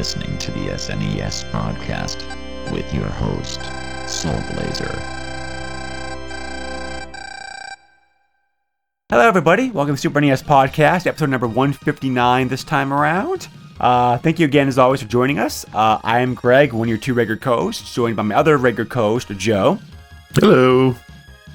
[0.00, 2.24] Listening to the SNES podcast
[2.72, 3.60] with your host,
[4.08, 4.98] Soul Blazer.
[9.10, 9.70] Hello, everybody.
[9.70, 13.48] Welcome to Super NES Podcast, episode number 159 this time around.
[13.78, 15.66] Uh, thank you again, as always, for joining us.
[15.74, 18.88] Uh, I am Greg, one of your two regular co-hosts, joined by my other regular
[18.88, 19.78] co-host, Joe.
[20.32, 20.96] Hello.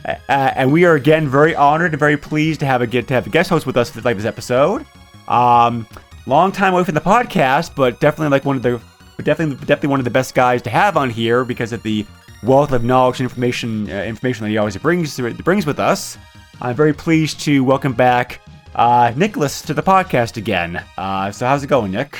[0.05, 3.15] Uh, and we are again very honored and very pleased to have a get to
[3.15, 4.85] have a guest host with us for this episode.
[5.27, 5.87] Um,
[6.25, 8.81] long time away from the podcast, but definitely like one of the
[9.23, 12.05] definitely definitely one of the best guys to have on here because of the
[12.43, 16.17] wealth of knowledge and information uh, information that he always brings brings with us.
[16.61, 18.41] I'm very pleased to welcome back
[18.75, 20.83] uh, Nicholas to the podcast again.
[20.97, 22.17] Uh, so how's it going, Nick?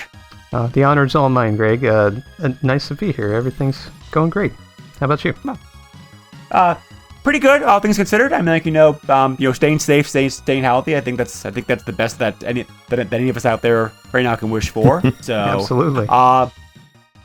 [0.53, 1.85] Uh, the honor's all mine, Greg.
[1.85, 3.33] Uh, uh, nice to be here.
[3.33, 4.53] Everything's going great.
[4.99, 5.33] How about you?
[6.51, 6.75] Uh,
[7.25, 8.31] pretty good, all things considered.
[8.31, 10.95] I mean, like you know, um, you know, staying safe, staying staying healthy.
[10.95, 13.45] I think that's I think that's the best that any that, that any of us
[13.45, 15.01] out there right now can wish for.
[15.21, 16.05] So Absolutely.
[16.07, 16.49] Uh,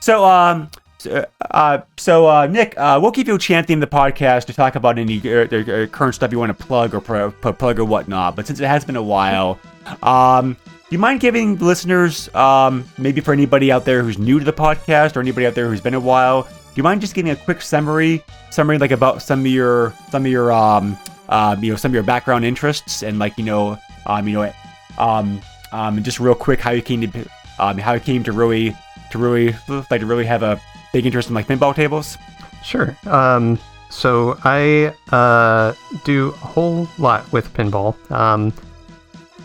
[0.00, 0.70] so um.
[0.98, 4.47] so, Uh, so uh, Nick, uh, we'll keep you chanting the end of the podcast
[4.47, 7.78] to talk about any uh, uh, current stuff you want to plug or pro- plug
[7.78, 8.36] or whatnot.
[8.36, 9.58] But since it has been a while,
[10.02, 14.44] um, do you mind giving listeners, um, maybe for anybody out there who's new to
[14.44, 16.48] the podcast or anybody out there who's been a while,
[16.80, 20.32] you mind just giving a quick summary, summary like about some of your some of
[20.32, 20.96] your um,
[21.28, 24.50] uh, you know some of your background interests and like you know um, you know
[24.96, 25.42] um,
[25.72, 28.74] um, just real quick how you came to um, how you came to really
[29.10, 30.58] to really like to really have a
[30.94, 32.16] big interest in like pinball tables.
[32.64, 32.96] Sure.
[33.04, 33.58] Um,
[33.90, 35.74] so I uh,
[36.04, 37.94] do a whole lot with pinball.
[38.10, 38.54] Um,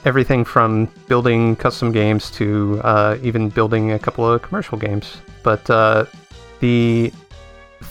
[0.06, 5.18] everything from building custom games to uh, even building a couple of commercial games.
[5.44, 6.06] But uh,
[6.62, 7.12] the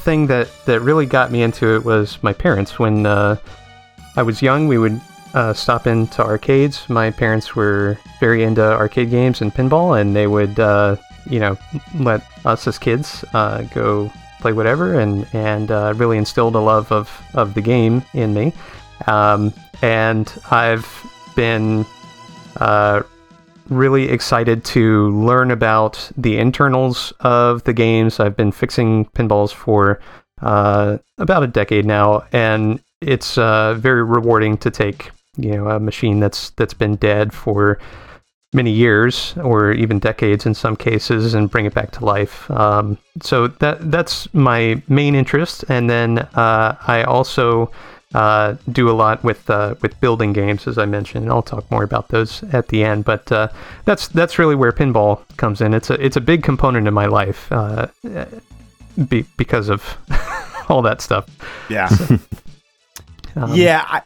[0.03, 2.79] thing that, that really got me into it was my parents.
[2.79, 3.37] When uh,
[4.17, 5.01] I was young, we would
[5.35, 6.89] uh, stop into arcades.
[6.89, 10.97] My parents were very into arcade games and pinball, and they would, uh,
[11.29, 11.59] you know,
[11.99, 16.93] let us as kids uh, go play whatever, and and uh, really instilled a love
[16.93, 18.53] of of the game in me.
[19.07, 19.53] Um,
[19.83, 20.87] and I've
[21.35, 21.85] been
[22.57, 23.03] uh,
[23.69, 28.21] really excited to learn about the internals of the games.
[28.21, 30.01] I've been fixing pinballs for
[30.43, 35.81] uh, about a decade now, and it's uh, very rewarding to take you know a
[35.81, 37.79] machine that's that's been dead for
[38.53, 42.49] many years or even decades in some cases and bring it back to life.
[42.53, 47.71] Um, so that that's my main interest, and then uh, I also
[48.15, 51.69] uh, do a lot with uh, with building games, as I mentioned, and I'll talk
[51.71, 53.05] more about those at the end.
[53.05, 53.49] But uh,
[53.85, 55.75] that's that's really where pinball comes in.
[55.75, 57.89] It's a it's a big component in my life uh,
[59.09, 59.97] be, because of
[60.69, 61.29] all that stuff.
[61.69, 61.91] Yeah.
[63.37, 63.85] Um, yeah.
[63.85, 64.03] I,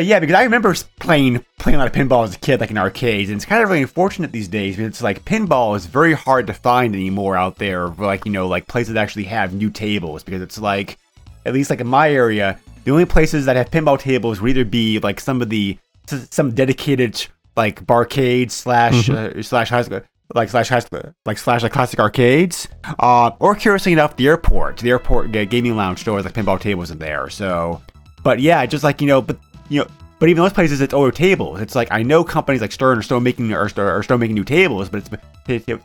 [0.00, 2.78] yeah, because I remember playing playing a lot of pinball as a kid, like in
[2.78, 6.14] arcades, and it's kind of really unfortunate these days because it's like pinball is very
[6.14, 7.86] hard to find anymore out there.
[7.86, 10.98] Like you know, like places that actually have new tables because it's like,
[11.46, 14.64] at least like in my area, the only places that have pinball tables would either
[14.64, 17.26] be like some of the some dedicated
[17.56, 20.00] like barcade slash uh, slash high school
[20.34, 22.68] like slash high school like slash like classic arcades.
[22.98, 24.78] Uh or curiously enough the airport.
[24.78, 27.82] The airport ga- gaming lounge stores like pinball tables in there so.
[28.22, 29.38] But yeah just like you know but
[29.68, 29.86] you know
[30.18, 31.60] but even those places it's older tables.
[31.60, 34.44] It's like i know companies like stern are still making are, are still making new
[34.44, 35.10] tables but it's
[35.46, 35.82] it, it,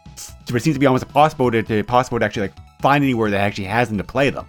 [0.55, 3.41] it seems to be almost impossible to, to possible to actually like find anywhere that
[3.41, 4.45] actually has them to play them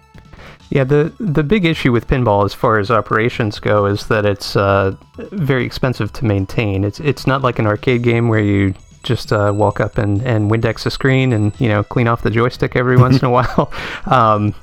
[0.71, 4.55] Yeah, the the big issue with pinball, as far as operations go, is that it's
[4.55, 6.85] uh, very expensive to maintain.
[6.85, 8.73] It's it's not like an arcade game where you
[9.03, 12.29] just uh, walk up and, and Windex a screen and you know clean off the
[12.29, 13.69] joystick every once in a while.
[14.05, 14.55] Um,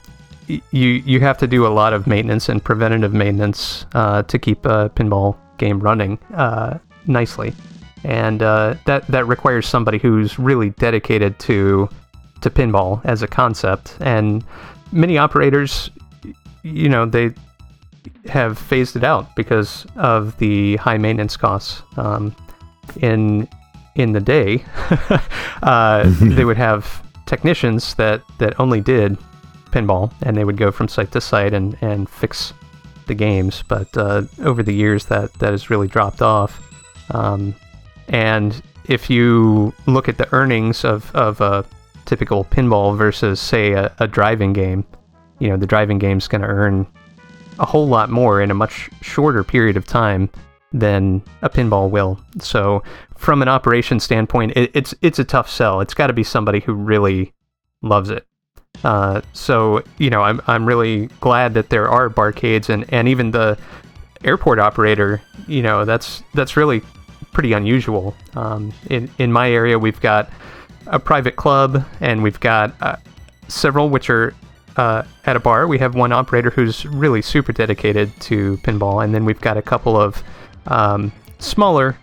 [0.46, 4.64] you you have to do a lot of maintenance and preventative maintenance uh, to keep
[4.64, 7.52] a pinball game running uh, nicely,
[8.04, 11.86] and uh, that that requires somebody who's really dedicated to
[12.40, 13.94] to pinball as a concept.
[14.00, 14.42] And
[14.92, 15.90] many operators,
[16.68, 17.32] you know, they
[18.26, 21.82] have phased it out because of the high maintenance costs.
[21.96, 22.34] Um,
[23.00, 23.48] in
[23.94, 24.64] in the day,
[25.62, 29.18] uh, they would have technicians that that only did
[29.70, 32.52] pinball, and they would go from site to site and and fix
[33.06, 36.62] the games, but uh, over the years that that has really dropped off.
[37.10, 37.54] Um,
[38.08, 41.64] and if you look at the earnings of of a
[42.04, 44.84] typical pinball versus say a, a driving game,
[45.38, 46.86] you know the driving game's going to earn
[47.58, 50.30] a whole lot more in a much shorter period of time
[50.72, 52.20] than a pinball will.
[52.40, 52.82] So
[53.16, 55.80] from an operation standpoint, it, it's it's a tough sell.
[55.80, 57.32] It's got to be somebody who really
[57.82, 58.26] loves it.
[58.84, 63.30] Uh, so you know, I'm I'm really glad that there are barcades and and even
[63.30, 63.58] the
[64.24, 65.22] airport operator.
[65.46, 66.82] You know, that's that's really
[67.32, 68.14] pretty unusual.
[68.34, 70.30] Um, in in my area, we've got
[70.86, 72.96] a private club and we've got uh,
[73.48, 74.34] several which are
[74.78, 75.66] uh, at a bar.
[75.66, 79.62] We have one operator who's really super dedicated to pinball, and then we've got a
[79.62, 80.22] couple of
[80.68, 81.98] um, smaller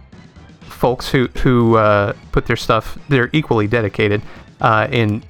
[0.61, 2.99] folks who who uh, put their stuff.
[3.09, 4.21] They're equally dedicated
[4.59, 5.23] uh, in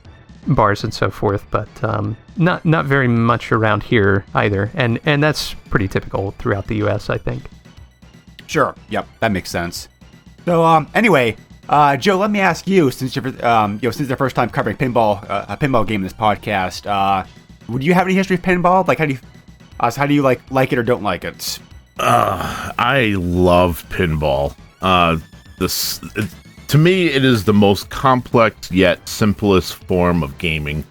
[0.48, 4.72] bars and so forth, but um, not not very much around here either.
[4.74, 7.10] And and that's pretty typical throughout the U.S.
[7.12, 7.44] I think.
[8.48, 8.76] Sure.
[8.90, 9.88] Yep, that makes sense.
[10.46, 11.36] So, um, anyway,
[11.70, 14.50] uh, Joe, let me ask you, since you're, um, you know, since the first time
[14.50, 17.26] covering pinball, uh, a pinball game in this podcast, uh,
[17.68, 18.88] would you have any history of pinball?
[18.88, 19.20] Like, how do you,
[19.80, 21.60] uh, so how do you like like it or don't like it?
[22.00, 24.56] Uh, I love pinball.
[24.82, 25.18] Uh,
[25.60, 26.30] this it,
[26.68, 30.84] to me, it is the most complex yet simplest form of gaming.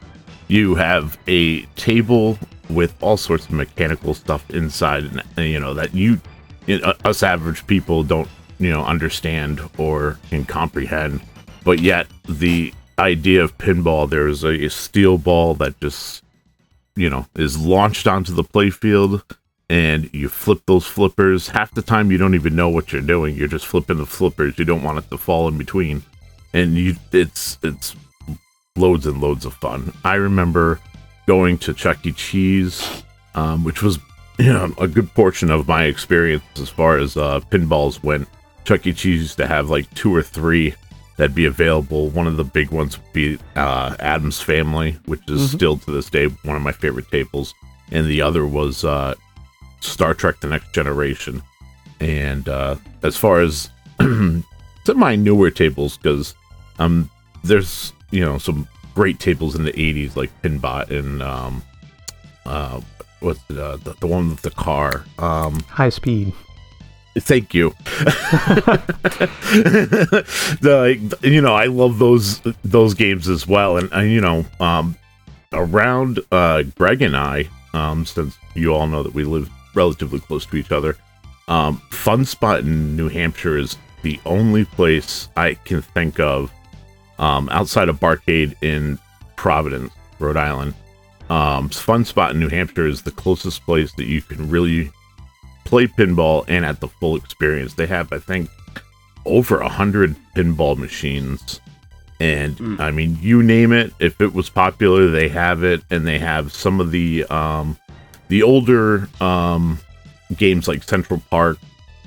[0.48, 2.38] You have a table
[2.70, 5.04] with all sorts of mechanical stuff inside,
[5.36, 6.20] and you know that you,
[6.66, 11.20] you know, us average people don't you know understand or can comprehend.
[11.64, 16.22] But yet, the idea of pinball, there's a, steel ball that just
[16.96, 19.22] you know is launched onto the playfield
[19.70, 21.48] and you flip those flippers.
[21.48, 23.34] Half the time you don't even know what you're doing.
[23.34, 24.58] You're just flipping the flippers.
[24.58, 26.02] You don't want it to fall in between.
[26.52, 27.96] And you it's it's
[28.76, 29.92] loads and loads of fun.
[30.04, 30.80] I remember
[31.26, 32.12] going to Chuck E.
[32.12, 33.02] Cheese,
[33.34, 33.98] um, which was
[34.38, 38.28] you know a good portion of my experience as far as uh, pinballs went.
[38.64, 38.92] Chuck E.
[38.92, 40.74] Cheese used to have like two or three
[41.16, 42.08] that'd be available.
[42.10, 46.10] One of the big ones would be uh, Addams Family, which is still to this
[46.10, 47.54] day one of my favorite tables,
[47.90, 49.14] and the other was uh,
[49.80, 51.42] Star Trek: The Next Generation.
[52.00, 53.70] And uh, as far as
[54.00, 54.44] some
[54.88, 56.34] of my newer tables, because
[56.78, 57.10] um,
[57.44, 61.62] there's you know some great tables in the '80s like Pinbot and um,
[62.46, 62.80] uh,
[63.20, 65.04] what's it, uh, the, the one with the car.
[65.18, 66.32] Um, High speed.
[67.16, 67.70] Thank you.
[70.60, 74.96] the you know I love those those games as well, and uh, you know um,
[75.52, 80.44] around uh, Greg and I, um, since you all know that we live relatively close
[80.46, 80.96] to each other,
[81.46, 86.50] um, Fun Spot in New Hampshire is the only place I can think of
[87.18, 88.98] um, outside of Barcade in
[89.36, 90.74] Providence, Rhode Island.
[91.30, 94.90] Um, Fun Spot in New Hampshire is the closest place that you can really
[95.64, 97.74] play pinball and at the full experience.
[97.74, 98.50] They have, I think,
[99.26, 101.60] over a hundred pinball machines,
[102.20, 103.92] and I mean, you name it.
[103.98, 107.76] If it was popular, they have it, and they have some of the um,
[108.28, 109.78] the older um,
[110.36, 111.58] games like Central Park,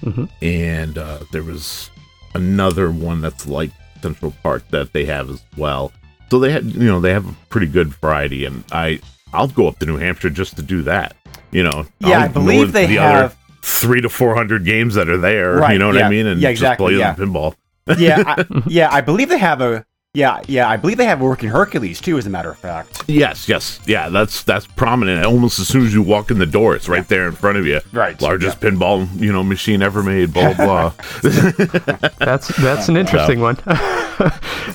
[0.04, 0.30] Mhm.
[0.42, 1.90] and uh, there was
[2.36, 3.72] another one that's like
[4.02, 5.92] Central Park that they have as well.
[6.30, 9.00] So they had, you know, they have a pretty good variety, and I
[9.34, 11.16] I'll go up to New Hampshire just to do that.
[11.52, 13.38] You know, Yeah, I'll I believe they the other have-
[13.68, 15.56] three to four hundred games that are there.
[15.58, 16.08] Right, you know what yeah.
[16.08, 16.26] I mean?
[16.26, 17.14] And Yeah, exactly, Just yeah.
[17.14, 17.56] play the pinball.
[18.00, 21.24] yeah, I, yeah, I believe they have a yeah, yeah, I believe they have a
[21.24, 22.18] working Hercules too.
[22.18, 24.10] As a matter of fact, Yes, yes, yeah.
[24.10, 25.24] That's that's prominent.
[25.26, 27.68] Almost as soon as you walk in the door, it's right there in front of
[27.68, 27.82] you.
[27.94, 30.34] Right, Largest pinball you know machine ever made.
[30.34, 30.94] Blah blah.
[31.22, 31.30] blah.
[32.20, 33.58] That's that's an interesting one.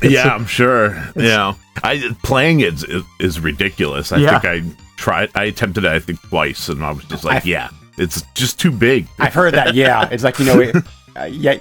[0.03, 1.03] yeah, I'm sure.
[1.17, 4.13] Yeah, I playing it is, is ridiculous.
[4.13, 4.39] I Yeah.
[4.39, 5.31] think I tried.
[5.35, 5.91] I attempted it.
[5.91, 7.69] I think twice, and I was just like, I- yeah,
[7.99, 9.07] it's just too big.
[9.19, 9.75] I've heard that.
[9.75, 10.77] Yeah, it's like you know, it,
[11.17, 11.59] uh, yeah,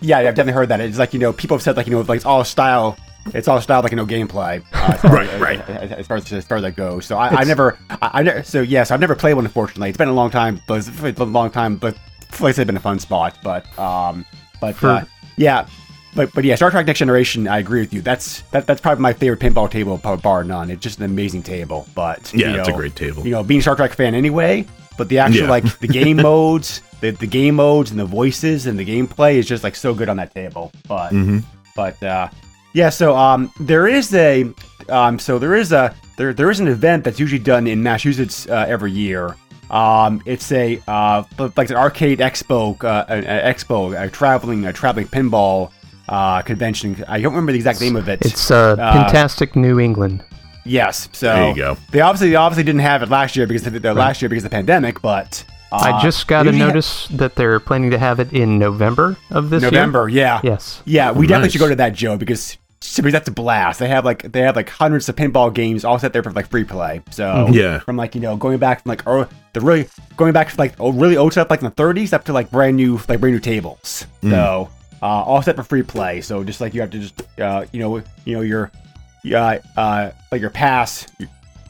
[0.00, 0.80] yeah, I've definitely heard that.
[0.80, 2.96] It's like you know, people have said like you know, like it's all style.
[3.32, 4.62] It's all style, like you know, gameplay.
[4.72, 5.60] Uh, Right, as, right.
[5.70, 7.06] As, as far as, as far as that goes.
[7.06, 8.42] So I, I never, I, I never.
[8.42, 9.46] So yes, I've never played one.
[9.46, 10.60] Unfortunately, it's been a long time.
[10.66, 11.76] But it's been a long time.
[11.76, 11.96] But
[12.32, 13.38] place has been a fun spot.
[13.42, 14.26] But um,
[14.60, 15.04] but For- uh,
[15.38, 15.66] yeah.
[16.14, 18.00] But, but yeah, Star Trek Next Generation, I agree with you.
[18.00, 20.70] That's that, that's probably my favorite pinball table, bar- none.
[20.70, 21.88] It's just an amazing table.
[21.94, 23.24] But Yeah, you it's a great table.
[23.24, 24.64] You know, being a Star Trek fan anyway,
[24.96, 25.50] but the actual Yeah.
[25.50, 29.46] like the game modes, the, the game modes and the voices and the gameplay is
[29.46, 30.70] just like so good on that table.
[30.88, 31.42] But Mhm.
[31.76, 32.28] but uh,
[32.72, 34.46] yeah, so um, there is a
[34.88, 38.46] um, so there is a there there is an event that's usually done in Massachusetts
[38.48, 39.34] uh, every year.
[39.70, 41.24] Um, it's a uh,
[41.56, 45.70] like an arcade expo, uh, an, an expo, a traveling a traveling pinball
[46.08, 47.02] uh, convention.
[47.08, 48.24] I don't remember the exact name of it.
[48.24, 50.22] It's uh, Uh, Fantastic New England.
[50.64, 51.08] Yes.
[51.12, 51.76] So There you go.
[51.90, 54.28] They obviously they obviously didn't have it last year because of the, the last year
[54.28, 57.90] because of the pandemic, but I just got a usually ha- notice that they're planning
[57.90, 60.20] to have it in November of this November, year.
[60.24, 60.40] yeah.
[60.44, 60.80] Yes.
[60.84, 62.56] Yeah, we definitely should go to that, Joe, because
[62.96, 63.78] because that's a blast.
[63.80, 66.48] They have like they have like hundreds of pinball games all set there for like
[66.48, 67.00] free play.
[67.10, 67.78] So Yeah.
[67.80, 70.74] from like you know going back from like oh the really going back to like
[70.78, 73.34] oh really old stuff like in the 30s up to like brand new like brand
[73.34, 74.06] new tables.
[74.22, 74.68] So
[75.02, 76.20] uh, all set for free play.
[76.20, 78.70] So just like you have to just uh, you know you know your
[79.32, 81.06] uh, uh like your pass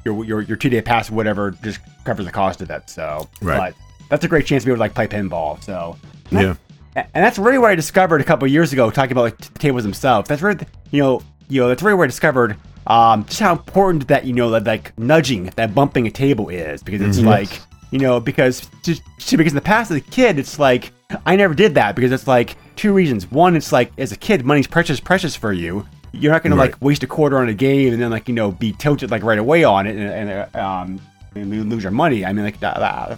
[0.05, 2.91] your your your two day pass or whatever just covers the cost of that.
[2.91, 3.75] So Right.
[3.75, 5.63] but that's a great chance to be able to like play pinball.
[5.63, 5.97] So
[6.31, 6.55] Yeah.
[6.97, 9.49] and that's really where I discovered a couple of years ago, talking about like t-
[9.59, 10.29] tables themselves.
[10.29, 10.57] That's where,
[10.91, 12.57] you know, you know, that's really where I discovered
[12.87, 16.83] um, just how important that you know that like nudging, that bumping a table is,
[16.83, 20.59] because it's like, you know, because just because in the past as a kid, it's
[20.59, 20.93] like
[21.25, 23.31] I never did that because it's like two reasons.
[23.31, 25.87] One, it's like as a kid, money's precious, precious for you.
[26.15, 28.53] You're not gonna like waste a quarter on a game and then like you know
[28.53, 31.01] be tilted like right away on it and, and uh, um
[31.35, 32.25] and lose your money.
[32.25, 33.17] I mean, like, uh,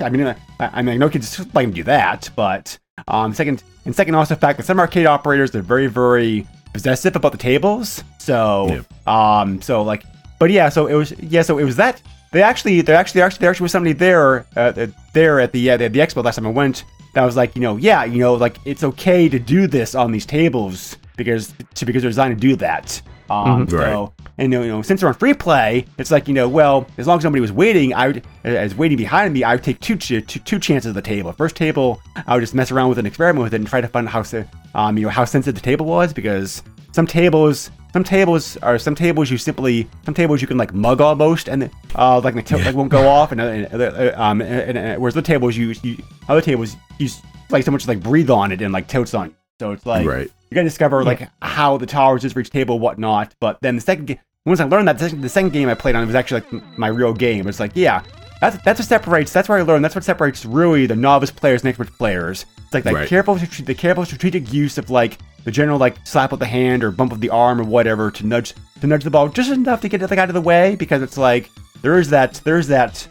[0.00, 2.78] I mean, I mean, no kids like to do that, but
[3.08, 7.16] um, second, and second, also the fact that some arcade operators they're very, very possessive
[7.16, 8.02] about the tables.
[8.18, 10.04] So, um, so like,
[10.38, 12.00] but yeah, so it was, yeah, so it was that
[12.32, 15.70] they actually, there actually, there actually, there actually was somebody there, uh, there at the
[15.70, 16.84] uh, the, the expo last time I went.
[17.18, 20.12] That was like, you know, yeah, you know, like it's okay to do this on
[20.12, 23.02] these tables because to, because they're designed to do that.
[23.28, 23.72] Um, Mhm.
[23.72, 23.86] Right.
[23.92, 26.48] so, and you know, you know, since they're on free play, it's like you know,
[26.48, 29.64] well, as long as nobody was waiting, I would, as waiting behind me, I would
[29.64, 31.32] take two, ch- two, two chances of the table.
[31.32, 33.88] First table, I would just mess around with an experiment with it and try to
[33.88, 34.44] find out how,
[34.76, 38.94] um, you know, how sensitive the table was because some tables, some tables are some
[38.94, 42.64] tables you simply, some tables you can like mug almost and uh, like the tilt
[42.64, 45.74] like won't go off, and, uh, and uh, um, and, and, whereas the tables you,
[45.82, 47.08] you, other tables you
[47.50, 49.28] like someone just like breathe on it and like tilts on.
[49.28, 49.34] you.
[49.60, 50.30] So it's like Right.
[50.50, 53.34] you gotta discover like how the is for each table, whatnot.
[53.40, 55.74] But then the second game, once I learned that, the second, the second game I
[55.74, 57.48] played on it was actually like my real game.
[57.48, 58.02] It's like, yeah,
[58.40, 59.32] that's that's what separates.
[59.32, 59.84] That's where I learned.
[59.84, 62.46] That's what separates really the novice players and expert players.
[62.58, 63.08] It's like that Right.
[63.08, 65.18] careful, the careful strategic use of like
[65.48, 68.26] the general like slap of the hand or bump of the arm or whatever to
[68.26, 68.52] nudge
[68.82, 71.00] to nudge the ball just enough to get it like out of the way because
[71.00, 71.50] it's like
[71.80, 73.08] there is that there's that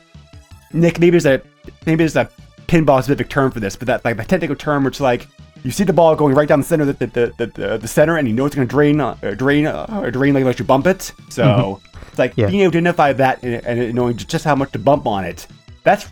[0.72, 1.42] Nick, maybe there's a
[1.88, 2.30] maybe there's a
[2.68, 5.28] pinball specific term for this, but that like the technical term, which like
[5.64, 7.88] you see the ball going right down the center, of the the, the, the, the
[7.88, 10.66] center, and you know it's going to drain, uh, drain, uh, drain like unless you
[10.66, 11.12] bump it.
[11.30, 12.48] So it's like Yeah.
[12.48, 15.48] being able to identify that and, and knowing just how much to bump on it.
[15.88, 16.10] That's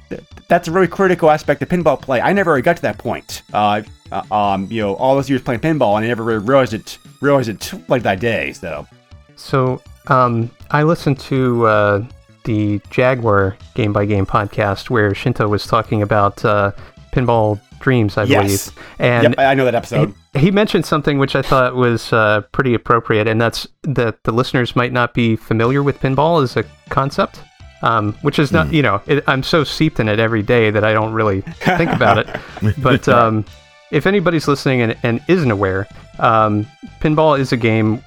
[0.48, 2.22] that's a really critical aspect of pinball play.
[2.22, 3.42] I never really got to that point.
[3.54, 6.74] Uh, uh, um, you know, all those years playing pinball, and I never really realized
[6.74, 8.54] it realized it like that day.
[8.54, 8.88] So
[9.36, 12.06] So, um, I listened to uh,
[12.46, 16.72] the Jaguar Game by Game podcast where Shinto was talking about uh,
[17.12, 18.70] Pinball Dreams, I Yes.
[18.72, 18.88] believe.
[19.00, 20.14] And yep, I I know that episode.
[20.36, 24.32] he, he mentioned something which I thought was uh, pretty appropriate, and that's that the
[24.32, 27.42] listeners might not be familiar with pinball as a concept.
[27.82, 30.84] Um, which is not, you know, it, I'm so seeped in it every day that
[30.84, 32.28] I don't really think about it.
[32.82, 33.46] But um,
[33.92, 36.66] if anybody's listening and, and isn't aware, um,
[37.00, 38.02] pinball is a game.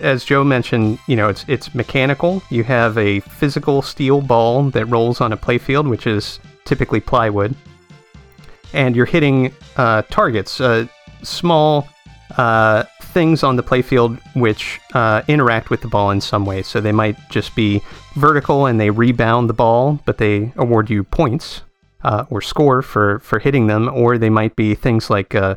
[0.00, 2.42] As Joe mentioned, you know, it's it's mechanical.
[2.50, 7.56] You have a physical steel ball that rolls on a playfield, which is typically plywood
[8.74, 10.86] and you're hitting uh, targets, uh,
[11.22, 11.88] small
[12.36, 16.62] uh, things on the playfield which uh, interact with the ball in some way.
[16.62, 17.80] So they might just be
[18.14, 21.62] vertical and they rebound the ball, but they award you points
[22.02, 25.56] uh, or score for, for hitting them, or they might be things like uh,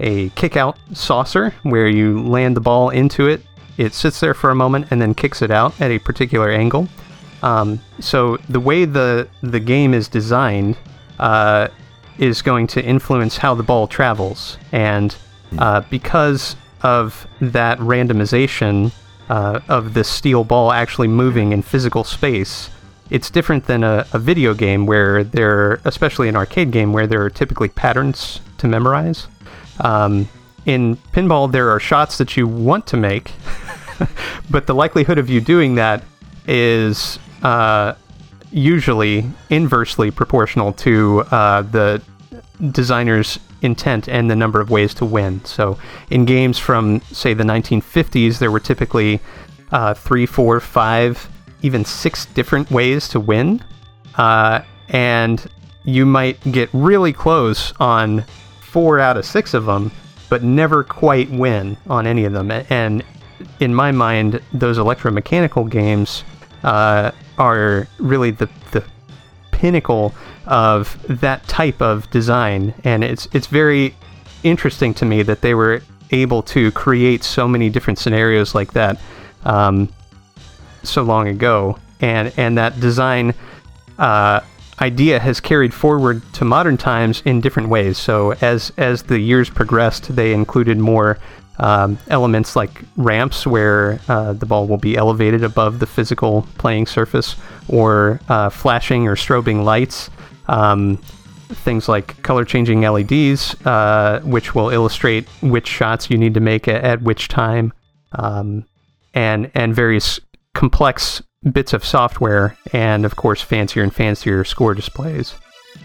[0.00, 3.42] a kick out saucer where you land the ball into it,
[3.76, 6.88] it sits there for a moment and then kicks it out at a particular angle.
[7.42, 10.78] Um, so the way the the game is designed
[11.18, 11.68] uh,
[12.18, 15.14] is going to influence how the ball travels, and
[15.58, 18.92] uh, because of that randomization
[19.28, 22.70] uh, of the steel ball actually moving in physical space,
[23.10, 27.22] it's different than a, a video game where there, especially an arcade game, where there
[27.22, 29.26] are typically patterns to memorize.
[29.80, 30.28] Um,
[30.66, 33.32] in pinball, there are shots that you want to make,
[34.50, 36.02] but the likelihood of you doing that
[36.46, 37.94] is uh,
[38.50, 42.00] usually inversely proportional to uh, the
[42.70, 45.44] designer's intent and the number of ways to win.
[45.44, 45.78] So,
[46.10, 49.20] in games from, say, the 1950s, there were typically
[49.72, 51.28] uh, three, four, five,
[51.62, 53.64] even six different ways to win.
[54.16, 55.46] Uh, and
[55.84, 58.24] you might get really close on
[58.60, 59.90] four out of six of them,
[60.28, 62.50] but never quite win on any of them.
[62.50, 63.04] And
[63.60, 66.24] in my mind, those electromechanical games
[66.62, 68.84] uh, are really the, the
[69.58, 70.14] pinnacle
[70.46, 73.94] of that type of design, and it's it's very
[74.42, 75.80] interesting to me that they were
[76.10, 79.00] able to create so many different scenarios like that
[79.44, 79.88] um,
[80.82, 83.34] so long ago, and and that design
[83.98, 84.40] uh,
[84.80, 87.96] idea has carried forward to modern times in different ways.
[87.98, 91.18] So as as the years progressed, they included more
[91.58, 96.86] um, elements like ramps where uh, the ball will be elevated above the physical playing
[96.86, 97.36] surface,
[97.68, 100.10] or uh, flashing or strobing lights.
[100.46, 100.98] Um,
[101.48, 106.66] things like color changing LEDs, uh, which will illustrate which shots you need to make
[106.66, 107.72] at, at which time,
[108.12, 108.64] um,
[109.12, 110.18] and and various
[110.54, 115.34] complex bits of software, and of course fancier and fancier score displays.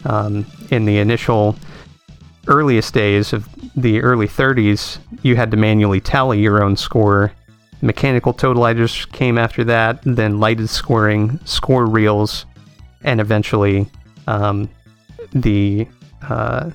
[0.05, 1.57] Um, in the initial
[2.48, 7.31] earliest days of the early 30s, you had to manually tally your own score.
[7.81, 12.46] Mechanical totalizers came after that, then lighted scoring, score reels,
[13.03, 13.88] and eventually
[14.27, 14.69] um,
[15.31, 15.88] the
[16.24, 16.69] uh,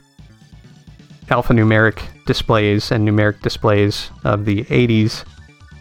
[1.26, 5.24] alphanumeric displays and numeric displays of the 80s,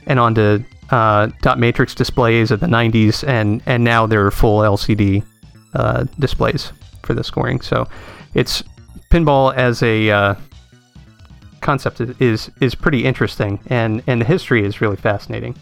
[0.08, 4.60] and onto uh, dot matrix displays of the 90s, and and now there are full
[4.60, 5.24] LCD
[5.74, 6.72] uh, displays
[7.04, 7.62] for the scoring.
[7.62, 7.88] So
[8.34, 8.64] it's
[9.14, 10.36] pinball as a uh,
[11.62, 15.56] concept is is pretty interesting, and and the history is really fascinating.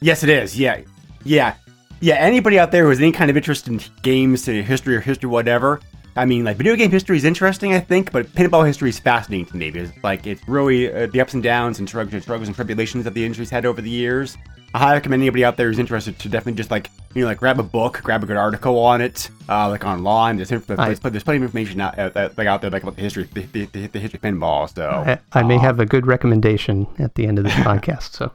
[0.00, 0.58] Yes, it is.
[0.58, 0.80] Yeah,
[1.24, 1.54] yeah,
[2.00, 2.14] yeah.
[2.14, 5.80] Anybody out there who has any kind of interest in games, history or history, whatever.
[6.16, 9.46] I mean, like video game history is interesting, I think, but pinball history is fascinating
[9.46, 12.54] to me because, like, it's really uh, the ups and downs and struggles, struggles and
[12.54, 14.36] tribulations that the industry's had over the years.
[14.74, 17.38] I highly recommend anybody out there who's interested to definitely just like you know like
[17.38, 20.36] grab a book, grab a good article on it, uh, like online.
[20.36, 23.02] There's, there's, there's, there's plenty of information out, uh, like out there like about the
[23.02, 24.72] history, the, the, the, the history of pinball.
[24.72, 28.12] So I, I may uh, have a good recommendation at the end of this podcast.
[28.12, 28.32] So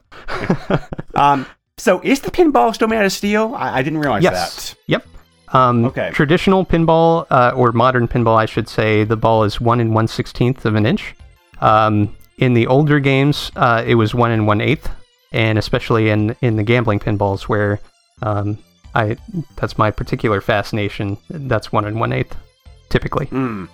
[1.14, 1.46] um,
[1.78, 3.54] so is the pinball still made out of steel?
[3.54, 4.78] I, I didn't realize yes, that.
[4.86, 5.06] yep.
[5.52, 6.10] Um, Okay.
[6.12, 10.08] Traditional pinball, uh, or modern pinball, I should say, the ball is one and one
[10.08, 11.14] sixteenth of an inch.
[11.60, 14.90] Um, in the older games, uh, it was one and one eighth,
[15.32, 17.80] and especially in in the gambling pinballs, where
[18.22, 18.58] um,
[18.94, 19.16] I
[19.56, 21.16] that's my particular fascination.
[21.30, 22.36] That's one and one eighth,
[22.90, 23.26] typically.
[23.26, 23.68] Mm.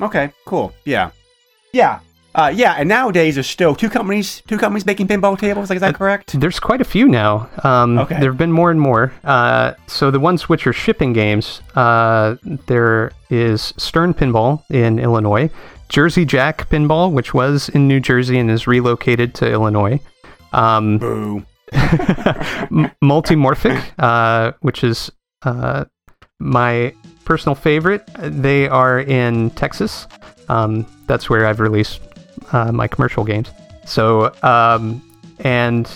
[0.00, 0.72] Okay, cool.
[0.84, 1.10] Yeah.
[1.72, 2.00] Yeah.
[2.34, 5.68] Uh, yeah, and nowadays there's still two companies, two companies making pinball tables.
[5.68, 6.38] Like, is that correct?
[6.40, 7.48] There's quite a few now.
[7.62, 8.18] Um, Okay.
[8.20, 9.12] There have been more and more.
[9.22, 15.50] Uh, so the ones which are shipping games, uh, there is Stern Pinball in Illinois,
[15.90, 20.00] Jersey Jack Pinball, which was in New Jersey and is relocated to Illinois.
[20.54, 21.44] Um, Boo.
[23.02, 25.10] Multimorphic, uh, which is
[25.42, 25.84] uh,
[26.38, 28.02] my personal favorite.
[28.18, 30.06] They are in Texas.
[30.48, 32.00] Um, that's where I've released
[32.52, 33.50] uh, my commercial games.
[33.84, 35.02] So, um,
[35.40, 35.88] and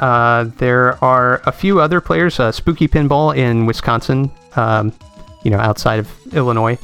[0.00, 2.40] uh, there are a few other players.
[2.40, 4.92] Uh, Spooky Pinball in Wisconsin, um,
[5.44, 6.78] you know, outside of Illinois.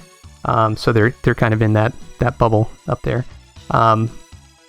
[0.44, 3.24] Um, so they're they're kind of in that that bubble up there.
[3.70, 4.10] Um,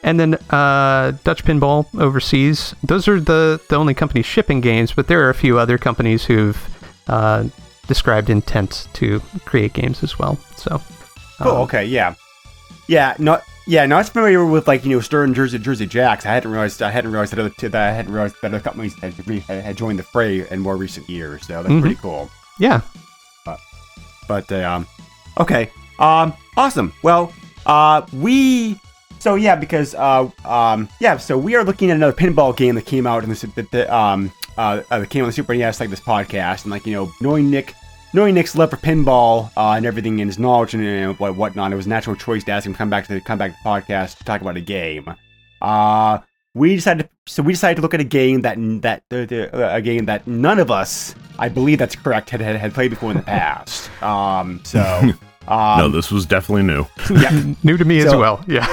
[0.03, 2.73] and then uh, Dutch Pinball overseas.
[2.83, 6.23] Those are the, the only companies shipping games, but there are a few other companies
[6.23, 6.57] who've
[7.07, 7.45] uh,
[7.87, 10.37] described intent to create games as well.
[10.55, 10.81] So,
[11.41, 11.51] Cool.
[11.51, 11.85] um, okay.
[11.85, 12.15] Yeah.
[12.87, 13.15] Yeah.
[13.19, 13.43] Not.
[13.67, 13.85] Yeah.
[13.85, 16.25] Not familiar with like you know Stern Jersey Jersey Jacks.
[16.25, 16.81] I hadn't realized.
[16.81, 19.99] I hadn't realized that other that I hadn't realized that other companies had, had joined
[19.99, 21.45] the fray in more recent years.
[21.45, 21.81] So that's Mhm.
[21.81, 22.29] pretty cool.
[22.59, 22.81] yeah,
[24.27, 24.87] But uh, um,
[25.39, 26.91] okay, um, awesome.
[27.03, 27.31] Well,
[27.65, 28.79] uh, we
[29.19, 32.85] so yeah because uh um yeah so we are looking at another pinball game that
[32.85, 35.79] came out in this that, that um uh uh, that came on the Super NES
[35.79, 37.73] like this podcast and like you know knowing Nick.
[38.13, 41.75] Knowing Nick's love for pinball uh, and everything in his knowledge and, and whatnot, it
[41.75, 43.57] was a natural choice to ask him to come back to the come back to
[43.61, 45.13] the podcast to talk about a game.
[45.61, 46.19] Uh,
[46.53, 49.81] we decided so we decided to look at a game that that uh, the- a
[49.81, 53.17] game that none of us I believe that's correct had had, had played before in
[53.17, 53.91] the past.
[54.01, 54.81] Um, so
[55.47, 56.85] um, no, this was definitely new.
[57.11, 57.53] yeah.
[57.63, 58.43] new to me as well.
[58.47, 58.65] Yeah,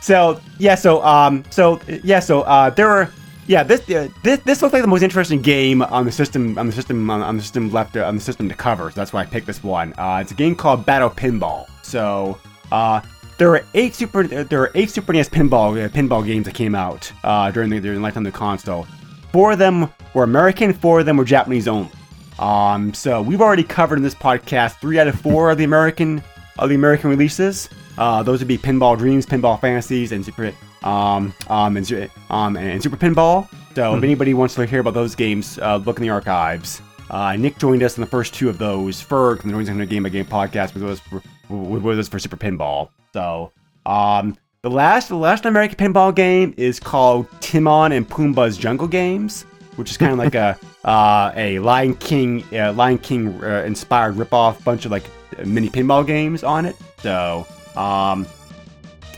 [0.00, 3.10] So yeah, so um, so yeah, so uh, there were
[3.46, 6.66] yeah this uh, this this looked like the most interesting game on the system on
[6.66, 8.90] the system on, on the system left uh, on the system to cover.
[8.90, 9.94] So that's why I picked this one.
[9.98, 11.68] Uh, it's a game called Battle Pinball.
[11.82, 12.38] So
[12.70, 13.00] uh,
[13.38, 16.74] there are eight super there are eight Super NES pinball uh, pinball games that came
[16.74, 18.86] out uh, during the during the lifetime of the console.
[19.32, 21.90] Four of them were American, four of them were Japanese only.
[22.38, 26.22] Um, so we've already covered in this podcast three out of four of the American
[26.58, 27.68] of the American releases.
[27.96, 30.52] Those would be Pinball Dreams, Pinball Fantasies, and Super
[30.84, 33.48] um, um, and, um, and Super Pinball.
[33.74, 36.82] So if anybody wants to hear about those games, uh, look in the archives.
[37.10, 39.02] Uh, Nick joined us in the first two of those.
[39.02, 42.08] Ferg from the Noise Hunter Game by Game podcast was with us for, with us
[42.08, 42.88] for Super Pinball.
[43.12, 43.52] So
[43.86, 49.42] um, the last the last American pinball game is called Timon and Pumbaa's Jungle Games,
[49.76, 54.14] which is kind of like a uh, a Lion King uh, Lion King uh, inspired
[54.14, 55.04] ripoff bunch of like
[55.44, 56.76] mini pinball games on it.
[57.00, 58.26] So um,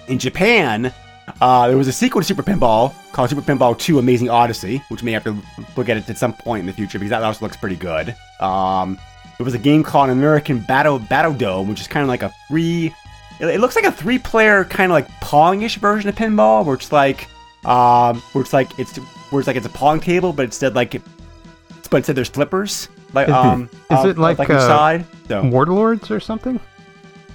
[0.09, 0.93] in Japan,
[1.41, 5.03] uh, there was a sequel to Super Pinball called Super Pinball 2 Amazing Odyssey, which
[5.03, 5.37] may have to
[5.77, 8.15] look at it at some point in the future because that also looks pretty good.
[8.41, 8.99] Um,
[9.39, 12.33] there was a game called American Battle Battle Dome, which is kind of like a
[12.49, 12.95] free.
[13.41, 16.93] It, it looks like a three-player kind of like Pong-ish version of pinball, where it's
[16.93, 17.29] like,
[17.65, 18.97] um, where it's like it's
[19.31, 21.03] where it's like it's a Pong table, but instead like,
[21.91, 22.89] but instead there's flippers.
[23.13, 25.07] Like, um, Is uh, it like, like uh, inside?
[25.29, 25.45] So.
[25.45, 26.59] Warlords or something?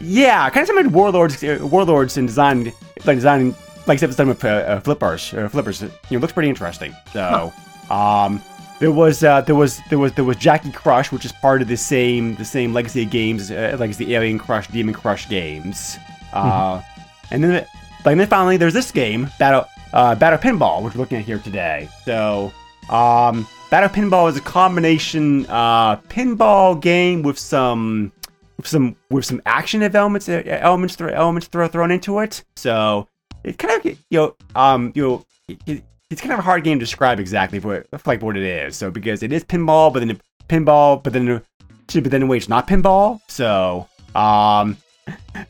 [0.01, 1.43] Yeah, kind of similar to Warlords.
[1.43, 2.71] Uh, Warlords in design,
[3.05, 3.55] like design,
[3.87, 5.33] like except it's done with uh, flippers.
[5.33, 5.81] Uh, flippers.
[5.81, 6.93] You know, looks pretty interesting.
[7.13, 7.53] So,
[7.89, 8.41] um,
[8.79, 11.67] there was uh, there was there was there was Jaki Crush, which is part of
[11.67, 15.97] the same the same legacy of games, uh, like the Alien Crush, Demon Crush games.
[16.33, 16.81] Uh,
[17.31, 17.65] and then,
[18.05, 21.39] like, then finally, there's this game, Battle uh, Battle Pinball, which we're looking at here
[21.39, 21.89] today.
[22.05, 22.53] So,
[22.89, 28.11] um, Battle Pinball is a combination uh, pinball game with some
[28.57, 32.43] with some with some action elements uh, elements elements thro- thrown into it.
[32.55, 33.07] So
[33.43, 35.25] it kind of you know um you know
[35.65, 38.75] it, it's kind of a hard game to describe exactly what like what it is.
[38.75, 41.41] So because it is pinball, but then pinball, but then
[41.93, 43.19] but then way it's not pinball.
[43.27, 44.77] So um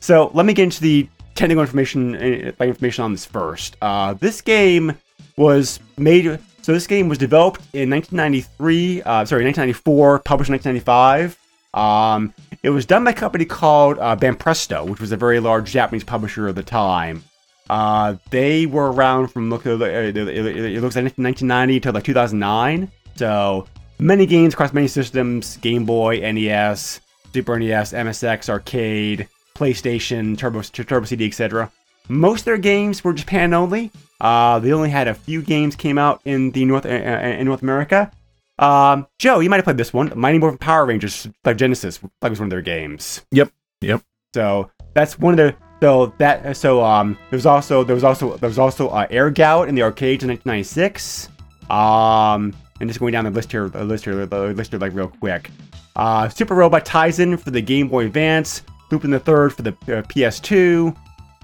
[0.00, 3.76] so let me get into the technical information uh, like information on this first.
[3.80, 4.94] Uh, this game
[5.36, 6.38] was made.
[6.62, 9.02] So this game was developed in 1993.
[9.02, 10.18] Uh, sorry, 1994.
[10.20, 11.38] Published in 1995.
[11.72, 15.70] Um, it was done by a company called uh, Banpresto, which was a very large
[15.70, 17.24] Japanese publisher at the time.
[17.70, 19.64] Uh, they were around from look.
[19.64, 22.90] It it looks like 1990 to like 2009.
[23.14, 23.68] So
[24.00, 27.00] many games across many systems: Game Boy, NES,
[27.32, 31.70] Super NES, MSX, Arcade, PlayStation, Turbo, Turbo CD, etc.
[32.08, 33.92] Most of their games were Japan only.
[34.20, 37.46] Uh, they only had a few games came out in the North uh, uh, in
[37.46, 38.10] North America.
[38.58, 42.30] Um, Joe, you might have played this one, Mighty Morphin Power Rangers, like Genesis, like
[42.30, 43.24] was one of their games.
[43.30, 43.52] Yep.
[43.80, 44.02] Yep.
[44.34, 48.36] So that's one of the so that so um there was also there was also
[48.36, 51.28] there was also uh, Air Gallet in the arcades in 1996.
[51.70, 54.94] Um, and just going down the list here, the list here, the list here like
[54.94, 55.50] real quick.
[55.94, 60.02] Uh, Super Robot Taisen for the Game Boy Advance, Lupin the Third for the uh,
[60.02, 60.96] PS2.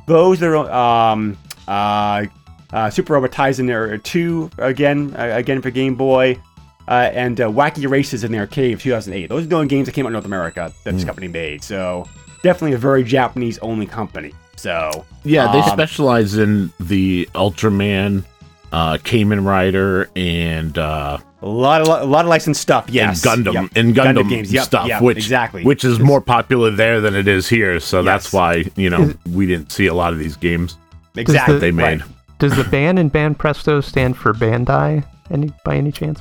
[0.06, 1.36] Those are um
[1.68, 2.26] uh,
[2.72, 6.40] uh Super Robot Taisen are two again uh, again for Game Boy.
[6.88, 9.26] Uh, and uh, Wacky Races in the arcade of 2008.
[9.26, 11.64] Those are the only games that came out in North America that this company made.
[11.64, 12.06] So
[12.46, 14.32] definitely a very Japanese only company.
[14.56, 18.24] So Yeah, they um, specialize in the Ultraman,
[18.72, 22.86] uh, Kamen Rider, and uh, a lot of a lot of licensed stuff.
[22.88, 23.70] Yes, and Gundam Yep.
[23.76, 24.52] and Gundam, games.
[24.52, 25.62] Yep, stuff, yep, which exactly.
[25.64, 27.78] which is more popular there than it is here.
[27.80, 30.78] So that's why you know we didn't see a lot of these games
[31.16, 32.00] exactly they made.
[32.00, 32.10] right.
[32.38, 35.04] Does the ban in Ban Presto stand for Bandai?
[35.30, 36.20] Any by any chance?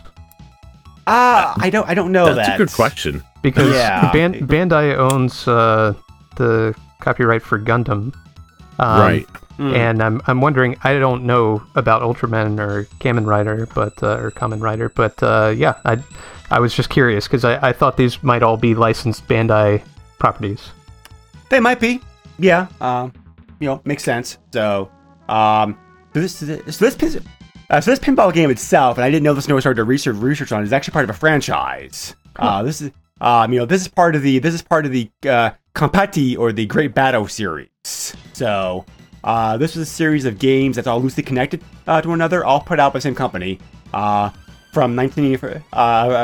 [1.08, 2.56] Ah, I don't I don't know That's that.
[2.56, 3.24] a good question.
[3.42, 4.12] Because Yeah.
[4.12, 5.94] Ban- Bandai owns uh,
[6.36, 8.14] the copyright for Gundam,
[8.80, 9.28] um, right.
[9.58, 9.74] Mm.
[9.74, 10.76] And I'm I'm wondering.
[10.84, 15.54] I don't know about Ultraman or Kamen Rider, but uh, or Kamen Rider, but uh,
[15.56, 15.98] yeah, I
[16.52, 19.82] I was just curious because I, I thought these might all be licensed Bandai
[20.20, 20.72] properties.
[21.50, 22.02] They might be.
[22.38, 22.68] Yeah.
[22.82, 23.14] Um,
[23.60, 24.38] you know, makes sense.
[24.52, 24.92] So,
[25.30, 25.78] um,
[26.12, 27.24] this so this pin-
[27.70, 29.84] uh, so this pinball game itself, and I didn't know this until I started to
[29.86, 32.14] research research on, it, is actually part of a franchise.
[32.36, 34.92] Uh, this is um, you know, this is part of the this is part of
[34.92, 37.68] the uh, Compati or the Great Battle series.
[38.34, 38.86] So,
[39.26, 42.46] uh, this is a series of games that's all loosely connected uh, to one another,
[42.46, 43.60] all put out by the same company.
[43.94, 44.30] Uh,
[44.72, 45.38] from 19, uh,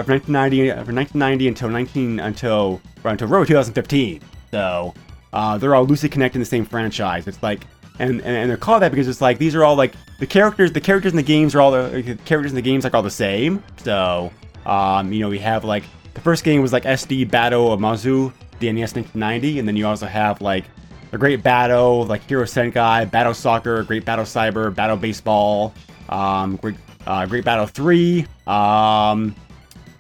[0.04, 4.22] from 1990 uh, from 1990 until 19 until until really 2015.
[4.52, 4.94] So
[5.32, 7.28] uh, they're all loosely connected in the same franchise.
[7.28, 7.66] It's like
[8.00, 10.74] and, and and they're called that because it's like these are all like the characters
[10.74, 13.04] the characters in the games are all the, the characters in the games like all
[13.04, 13.64] the same.
[13.78, 14.32] So
[14.66, 15.84] um, you know we have like
[16.14, 19.86] the first game was like SD Battle of Mazu, the NES 1990, and then you
[19.86, 20.64] also have like
[21.12, 25.74] a Great Battle, like Hero Senki, Battle Soccer, Great Battle Cyber, Battle Baseball,
[26.10, 29.36] um, Great, uh, Great Battle 3, um,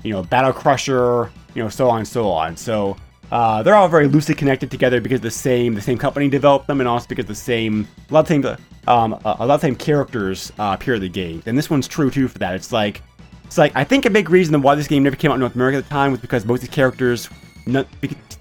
[0.03, 2.55] you know, Battle Crusher, you know, so on and so on.
[2.55, 2.95] So
[3.31, 6.81] uh, they're all very loosely connected together because the same the same company developed them,
[6.81, 8.45] and also because the same a lot of same
[8.87, 11.41] um, a a lot of same characters uh, appear in the game.
[11.45, 12.55] And this one's true too for that.
[12.55, 13.01] It's like
[13.45, 15.55] it's like I think a big reason why this game never came out in North
[15.55, 17.29] America at the time was because most of the characters,
[17.65, 17.87] not,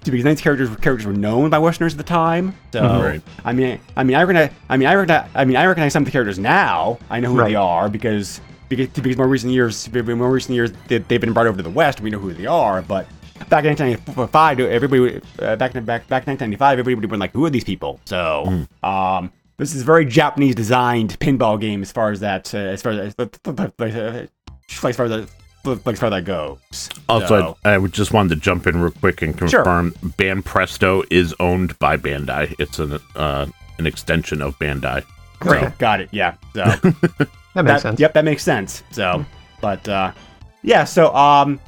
[0.03, 2.55] because, because these characters were characters were known by Westerners at the time.
[2.73, 3.21] So Right.
[3.45, 6.03] I mean, I mean, I recognize, I mean, I recognize, I mean, I recognize some
[6.03, 6.97] of the characters now.
[7.09, 7.49] I know who Right.
[7.49, 11.47] they are because because because more recent years, more recent years, they, they've been brought
[11.47, 12.01] over to the West.
[12.01, 13.07] We know who they are, but.
[13.49, 17.31] Back in 1995, everybody uh, back in back back in 1995, everybody would be like,
[17.31, 21.91] "Who are these people?" So, um, this is a very Japanese designed pinball game as
[21.91, 23.39] far as that uh, as far as as
[24.69, 25.27] far as far as
[25.63, 26.89] that, as far as that goes.
[27.09, 30.09] Also, So- I, I would just wanted to jump in real quick and confirm sure.
[30.17, 32.55] Banpresto is owned by Bandai.
[32.59, 33.45] It's an uh,
[33.77, 35.03] an extension of Bandai.
[35.39, 36.09] Great, got it.
[36.11, 36.35] Yeah.
[36.53, 36.63] So
[37.53, 37.99] That makes that, sense.
[37.99, 38.83] Yep, that makes sense.
[38.91, 39.25] So,
[39.59, 40.11] but uh,
[40.63, 40.83] yeah.
[40.85, 41.59] So um,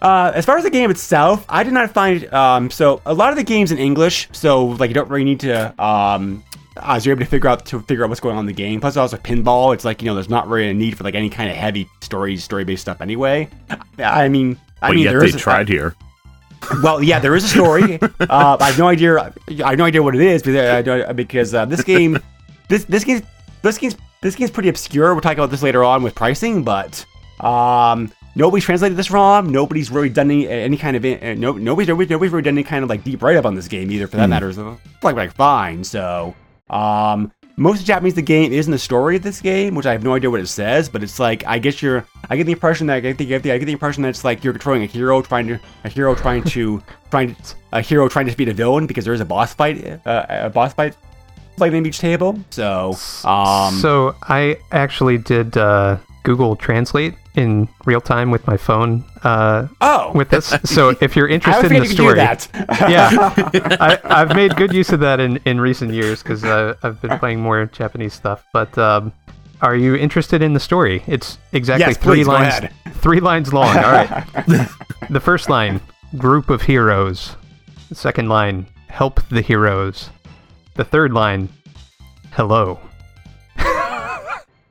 [0.00, 3.30] Uh, as far as the game itself, I did not find um, so a lot
[3.30, 6.44] of the games in English, so like you don't really need to um,
[6.82, 8.80] as you're able to figure out to figure out what's going on in the game.
[8.80, 11.14] Plus, also a pinball, it's like you know there's not really a need for like
[11.14, 13.48] any kind of heavy story story based stuff anyway.
[13.98, 15.94] I mean, I But mean yet there they is a- tried here.
[16.82, 18.00] well, yeah, there is a story.
[18.20, 19.16] uh, I have no idea.
[19.18, 22.18] I have no idea what it is because, I because uh, this game,
[22.68, 23.22] this this game,
[23.62, 25.14] this game's this game's pretty obscure.
[25.14, 27.04] We'll talk about this later on with pricing, but
[27.40, 29.50] um, nobody's translated this ROM.
[29.50, 32.64] Nobody's really done any, any kind of uh, no nobody's, nobody's nobody's really done any
[32.64, 34.08] kind of like deep write up on this game either.
[34.08, 35.84] For that matter, so like like fine.
[35.84, 36.34] So
[36.70, 37.32] um.
[37.60, 40.30] Most Japanese the game isn't the story of this game, which I have no idea
[40.30, 42.06] what it says, but it's like I guess you're.
[42.30, 44.04] I get the impression that I get the, I get the, I get the impression
[44.04, 47.54] that it's like you're controlling a hero trying to a hero trying to trying to,
[47.72, 50.50] a hero trying to defeat a villain because there is a boss fight uh, a
[50.50, 50.96] boss fight
[51.58, 52.38] like in each table.
[52.50, 59.02] So um so I actually did uh, Google Translate in real time with my phone
[59.22, 60.54] uh, oh with this.
[60.64, 62.48] So if you're interested in the forgetting to do story, that.
[62.90, 67.00] yeah, I, I've made good use of that in, in recent years because uh, I've
[67.00, 68.44] been playing more Japanese stuff.
[68.52, 69.10] But um,
[69.62, 71.02] are you interested in the story?
[71.06, 72.66] It's exactly Yes, three please, lines.
[72.96, 73.74] Three lines long.
[73.74, 74.08] All right.
[75.08, 75.80] the first line:
[76.18, 77.36] group of heroes.
[77.88, 80.10] The second line: help the heroes.
[80.74, 81.48] The third line:
[82.32, 82.78] hello.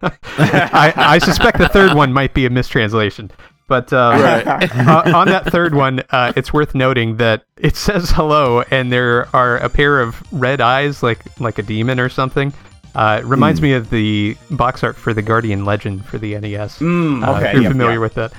[0.38, 3.32] I, I suspect the third one might be a mistranslation.
[3.68, 8.64] But um, uh, on that third one, uh, it's worth noting that it says hello,
[8.72, 12.54] and there are a pair of red eyes, like like a demon or something.
[12.96, 16.80] Uh, it reminds me of the box art for the Guardian Legend for the NES.
[16.80, 18.02] Mm, Uh, okay, if you're yep, familiar yep.
[18.02, 18.34] with that.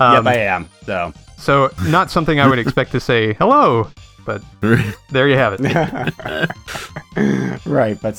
[0.00, 0.68] Um, yep, I am.
[0.86, 3.88] So so not something I would expect to say hello,
[4.24, 4.42] but
[5.10, 6.46] there you have it.
[7.66, 8.16] right, but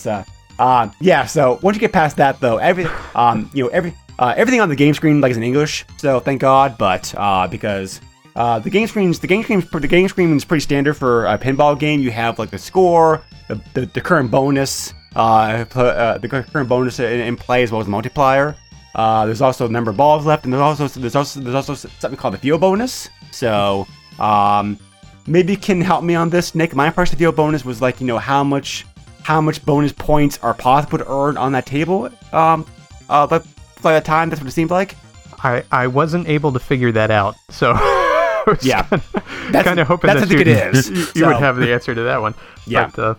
[0.61, 1.25] uh, yeah.
[1.25, 4.69] So once you get past that, though, every um, you know, every uh, everything on
[4.69, 5.85] the game screen like is in English.
[5.97, 6.77] So thank God.
[6.77, 7.99] But uh, because
[8.35, 11.37] uh, the game screens, the game screens, the game screen is pretty standard for a
[11.37, 11.99] pinball game.
[11.99, 16.99] You have like the score, the the, the current bonus, uh, uh, the current bonus
[16.99, 18.55] in, in play as well as the multiplier.
[18.93, 21.73] Uh, there's also the number of balls left, and there's also there's also there's also
[21.73, 23.09] something called the field bonus.
[23.31, 23.87] So
[24.19, 24.77] um,
[25.25, 26.75] maybe you can help me on this, Nick.
[26.75, 28.85] My impression of field bonus was like you know how much
[29.23, 32.09] how much bonus points are possible to earn on that table.
[32.33, 32.65] Um,
[33.09, 33.45] uh, but
[33.81, 34.95] by the time that's what it seemed like.
[35.43, 38.83] I, I wasn't able to figure that out, so I was Yeah.
[38.83, 39.01] kind
[39.51, 40.89] That's- of hoping that's that you, it is.
[40.89, 42.35] you, you would So- have the answer to that one.
[42.67, 42.91] Yeah.
[42.95, 43.15] But, uh,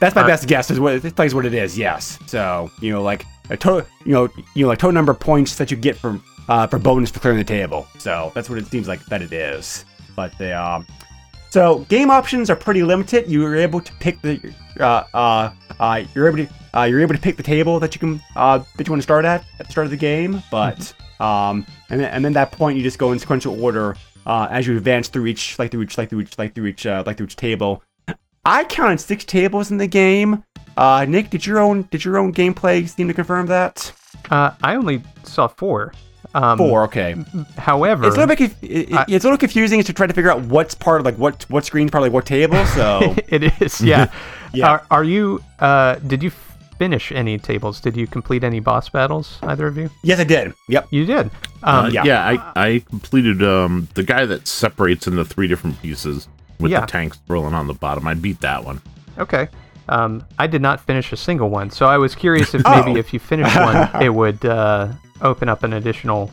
[0.00, 0.70] That's my Uh, best guess.
[0.70, 1.76] Is what it plays what it is.
[1.76, 2.18] Yes.
[2.26, 5.56] So you know, like a total, you know, you know, like total number of points
[5.56, 7.86] that you get from uh, for bonus for clearing the table.
[7.98, 9.84] So that's what it seems like that it is.
[10.14, 10.86] But the um,
[11.50, 13.28] so game options are pretty limited.
[13.30, 17.14] You are able to pick the uh uh, uh you're able to uh, you're able
[17.14, 19.66] to pick the table that you can uh that you want to start at at
[19.66, 20.42] the start of the game.
[20.50, 24.48] But um, and then and then that point you just go in sequential order uh
[24.50, 27.02] as you advance through each like through each like through each like through each uh,
[27.06, 27.82] like through each table.
[28.44, 30.44] I counted six tables in the game.
[30.76, 33.92] Uh, Nick, did your own did your own gameplay seem to confirm that?
[34.30, 35.92] uh, I only saw four.
[36.34, 37.16] Um, Four, okay.
[37.56, 40.06] However, It's a little bit conf- it- it- I- it's a little confusing to try
[40.06, 42.64] to figure out what's part of like what what screen part of like what table.
[42.66, 43.80] So it is.
[43.80, 44.10] Yeah.
[44.54, 44.66] Yeah.
[44.70, 45.42] Are, are you?
[45.58, 46.30] Uh, did you
[46.78, 47.80] finish any tables?
[47.80, 49.38] Did you complete any boss battles?
[49.42, 49.90] Either of you?
[50.02, 50.54] yes, I did.
[50.70, 50.86] Yep.
[50.90, 51.30] You did.
[51.62, 52.04] Uh, Um, yeah.
[52.04, 56.80] yeah, I, I completed um the guy that separates into three different pieces with Yeah.
[56.80, 58.06] the tanks rolling on the bottom.
[58.06, 58.80] I beat that one.
[59.18, 59.48] Okay.
[59.90, 62.82] Um, I did not finish a single one, so I was curious if Oh.
[62.84, 64.88] maybe if you finished one, it would uh,
[65.22, 66.30] open up an additional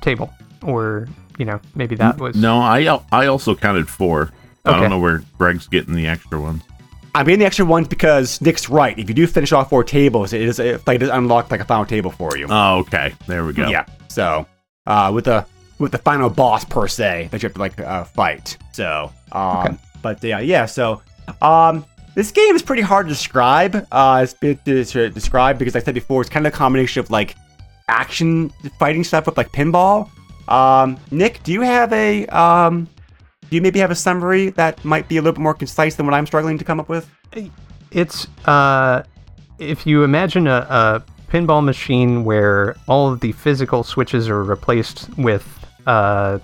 [0.00, 0.32] table,
[0.62, 1.08] or
[1.38, 4.30] you know, maybe that was No, I I also counted four.
[4.64, 6.62] I don't know where Greg's getting the extra ones.
[7.14, 8.96] I'm getting the extra ones because Nick's right.
[8.98, 11.60] If you do finish off four tables, it is it, like it does unlock like
[11.60, 12.46] a final table for you.
[12.48, 13.14] Oh, okay.
[13.26, 13.68] There we go.
[13.68, 13.86] Yeah.
[14.08, 14.46] So,
[14.86, 15.44] uh, with the
[15.78, 18.56] with the final boss per se that you have to like uh, fight.
[18.72, 19.76] So, um, Okay.
[20.02, 20.66] but yeah, yeah.
[20.66, 21.00] So,
[21.42, 23.86] um, this game is pretty hard to describe.
[23.90, 27.00] Uh, it's to, to describe because like I said before, it's kind of a combination
[27.00, 27.36] of like
[27.88, 30.10] action fighting stuff with like pinball.
[30.48, 32.88] Um, Nick, do you have a um,
[33.48, 36.06] do you maybe have a summary that might be a little bit more concise than
[36.06, 37.08] what I'm struggling to come up with?
[37.90, 39.02] It's uh,
[39.58, 45.08] if you imagine a, a pinball machine where all of the physical switches are replaced
[45.16, 45.46] with
[45.86, 46.38] uh,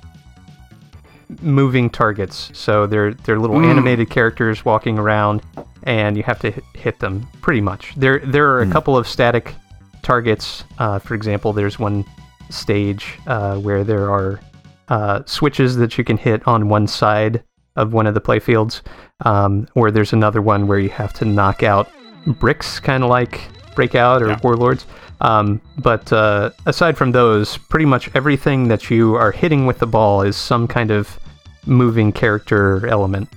[1.40, 2.50] moving targets.
[2.52, 5.42] So they're they're little animated characters walking around,
[5.84, 7.26] and you have to hit, them.
[7.42, 7.94] Pretty much.
[7.96, 9.54] There there are a couple of static
[10.02, 10.64] targets.
[10.78, 12.04] Uh, for example, there's one
[12.50, 14.40] stage uh, where there are
[14.88, 17.42] uh, switches that you can hit on one side
[17.74, 18.82] of one of the playfields,
[19.24, 21.88] um, or there's another one where you have to knock out
[22.26, 23.40] bricks, kind of like
[23.74, 24.40] Breakout or Yeah.
[24.42, 24.86] Warlords.
[25.20, 29.86] Um, but uh, aside from those, pretty much everything that you are hitting with the
[29.86, 31.18] ball is some kind of
[31.64, 33.28] moving character element.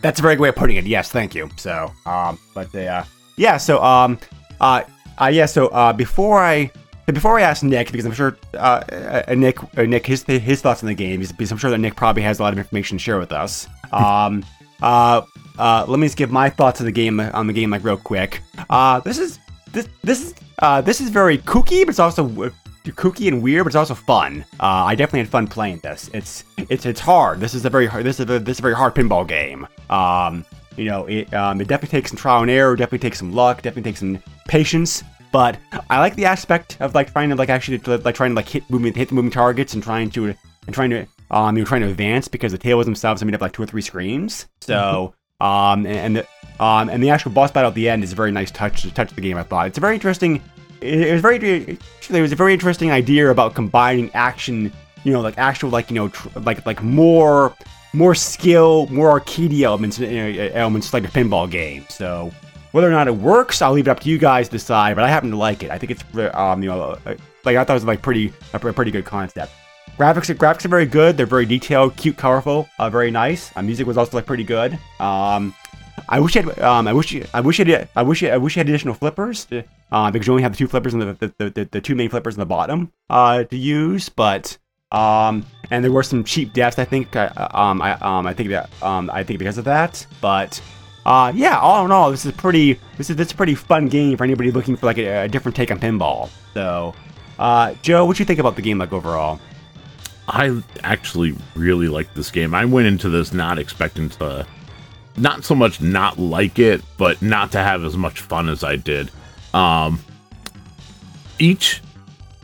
[0.00, 0.84] That's a very good way of putting it.
[0.84, 1.48] Yes, thank you.
[1.56, 3.04] So, um, but the, uh,
[3.36, 4.18] yeah, so, um,
[4.60, 4.82] uh,
[5.20, 6.70] uh, yeah, so, uh, before I,
[7.06, 8.82] before I ask Nick, because I'm sure, uh,
[9.28, 11.94] uh Nick, uh, Nick, his, his thoughts on the game, because I'm sure that Nick
[11.94, 13.68] probably has a lot of information to share with us.
[13.92, 14.42] Um,
[14.80, 15.20] uh,
[15.58, 17.98] uh, let me just give my thoughts on the game, on the game, like, real
[17.98, 18.40] quick.
[18.70, 19.38] Uh, this is,
[19.72, 22.50] this, this is, uh, this is very kooky, but it's also uh,
[22.90, 24.44] kooky and weird, but it's also fun.
[24.60, 26.10] Uh, I definitely had fun playing this.
[26.12, 27.40] It's it's it's hard.
[27.40, 28.04] This is a very hard.
[28.04, 29.66] This is a this is a very hard pinball game.
[29.90, 30.44] Um,
[30.76, 32.76] you know, it um, it definitely takes some trial and error.
[32.76, 33.62] Definitely takes some luck.
[33.62, 35.02] Definitely takes some patience.
[35.32, 35.58] But
[35.88, 38.68] I like the aspect of like trying to like actually like trying to like hit
[38.68, 40.34] moving hit the moving targets and trying to
[40.66, 43.52] and trying to um you're trying to advance because the tables themselves made up like
[43.52, 44.46] two or three screens.
[44.60, 46.26] So um and, the
[46.60, 48.94] um and the actual boss battle at the end is a very nice touch to
[48.94, 49.36] touch the game.
[49.36, 49.66] I thought.
[49.66, 50.42] It's a very interesting
[50.80, 51.78] it, it was very
[52.08, 54.72] there was a very interesting idea about combining action
[55.04, 57.54] you know like actual like you know tr- like like more
[57.92, 60.04] more skill more arcade elements uh,
[60.54, 61.84] elements like a pinball game.
[61.88, 62.32] So
[62.70, 65.04] whether or not it works i'll leave it up to you guys to decide but
[65.04, 65.70] i happen to like it.
[65.70, 68.58] I think it's um you know uh, like i thought it was like pretty a
[68.58, 69.52] pretty good concept
[69.98, 73.86] graphics graphics are very good they're very detailed cute colorful uh, very nice uh, music
[73.86, 75.54] was also like pretty good um
[76.08, 76.60] I wish it.
[76.60, 77.14] Um, I wish.
[77.32, 77.88] I wish it.
[77.94, 78.22] I wish.
[78.22, 79.44] I wish you had additional flippers.
[79.46, 81.80] To, uh, because you only have the two flippers and the the, the, the, the
[81.80, 82.92] two main flippers in the bottom.
[83.10, 84.56] Uh, to use, but
[84.90, 86.78] um, and there were some cheap deaths.
[86.78, 87.14] I think.
[87.14, 90.06] Uh, um, I um, I think that um, I think because of that.
[90.20, 90.60] But
[91.06, 91.58] uh, yeah.
[91.58, 92.78] All in all, this is pretty.
[92.96, 95.28] This is this is a pretty fun game for anybody looking for like a, a
[95.28, 96.30] different take on pinball.
[96.54, 96.94] So,
[97.38, 99.40] uh, Joe, what do you think about the game like overall?
[100.32, 102.54] I actually really like this game.
[102.54, 104.46] I went into this not expecting to
[105.18, 108.76] not so much not like it, but not to have as much fun as I
[108.76, 109.10] did.
[109.52, 110.00] Um,
[111.38, 111.82] each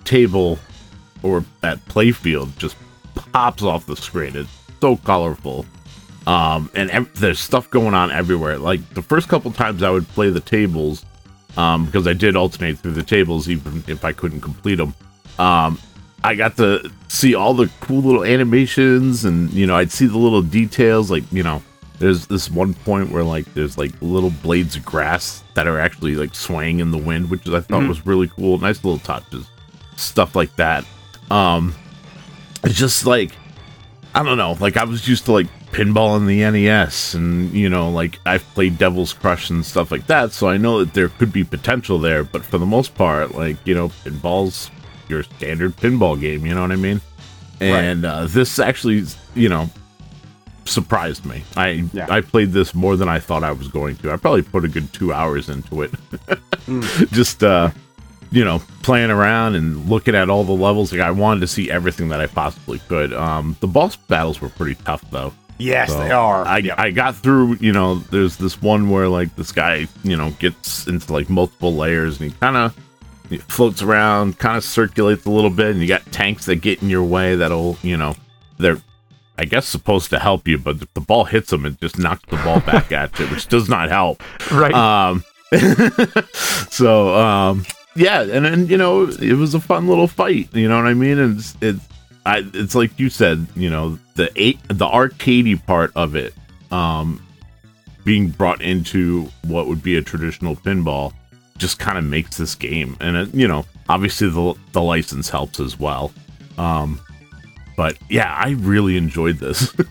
[0.05, 0.59] table
[1.23, 2.77] or that playfield just
[3.15, 4.37] pops off the screen.
[4.37, 5.65] It's so colorful.
[6.27, 8.59] Um, and ev- there's stuff going on everywhere.
[8.59, 11.07] Like the first couple times I would play the tables,
[11.57, 14.95] um, because I did alternate through the tables even if I couldn't complete them.
[15.39, 15.79] Um,
[16.25, 20.19] I got to see all the cool little animations, and you know, I'd see the
[20.19, 21.11] little details.
[21.11, 21.63] Like you know,
[21.99, 26.17] there's this one point where like there's like little blades of grass that are actually
[26.17, 28.59] like swaying in the wind, which I thought was really cool.
[28.59, 29.49] Nice little touches,
[29.97, 30.85] stuff like that.
[31.31, 31.75] Um,
[32.65, 33.33] it's just like
[34.15, 34.57] I don't know.
[34.59, 38.43] Like I was used to like pinball in the NES, and you know, like I've
[38.55, 41.99] played Devil's Crush and stuff like that, so I know that there could be potential
[41.99, 42.25] there.
[42.25, 44.71] But for the most part, like you know, pinball's
[45.09, 46.47] your standard pinball game.
[46.47, 47.01] You know what I mean?
[47.61, 49.69] And uh, this actually, you know,
[50.65, 51.43] surprised me.
[51.57, 52.07] I Yeah.
[52.09, 54.13] I played this more than I thought I was going to.
[54.13, 55.93] I probably put a good two hours into it.
[57.11, 57.71] Just uh,
[58.31, 60.93] you know, playing around and looking at all the levels.
[60.93, 63.13] Like I wanted to see everything that I possibly could.
[63.13, 65.33] Um, the boss battles were pretty tough though.
[65.59, 66.47] Yes, So they are.
[66.47, 66.79] I, Yep.
[66.79, 70.87] I got through, you know, there's this one where like this guy, you know, gets
[70.87, 72.77] into like multiple layers and he kind of
[73.49, 76.89] floats around, kind of circulates a little bit, and you got tanks that get in
[76.89, 78.17] your way that'll, you know,
[78.59, 78.79] they're,
[79.37, 82.25] I guess, supposed to help you, but if the ball hits them, it just knocks
[82.29, 84.23] the ball back at you, which does not help.
[84.51, 84.75] Right.
[84.75, 85.25] Um,
[86.35, 87.65] so um,
[87.97, 90.55] yeah, and then you know it was a fun little fight.
[90.55, 91.19] You know what I mean?
[91.19, 91.81] And it's it's,
[92.27, 96.35] I, it's like you said, you know the eight the arcadey part of it,
[96.71, 97.23] um,
[98.05, 101.13] being brought into what would be a traditional pinball,
[101.59, 102.97] just kind of makes this game.
[103.01, 106.13] And it, you know, obviously the the license helps as well.
[106.57, 107.01] Um,
[107.77, 109.75] but yeah, I really enjoyed this.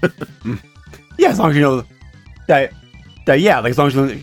[1.18, 1.84] Yeah, as long as you know
[2.48, 2.72] that,
[3.26, 4.22] that yeah, like as long as you know,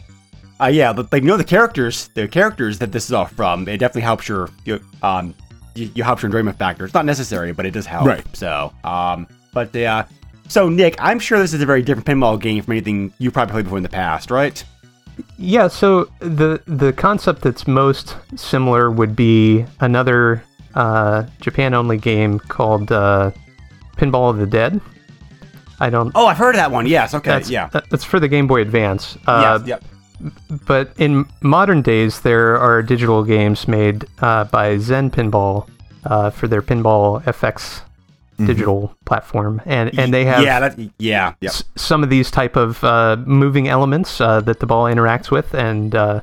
[0.60, 3.68] uh, yeah, but, like you know the characters, the characters that this is off from,
[3.68, 5.34] it definitely helps your, your um,
[5.74, 6.84] you, you helps your enjoyment factor.
[6.84, 8.06] It's not necessary, but it does help.
[8.06, 8.24] Right.
[8.36, 10.04] So, um, but uh,
[10.48, 13.52] so Nick, I'm sure this is a very different pinball game from anything you probably
[13.52, 14.62] played before in the past, right?
[15.38, 20.42] Yeah, so the the concept that's most similar would be another
[20.74, 23.30] uh, Japan only game called uh,
[23.96, 24.80] Pinball of the Dead.
[25.80, 26.12] I don't.
[26.14, 26.86] Oh, I've heard of that one.
[26.86, 27.14] Yes.
[27.14, 27.30] Okay.
[27.30, 27.68] that's, yeah.
[27.90, 29.18] that's for the Game Boy Advance.
[29.26, 29.68] Uh, yes.
[29.68, 29.84] Yep.
[30.66, 35.68] But in modern days, there are digital games made uh, by Zen Pinball
[36.04, 37.82] uh, for their Pinball FX
[38.38, 40.44] digital platform, and and they have Mm-hmm.
[40.46, 40.60] Yeah.
[40.60, 40.78] That.
[40.98, 41.34] Yeah.
[41.40, 41.50] Yep.
[41.50, 45.54] s- some of these type of uh, moving elements uh, that the ball interacts with
[45.54, 46.20] and uh,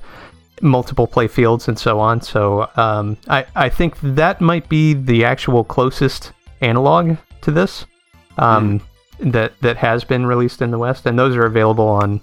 [0.61, 5.25] multiple play fields and so on so um, I, I think that might be the
[5.25, 7.85] actual closest analog to this
[8.37, 8.79] um,
[9.19, 12.21] that that has been released in the west and those are available on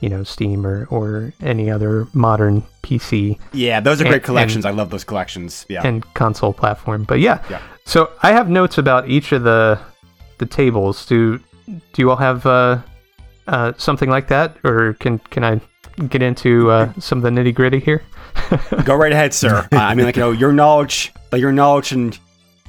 [0.00, 4.64] you know, Steam or, or any other modern PC Yeah, those are great And- collections.
[4.64, 5.66] I love those collections.
[5.68, 5.86] Yeah.
[5.86, 7.04] and console platform.
[7.04, 7.60] But yeah, Yeah.
[7.90, 9.76] So I have notes about each of the
[10.38, 11.04] the tables.
[11.06, 12.82] Do do you all have uh,
[13.48, 15.60] uh, something like that, or can can I
[16.08, 18.02] get into uh, some of the nitty gritty here?
[18.84, 19.66] Go right ahead, sir.
[19.72, 22.16] I mean, like you know, your knowledge, like your knowledge and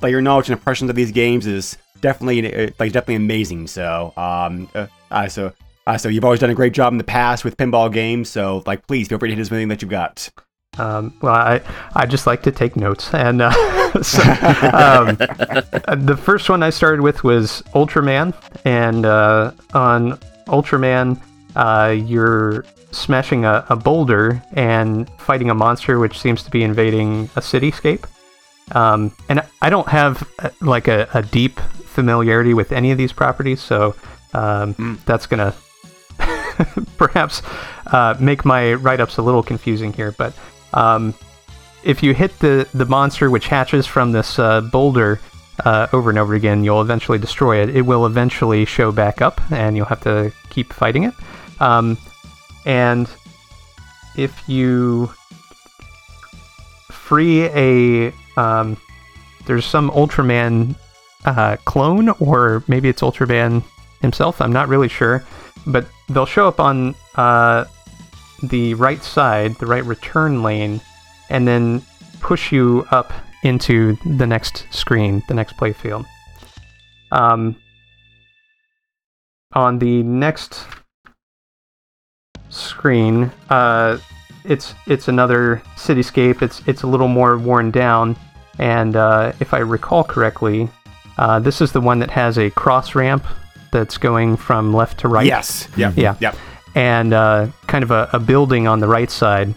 [0.02, 3.68] like your knowledge and impressions of these games is definitely uh, like definitely amazing.
[3.68, 5.54] So, um, uh, so.
[5.88, 8.30] Uh, so you've always done a great job in the past with pinball games.
[8.30, 10.30] So, like, please feel free to hit us with anything that you've got.
[10.78, 11.62] Um, well, I
[11.96, 13.52] I just like to take notes, and uh,
[14.02, 14.22] so,
[14.74, 15.18] um,
[16.06, 20.18] the first one I started with was Ultraman, and uh, on
[20.48, 21.22] Ultraman,
[21.58, 27.24] uh, you're smashing a, a boulder and fighting a monster which seems to be invading
[27.36, 28.06] a cityscape.
[28.74, 33.12] Um, and I don't have uh, like a, a deep familiarity with any of these
[33.12, 33.96] properties, so
[34.34, 35.54] um, that's gonna
[36.98, 37.42] perhaps
[37.88, 40.14] uh, make my write-ups a little confusing here.
[40.14, 40.34] But
[40.74, 41.14] um,
[41.84, 45.20] if you hit the the monster which hatches from this uh, boulder
[45.66, 47.76] uh, over and over again, you'll eventually destroy it.
[47.76, 51.14] It will eventually show back up, and you'll have to keep fighting it.
[51.60, 51.98] Um,
[52.66, 53.10] and
[54.16, 55.12] if you
[56.92, 58.78] free a um,
[59.46, 60.76] there's some Ultraman
[61.26, 63.64] uh, clone, or maybe it's Ultraman
[64.02, 64.42] himself.
[64.42, 65.24] I'm not really sure,
[65.68, 67.66] but they'll show up on uh,
[68.44, 70.82] the right side, the right return lane,
[71.30, 71.82] and then
[72.20, 73.14] push you up
[73.44, 76.06] into the next screen, the next playfield.
[77.12, 77.56] Um,
[79.54, 80.66] on the next
[82.50, 83.98] screen, uh,
[84.44, 86.42] it's it's another cityscape.
[86.42, 88.16] It's it's a little more worn down,
[88.60, 90.70] and uh, if I recall correctly,
[91.18, 93.26] uh, this is the one that has a cross ramp
[93.72, 95.26] that's going from left to right.
[95.26, 95.68] Yes.
[95.78, 95.94] Yep.
[95.98, 96.16] Yeah.
[96.20, 96.36] Yep.
[96.76, 99.54] And uh, kind of a, a building on the right side.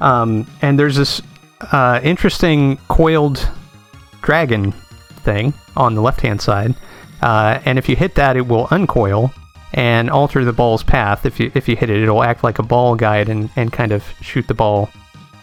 [0.00, 1.22] Um, and there's this
[1.72, 3.48] uh, interesting coiled
[4.22, 4.72] dragon
[5.24, 6.74] thing on the left hand side.
[7.22, 9.32] Uh, and if you hit that, it will uncoil
[9.74, 11.26] and alter the ball's path.
[11.26, 13.92] If you if you hit it, it'll act like a ball guide and, and kind
[13.92, 14.88] of shoot the ball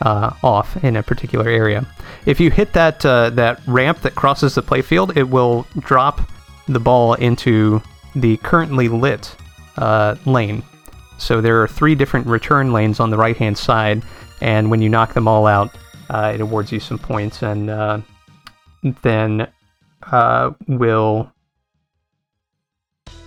[0.01, 1.85] uh, off in a particular area.
[2.25, 6.21] If you hit that uh, that ramp that crosses the playfield, it will drop
[6.67, 7.81] the ball into
[8.15, 9.35] the currently lit
[9.77, 10.63] uh, lane.
[11.17, 14.03] So there are three different return lanes on the right hand side,
[14.41, 15.75] and when you knock them all out,
[16.09, 18.01] uh, it awards you some points, and uh,
[19.01, 19.47] then
[20.11, 21.31] uh, will.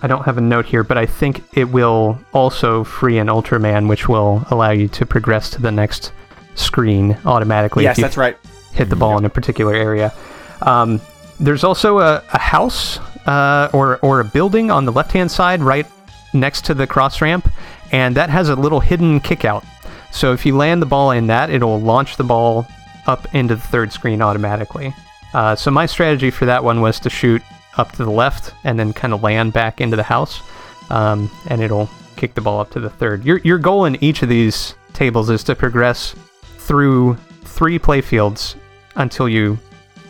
[0.01, 3.89] I don't have a note here, but I think it will also free an Ultraman,
[3.89, 6.13] which will allow you to progress to the next
[6.55, 7.83] screen automatically.
[7.83, 8.37] Yes, that's right.
[8.71, 10.13] hit the ball in a particular area.
[10.61, 11.01] Um,
[11.39, 15.61] there's also a, a house uh, or or a building on the left hand side,
[15.61, 15.85] right
[16.33, 17.49] next to the cross ramp,
[17.91, 19.63] and that has a little hidden kick out.
[20.11, 22.65] So if you land the ball in that, it'll launch the ball
[23.07, 24.93] up into the third screen automatically.
[25.33, 27.41] Uh, so my strategy for that one was to shoot
[27.77, 30.41] up to the left and then kind of land back into the house,
[30.89, 33.23] um, and it'll kick the ball up to the third.
[33.23, 36.15] Your your goal in each of these tables is to progress
[36.57, 38.55] through three playfields
[38.95, 39.57] until you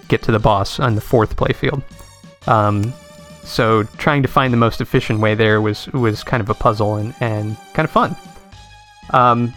[0.08, 1.84] get to the boss on the fourth playfield.
[2.48, 2.94] Um,
[3.50, 6.96] so trying to find the most efficient way there was was kind of a puzzle
[6.96, 8.16] and, and kind of fun.
[9.12, 9.54] Um,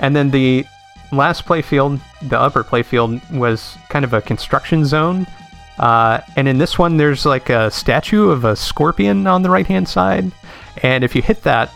[0.00, 0.66] and then the
[1.12, 5.26] last playfield, the upper playfield, was kind of a construction zone.
[5.78, 9.66] Uh, and in this one, there's like a statue of a scorpion on the right
[9.66, 10.30] hand side.
[10.82, 11.72] And if you hit that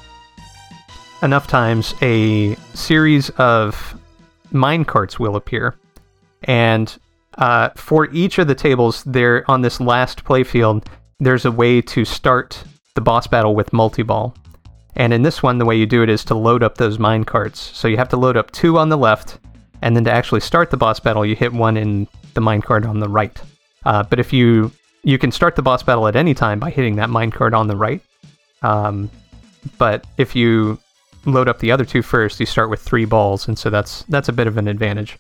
[1.23, 3.97] enough times, a series of
[4.51, 5.77] mine carts will appear.
[6.45, 6.95] And
[7.39, 10.87] uh, for each of the tables, there on this last playfield,
[11.23, 12.65] there's a way to start
[12.95, 14.35] the boss battle with multi-ball.
[14.97, 17.25] And in this one, the way you do it is to load up those mine
[17.25, 17.61] carts.
[17.61, 19.39] So you have to load up two on the left,
[19.83, 22.85] and then to actually start the boss battle, you hit one in the mine cart
[22.85, 23.41] on the right.
[23.85, 24.73] Uh, but if you
[25.05, 27.67] you can start the boss battle at any time by hitting that mine cart on
[27.67, 28.01] the right.
[28.63, 29.11] Um,
[29.79, 30.79] but if you
[31.25, 34.29] load up the other two first, you start with three balls, and so that's that's
[34.29, 35.19] a bit of an advantage.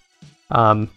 [0.51, 0.91] Um,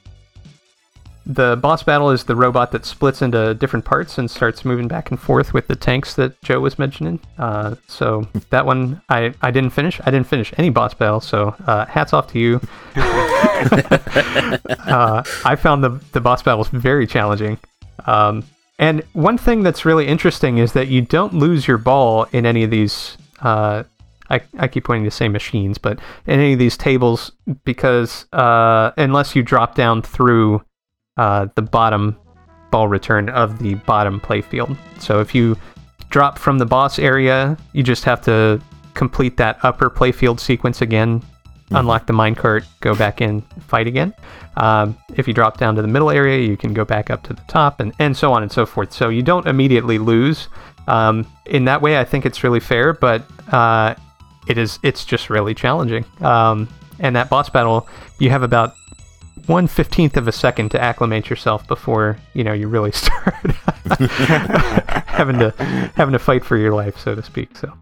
[1.26, 5.09] the boss battle is the robot that splits into different parts and starts moving back
[5.09, 7.19] and forth with the tanks that Joe was mentioning.
[7.38, 9.99] Uh, so that one I, I didn't finish.
[10.05, 12.61] I didn't finish any boss battle, so uh, hats off to you.
[12.95, 17.57] uh, I found the, the boss battles very challenging.
[18.05, 18.43] Um,
[18.78, 22.63] and one thing that's really interesting is that you don't lose your ball in any
[22.63, 23.17] of these.
[23.41, 23.84] Uh,
[24.30, 27.32] I, I keep pointing to same machines, but in any of these tables,
[27.63, 30.63] because uh, unless you drop down through
[31.18, 32.18] uh, the bottom
[32.72, 34.78] ball return of the bottom playfield.
[34.99, 35.55] So if you
[36.09, 38.61] drop from the boss area, you just have to
[38.93, 41.22] complete that upper playfield sequence again,
[41.72, 44.13] unlock the minecart, go back in, fight again.
[44.57, 47.34] Um, if you drop down to the middle area, you can go back up to
[47.34, 48.93] the top, and, and so on and so forth.
[48.93, 50.47] So you don't immediately lose.
[50.88, 53.95] Um, in that way, I think it's really fair, but uh,
[54.47, 56.05] it is it's just really challenging.
[56.22, 57.88] Um, and that boss battle,
[58.20, 58.76] you have about
[59.47, 63.33] one fifteenth of a second to acclimate yourself before you know you really start
[65.05, 65.51] having to
[65.95, 67.55] having to fight for your life, so to speak.
[67.57, 67.73] So,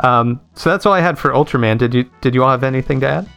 [0.00, 1.78] um, so that's all I had for Ultraman.
[1.78, 3.28] Did you did you all have anything to add?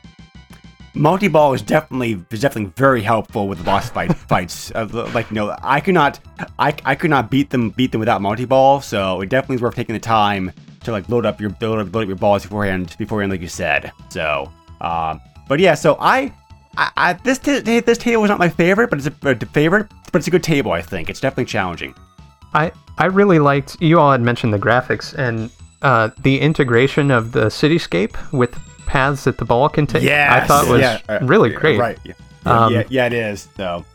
[0.94, 4.72] Multi ball is definitely is definitely very helpful with boss fight fights.
[4.76, 6.20] Uh, like you know, I could not
[6.60, 8.82] I, I could not beat them beat them without multi ball.
[8.82, 10.52] So it definitely is worth taking the time
[10.84, 13.48] to like load up your build up, load up your balls beforehand beforehand, like you
[13.48, 13.92] said.
[14.10, 14.52] So,
[14.82, 16.34] um, but yeah, so I.
[16.78, 19.92] I, I this t- this table is not my favorite, but it's a, a favorite,
[20.12, 20.72] but it's a good table.
[20.72, 21.96] I think it's definitely challenging.
[22.54, 25.50] I I really liked you all had mentioned the graphics and
[25.82, 30.04] uh, the integration of the cityscape with paths that the ball can take.
[30.04, 31.80] Yeah, I thought was yeah, uh, really yeah, great.
[31.80, 32.00] Right.
[32.04, 32.14] Yeah.
[32.46, 33.48] Um, yeah, yeah, it is.
[33.58, 33.86] though.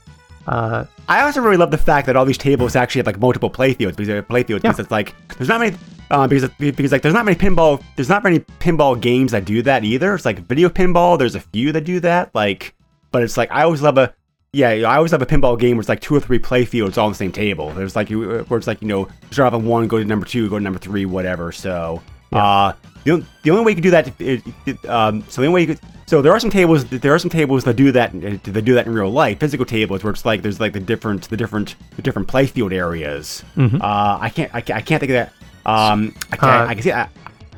[0.47, 3.51] Uh, I also really love the fact that all these tables actually have like multiple
[3.51, 4.70] playfields because they're playfields yeah.
[4.70, 5.77] because it's like there's not many
[6.11, 9.62] uh, because because like there's not many pinball there's not many pinball games that do
[9.62, 10.14] that either.
[10.14, 11.18] It's like video pinball.
[11.18, 12.34] There's a few that do that.
[12.34, 12.74] Like,
[13.11, 14.14] but it's like I always love a
[14.52, 17.07] yeah I always love a pinball game where it's like two or three playfields all
[17.07, 17.70] on the same table.
[17.70, 20.26] There's like you where it's like you know start off on one, go to number
[20.26, 21.52] two, go to number three, whatever.
[21.52, 22.02] So
[22.32, 22.72] uh,
[23.04, 24.42] the, the only way you can do that is,
[24.88, 27.30] um, so the only way you could so there are some tables there are some
[27.30, 30.42] tables that do that that do that in real life physical tables where it's like
[30.42, 33.44] there's like the different the different the different playfield areas
[33.80, 35.32] uh i can't i can't, I can't think of that
[35.66, 37.08] um i can't Uh, i can see I,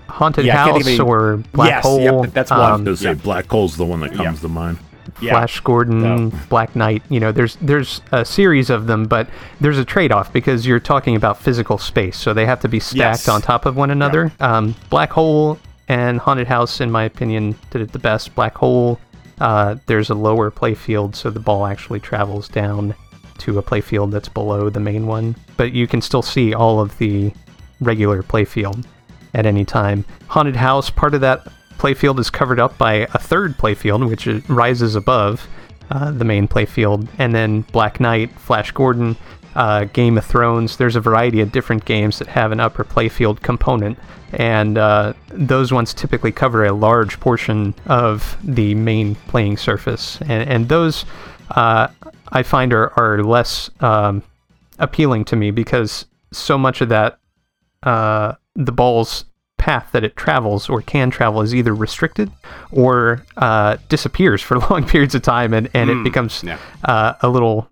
[0.09, 2.00] haunted Yeah, house think of any- or black Yes, hole.
[2.24, 2.61] yep, that's one.
[2.72, 3.14] um, To say Yeah.
[3.14, 4.42] black hole's the one that comes Yeah.
[4.42, 4.78] to mind.
[5.20, 7.02] yeah Flash Gordon, Black Knight.
[7.09, 9.28] You know, there's there's a series of them, but
[9.61, 12.96] there's a trade-off because you're talking about physical space, so they have to be stacked
[13.26, 13.28] Yes.
[13.28, 14.32] on top of one another.
[14.40, 18.34] Um, Black Hole and Haunted House, in my opinion, did it the best.
[18.34, 18.98] Black Hole,
[19.40, 22.94] uh, there's a lower playfield, so the ball actually travels down
[23.38, 26.96] to a playfield that's below the main one, but you can still see all of
[26.98, 27.32] the
[27.81, 28.85] regular playfield
[29.35, 30.05] at any time.
[30.29, 31.47] Haunted House, part of that
[31.79, 35.47] playfield is covered up by a third playfield, which rises above
[35.91, 37.09] uh, the main playfield.
[37.18, 39.16] And then Black Knight, Flash Gordon,
[39.55, 40.76] uh, Game of Thrones.
[40.76, 43.99] There's a variety of different games that have an upper playfield component.
[44.33, 50.20] And uh, those ones typically cover a large portion of the main playing surface.
[50.22, 51.07] And, and those
[51.51, 51.89] uh,
[52.31, 54.22] I find are, are less um,
[54.79, 57.18] appealing to me because so much of that
[57.83, 59.24] uh, the ball's
[59.57, 62.31] path that it travels or can travel is either restricted
[62.70, 66.59] or uh, disappears for long periods of time, and, and it becomes yeah.
[66.85, 67.68] uh, a little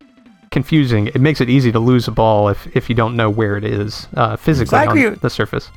[0.50, 1.06] confusing.
[1.08, 3.64] It makes it easy to lose a ball if, if you don't know where it
[3.64, 5.70] is uh, physically I on the surface.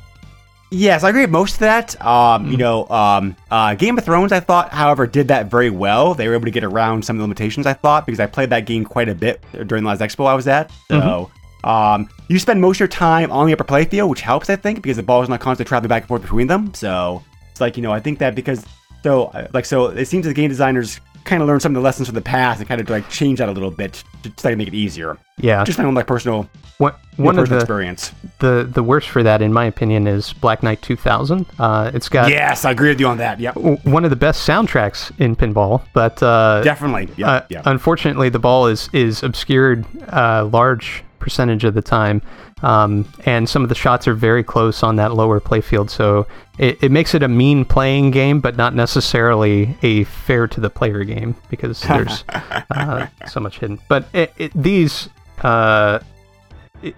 [0.72, 2.00] Yes, I agree with most of that.
[2.04, 2.50] Um, Mm.
[2.52, 6.14] You know, um, uh, Game of Thrones, I thought, however, did that very well.
[6.14, 8.50] They were able to get around some of the limitations, I thought, because I played
[8.50, 10.70] that game quite a bit during the last expo I was at.
[10.88, 11.36] So, Mm-hmm.
[11.64, 14.82] Um, you spend most of your time on the upper playfield, which helps, I think,
[14.82, 16.72] because the ball is not constantly traveling back and forth between them.
[16.74, 18.64] So, it's like, you know, I think that because,
[19.02, 21.74] so, uh, like, so it seems that the game designers kind of learned some of
[21.74, 24.30] the lessons from the past and kind of like change that a little bit to
[24.30, 25.18] try to make it easier.
[25.38, 25.62] Yeah.
[25.64, 26.48] Just my own like personal,
[26.78, 28.12] What, one one of personal the, experience.
[28.38, 31.44] the the worst for that, in my opinion, is Black Knight 2000.
[31.58, 33.38] Uh, it's got Yes, I agree with you on that.
[33.38, 33.54] Yep.
[33.54, 37.10] w- one of the best soundtracks in pinball, but uh, Definitely.
[37.18, 37.30] Yeah.
[37.30, 37.62] Uh, yeah.
[37.66, 42.22] Unfortunately, the ball is is obscured a large percentage of the time,
[42.62, 45.90] um, and some of the shots are very close on that lower playfield.
[45.90, 46.26] So
[46.58, 50.70] it, it makes it a mean playing game, but not necessarily a fair to the
[50.70, 52.24] player game because there's
[52.70, 53.78] uh, so much hidden.
[53.88, 55.08] But it, it, these,
[55.42, 56.00] uh,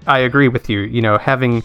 [0.06, 0.80] I agree with you.
[0.80, 1.62] You know, having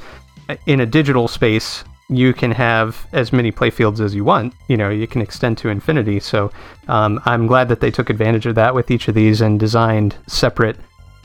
[0.65, 1.83] in a digital space.
[2.09, 4.53] You can have as many playfields as you want.
[4.69, 6.21] You know, you can extend to infinity.
[6.21, 6.51] So,
[6.87, 10.15] um, I'm glad that they took advantage of that with each of these and designed
[10.25, 10.77] separate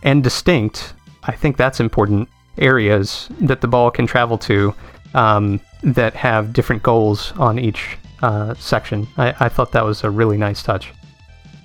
[0.03, 0.95] and distinct.
[1.25, 4.75] I think that's important areas that the ball can travel to
[5.15, 9.07] um, that have different goals on each uh, section.
[9.17, 10.93] I, I thought that was a really nice touch.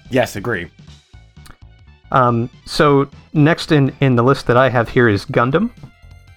[0.10, 0.70] yes, agree.
[2.12, 5.72] Um, so next in, in the list that I have here is Gundam.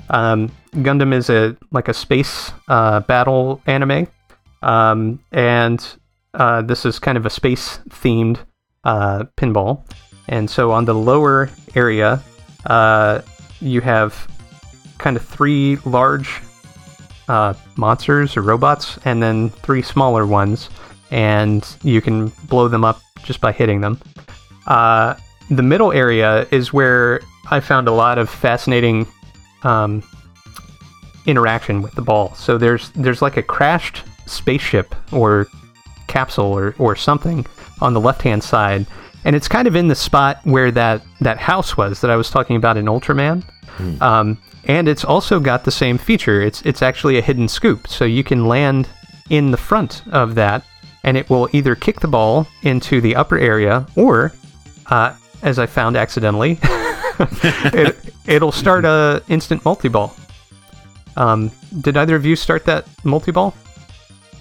[0.08, 4.08] Um, Gundam is a like a space uh, battle anime,
[4.62, 5.84] um, and
[6.34, 8.38] uh, this is kind of a space themed
[8.84, 9.84] uh, pinball.
[10.28, 12.22] And so on the lower area,
[12.66, 13.22] uh,
[13.61, 14.28] you have
[14.98, 16.40] kind of three large
[17.28, 20.68] uh, monsters or robots, and then three smaller ones,
[21.11, 24.00] and you can blow them up just by hitting them.
[24.66, 25.14] Uh,
[25.50, 29.06] the middle area is where I found a lot of fascinating
[29.62, 30.02] um,
[31.26, 32.34] interaction with the ball.
[32.34, 35.46] So there's there's like a crashed spaceship or
[36.06, 37.46] capsule or, or something
[37.80, 38.86] on the left hand side.
[39.24, 42.30] And it's kind of in the spot where that, that house was that I was
[42.30, 43.44] talking about in Ultraman.
[44.02, 46.42] Um, and it's also got the same feature.
[46.42, 48.88] It's it's actually a hidden scoop, so you can land
[49.30, 50.64] in the front of that,
[51.02, 54.32] and it will either kick the ball into the upper area, or,
[54.86, 60.14] uh, as I found accidentally, it, it'll start a instant multi ball.
[61.16, 61.50] Um,
[61.80, 63.54] did either of you start that multi ball?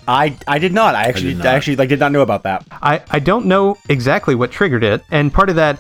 [0.10, 0.96] I I did not.
[0.96, 1.46] I actually I, not.
[1.46, 2.66] actually like did not know about that.
[2.82, 5.80] I, I don't know exactly what triggered it, and part of that,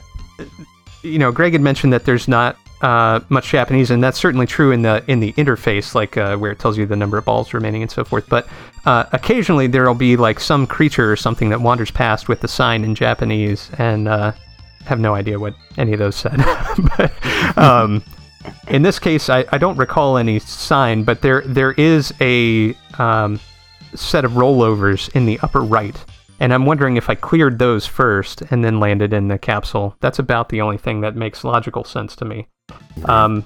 [1.01, 4.71] you know, Greg had mentioned that there's not uh, much Japanese, and that's certainly true
[4.71, 7.55] in the in the interface, like uh, where it tells you the number of balls
[7.55, 8.29] remaining and so forth.
[8.29, 8.47] But
[8.85, 12.83] uh, occasionally there'll be like some creature or something that wanders past with the sign
[12.83, 14.33] in Japanese, and uh,
[14.85, 16.37] have no idea what any of those said.
[16.97, 18.03] but um,
[18.67, 23.39] in this case, I, I don't recall any sign, but there there is a um,
[23.95, 25.95] set of rollovers in the upper right.
[26.39, 29.95] And I'm wondering if I cleared those first and then landed in the capsule.
[29.99, 32.47] That's about the only thing that makes logical sense to me.
[33.05, 33.43] Um,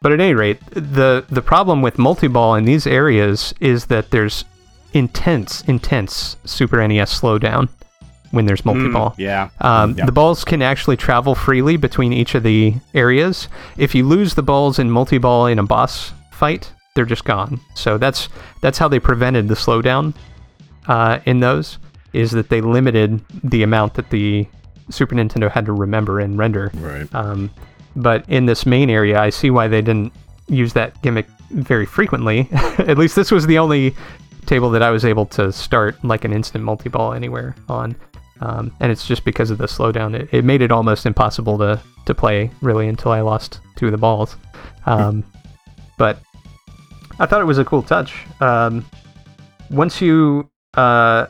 [0.00, 4.44] but at any rate, the the problem with multi-ball in these areas is that there's
[4.92, 7.68] intense, intense Super NES slowdown
[8.30, 9.14] when there's multi-ball.
[9.18, 9.50] Yeah.
[9.60, 10.06] Um, Yeah.
[10.06, 13.48] The balls can actually travel freely between each of the areas.
[13.76, 17.60] If you lose the balls in multi-ball in a boss fight, they're just gone.
[17.74, 18.28] So that's
[18.60, 20.14] that's how they prevented the slowdown
[20.86, 21.78] uh, in those.
[22.12, 24.46] Is that they limited the amount that the
[24.90, 26.70] Super Nintendo had to remember and render.
[26.74, 27.12] Right.
[27.14, 27.50] Um,
[27.96, 30.12] but in this main area, I see why they didn't
[30.48, 32.48] use that gimmick very frequently.
[32.78, 33.94] At least this was the only
[34.46, 37.94] table that I was able to start like an instant multi-ball anywhere on.
[38.40, 40.18] Um, and it's just because of the slowdown.
[40.18, 43.92] It, it made it almost impossible to, to play really until I lost two of
[43.92, 44.36] the balls.
[44.86, 45.24] Um,
[45.98, 46.18] but
[47.20, 48.24] I thought it was a cool touch.
[48.40, 48.84] Um,
[49.70, 51.26] once you uh,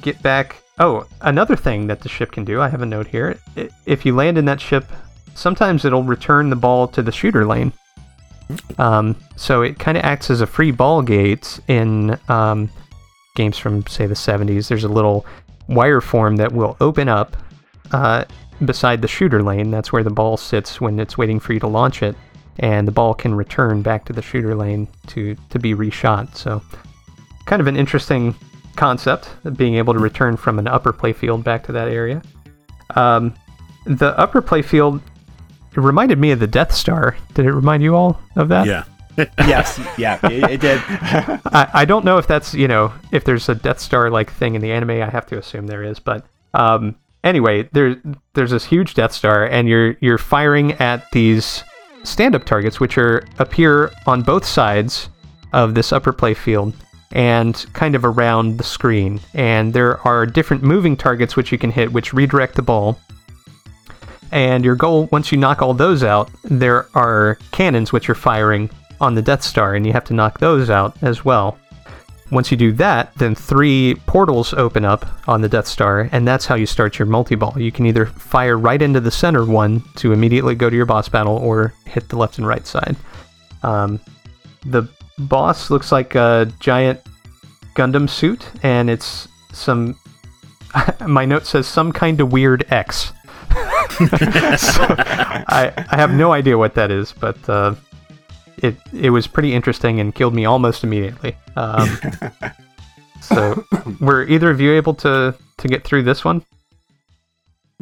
[0.00, 0.62] get back.
[0.78, 3.38] Oh, another thing that the ship can do, I have a note here.
[3.86, 4.84] If you land in that ship,
[5.34, 7.72] sometimes it'll return the ball to the shooter lane.
[8.78, 12.70] Um, so it kind of acts as a free ball gate in um,
[13.36, 14.68] games from, say, the 70s.
[14.68, 15.26] There's a little
[15.68, 17.36] wire form that will open up
[17.92, 18.24] uh,
[18.64, 19.70] beside the shooter lane.
[19.70, 22.16] That's where the ball sits when it's waiting for you to launch it.
[22.60, 26.36] And the ball can return back to the shooter lane to, to be reshot.
[26.36, 26.62] So,
[27.46, 28.34] kind of an interesting
[28.76, 32.22] concept, being able to return from an upper playfield back to that area.
[32.94, 33.34] Um,
[33.86, 35.00] the upper playfield
[35.72, 37.16] it reminded me of the Death Star.
[37.34, 38.66] Did it remind you all of that?
[38.66, 38.84] Yeah.
[39.38, 39.80] yes.
[39.96, 40.18] Yeah.
[40.24, 40.80] It, it did.
[40.88, 44.54] I, I don't know if that's you know if there's a Death Star like thing
[44.54, 44.90] in the anime.
[44.90, 47.96] I have to assume there is, but um, anyway, there's
[48.34, 51.62] there's this huge Death Star, and you're you're firing at these
[52.02, 55.08] stand-up targets, which are appear on both sides
[55.52, 56.72] of this upper play field
[57.12, 59.20] and kind of around the screen.
[59.34, 62.98] And there are different moving targets which you can hit, which redirect the ball.
[64.32, 68.70] And your goal, once you knock all those out, there are cannons which are firing
[69.00, 71.58] on the Death Star, and you have to knock those out as well.
[72.30, 76.46] Once you do that, then three portals open up on the Death Star, and that's
[76.46, 77.54] how you start your multi ball.
[77.56, 81.08] You can either fire right into the center one to immediately go to your boss
[81.08, 82.96] battle, or hit the left and right side.
[83.62, 83.98] Um,
[84.64, 87.00] the boss looks like a giant
[87.74, 89.98] Gundam suit, and it's some.
[91.06, 93.12] my note says some kind of weird X.
[93.98, 94.06] so,
[95.48, 97.74] I, I have no idea what that is, but uh,
[98.62, 101.36] it it was pretty interesting and killed me almost immediately.
[101.56, 101.88] Um,
[103.20, 103.64] so,
[104.00, 106.44] were either of you able to to get through this one?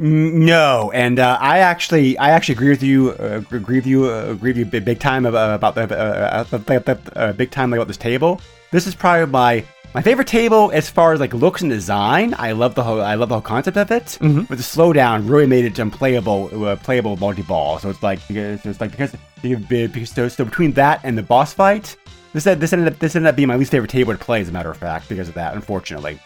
[0.01, 3.11] No, and uh, I actually, I actually agree with you.
[3.19, 4.09] Uh, agree with you.
[4.09, 7.89] Uh, agree with you big, time about about the uh, uh, uh, big time about
[7.89, 8.41] this table.
[8.71, 9.65] This is probably my
[9.95, 12.35] my favorite table as far as like looks and design.
[12.39, 14.19] I love the whole, I love the whole concept of it.
[14.21, 14.47] Mhm.
[14.49, 17.79] But the slowdown really made it unplayable, uh, playable multi ball.
[17.79, 21.53] So it's like, because it's like because because so, so between that and the boss
[21.55, 21.97] fight,
[22.35, 24.41] this this ended up this ended up being my least favorite table to play.
[24.41, 26.19] As a matter of fact, because of that, unfortunately.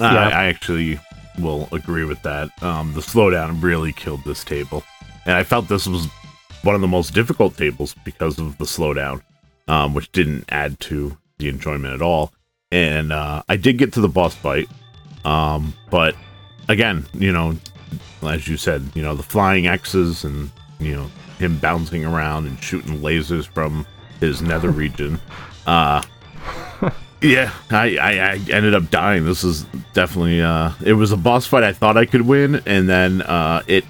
[0.00, 0.28] I, Yeah.
[0.28, 1.00] I actually
[1.38, 2.50] will agree with that.
[2.62, 4.82] Um, the slowdown really killed this table,
[5.26, 6.06] and I felt this was
[6.62, 9.22] one of the most difficult tables because of the slowdown,
[9.68, 12.32] um, which didn't add to the enjoyment at all.
[12.70, 14.68] And uh, I did get to the boss fight,
[15.24, 16.14] um, but
[16.68, 17.56] again, you know,
[18.22, 22.62] as you said, you know, the flying X's and you know him bouncing around and
[22.62, 23.86] shooting lasers from
[24.20, 25.18] his nether region.
[25.66, 26.02] Uh,
[27.22, 29.24] yeah, I, I, I ended up dying.
[29.24, 29.64] This is
[29.94, 33.62] definitely uh it was a boss fight I thought I could win, and then uh
[33.66, 33.84] it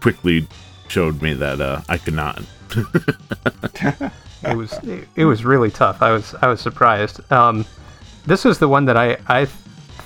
[0.00, 0.46] quickly
[0.88, 2.42] showed me that uh I could not.
[4.44, 6.00] It was it, it was really tough.
[6.00, 7.20] I was I was surprised.
[7.32, 7.66] Um,
[8.28, 9.46] this is the one that I I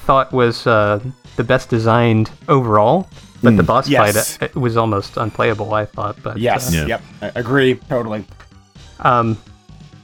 [0.06, 1.00] thought was uh,
[1.36, 3.08] the best designed overall,
[3.42, 4.36] but the boss Yes.
[4.38, 5.74] fight uh, was almost unplayable.
[5.74, 6.68] I thought, but Yes.
[6.72, 6.86] uh, Yeah.
[6.86, 7.02] Yep.
[7.22, 7.74] I agree.
[7.88, 8.24] Totally.
[9.00, 9.36] Um,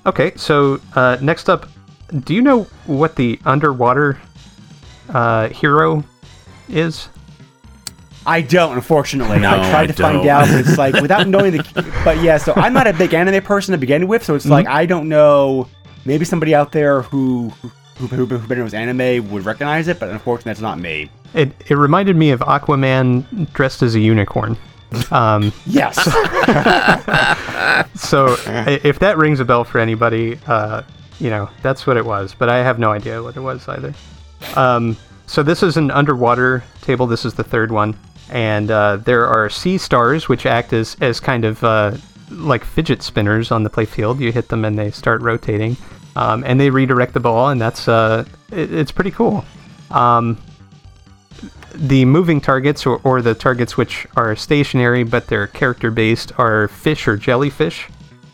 [0.06, 1.66] okay, so uh, next up,
[2.24, 4.18] do you know what the underwater
[5.10, 6.04] uh, hero
[6.68, 7.08] is?
[8.26, 9.38] I don't, unfortunately.
[9.38, 10.28] No, I tried I to find don't.
[10.28, 11.92] out, it's like without knowing the.
[12.04, 14.66] But yeah, so I'm not a big anime person to begin with, so it's like
[14.66, 15.66] I don't know.
[16.04, 17.52] Maybe somebody out there who
[17.98, 21.10] who who, who, knows anime would recognize it, but unfortunately, that's not me.
[21.34, 24.56] It it reminded me of Aquaman dressed as a unicorn.
[25.10, 25.96] Um, Yes.
[27.94, 30.82] so if that rings a bell for anybody, uh,
[31.18, 32.34] you know that's what it was.
[32.34, 33.92] But I have no idea what it was either.
[34.54, 34.96] Um,
[35.26, 37.06] so this is an underwater table.
[37.06, 37.96] This is the third one,
[38.30, 41.96] and uh, there are sea stars which act as as kind of uh,
[42.30, 44.20] like fidget spinners on the playfield.
[44.20, 45.76] You hit them and they start rotating,
[46.16, 49.44] um, and they redirect the ball, and that's uh, it, it's pretty cool.
[49.90, 50.38] Um,
[51.74, 56.68] the moving targets or, or the targets which are stationary but they're character based are
[56.68, 57.86] fish or jellyfish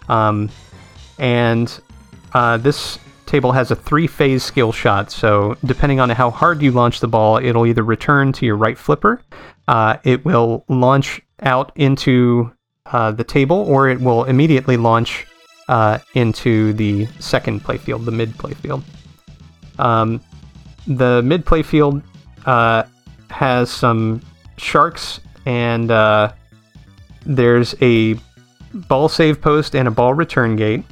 [0.08, 0.48] um,
[1.18, 1.80] and
[2.32, 6.70] uh, this table has a three phase skill shot so depending on how hard you
[6.70, 9.20] launch the ball it'll either return to your right flipper
[9.68, 12.50] uh, it will launch out into
[12.86, 15.26] uh, the table or it will immediately launch
[15.68, 18.82] uh, into the second playfield the mid playfield
[19.78, 20.20] um,
[20.86, 22.02] the mid playfield
[22.46, 22.84] uh,
[23.30, 24.20] has some
[24.56, 26.32] sharks and uh,
[27.26, 28.16] there's a
[28.72, 30.84] ball save post and a ball return gate.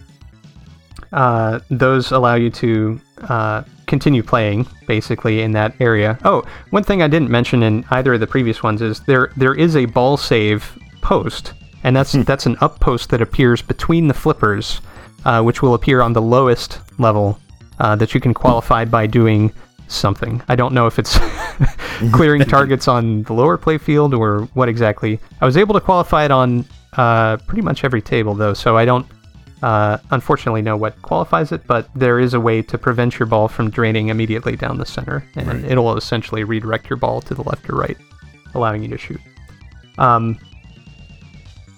[1.13, 6.19] Uh, those allow you to uh, continue playing basically in that area.
[6.25, 9.55] Oh, one thing I didn't mention in either of the previous ones is there there
[9.55, 11.53] is a ball save post,
[11.85, 14.81] and that's that's an up post that appears between the flippers,
[15.25, 17.39] uh, which will appear on the lowest level
[17.81, 19.53] uh, that you can qualify by doing
[19.89, 20.43] something.
[20.49, 21.19] I don't know if it's
[22.13, 25.21] clearing targets on the lower playfield or what exactly.
[25.41, 26.65] I was able to qualify it on
[26.97, 29.07] uh, pretty much every table though, so I don't
[29.63, 33.49] uh, unfortunately know what qualifies it, but there is a way to prevent your ball
[33.49, 37.71] from draining immediately down the center, and it'll essentially redirect your ball to the left
[37.71, 37.97] or right,
[38.55, 39.21] allowing you to shoot.
[39.99, 40.39] Um,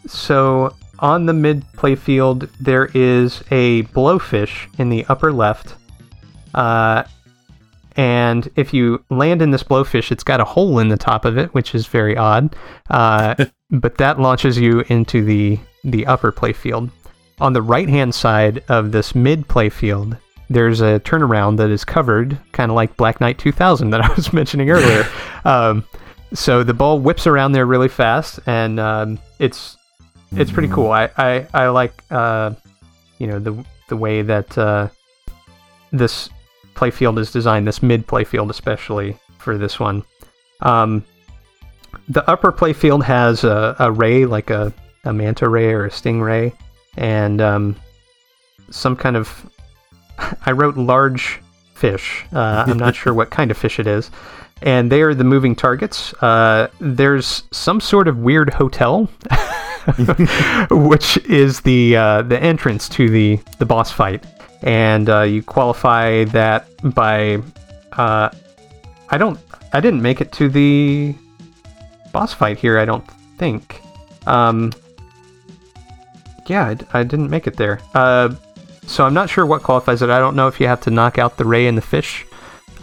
[0.06, 5.74] so on the mid playfield, there is a blowfish in the upper left.
[6.54, 7.04] Uh,
[7.96, 11.38] and if you land in this blowfish, it's got a hole in the top of
[11.38, 12.56] it, which is very odd.
[12.90, 13.34] Uh,
[13.70, 16.90] but that launches you into the the upper playfield.
[17.40, 22.38] On the right hand side of this mid playfield, there's a turnaround that is covered,
[22.52, 25.06] kind of like Black Knight 2000 that I was mentioning earlier.
[25.44, 25.84] um,
[26.32, 29.76] so the ball whips around there really fast, and um, it's
[30.36, 30.90] it's pretty cool.
[30.90, 32.54] I I, I like uh,
[33.18, 34.88] you know the the way that uh,
[35.92, 36.30] this
[36.74, 37.66] playfield is designed.
[37.66, 40.04] This mid playfield, especially for this one.
[40.60, 41.04] Um,
[42.08, 44.72] the upper playfield has a, a ray, like a,
[45.04, 46.52] a manta ray or a stingray,
[46.96, 47.76] and um,
[48.70, 49.50] some kind of.
[50.46, 51.40] I wrote large
[51.74, 52.24] fish.
[52.32, 54.10] Uh, I'm not sure what kind of fish it is.
[54.62, 56.14] And they are the moving targets.
[56.22, 59.10] Uh, there's some sort of weird hotel,
[60.70, 64.24] which is the uh, the entrance to the the boss fight,
[64.62, 67.42] and uh, you qualify that by.
[67.92, 68.30] Uh,
[69.10, 69.38] I don't.
[69.72, 71.14] I didn't make it to the
[72.12, 72.78] boss fight here.
[72.78, 73.06] I don't
[73.38, 73.82] think.
[74.26, 74.72] Um,
[76.46, 77.80] yeah, I didn't make it there.
[77.94, 78.34] Uh,
[78.86, 80.10] so I'm not sure what qualifies it.
[80.10, 82.26] I don't know if you have to knock out the ray and the fish.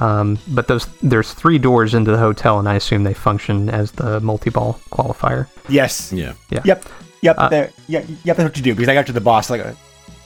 [0.02, 3.91] Um, but those there's three doors into the hotel, and I assume they function as
[3.91, 5.47] the multi-ball qualifier.
[5.70, 6.12] yes.
[6.12, 6.34] Yeah.
[6.49, 6.62] Yeah.
[6.66, 6.86] Yep.
[7.22, 7.36] Yep.
[7.38, 7.49] Uh,
[7.88, 7.99] yeah.
[8.24, 8.38] Yep.
[8.38, 9.74] That's what you do because I got to the boss like, uh,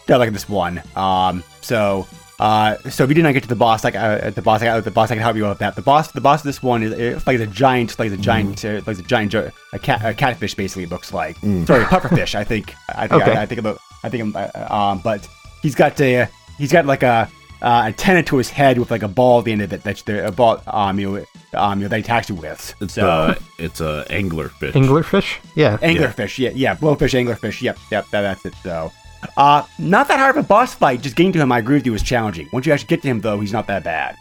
[0.07, 0.82] yeah, like this one.
[0.95, 1.43] Um.
[1.61, 2.07] So.
[2.38, 4.82] Uh, so if you did not get to the boss, like uh, the boss, uh,
[4.82, 5.73] the boss, I can help you with that.
[5.78, 8.65] The boss, the boss of this one is it's like a giant, like a giant,
[8.65, 10.53] uh, like a giant, jo- a cat, a catfish.
[10.53, 11.38] Basically, it looks like.
[11.38, 12.36] Sorry, pufferfish.
[12.36, 12.73] I think.
[12.89, 13.21] I think.
[13.23, 13.32] Okay.
[13.38, 13.78] I, I think about.
[14.03, 14.23] I think.
[14.23, 15.26] I'm, uh, um, but
[15.61, 17.30] he's got a, he's got like a,
[17.66, 19.84] uh, antenna to his head with like a ball at the end of it.
[19.84, 20.61] That's the a ball.
[20.68, 21.26] Um, you know,
[21.59, 22.76] um, you know, that he attacks you with.
[22.80, 23.09] It's so.
[23.09, 24.76] uh, it's a angler fish.
[24.76, 25.38] Anglerfish?
[25.55, 25.78] Yeah.
[25.78, 28.53] Anglerfish, yeah, yeah, blowfish, anglerfish, yep, yep, that, that's it.
[28.61, 28.91] So,
[29.36, 31.01] uh, not that hard of a boss fight.
[31.01, 32.47] Just getting to him, I agree with you, is challenging.
[32.53, 34.16] Once you actually get to him, though, he's not that bad.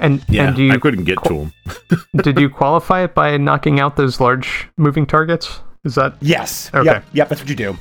[0.00, 1.52] And yeah, and do you I couldn't get to him.
[2.22, 5.60] did you qualify it by knocking out those large moving targets?
[5.84, 6.84] Is that Yes, Okay.
[6.84, 7.76] yep, yep, that's what you do.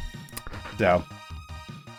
[0.77, 1.03] So,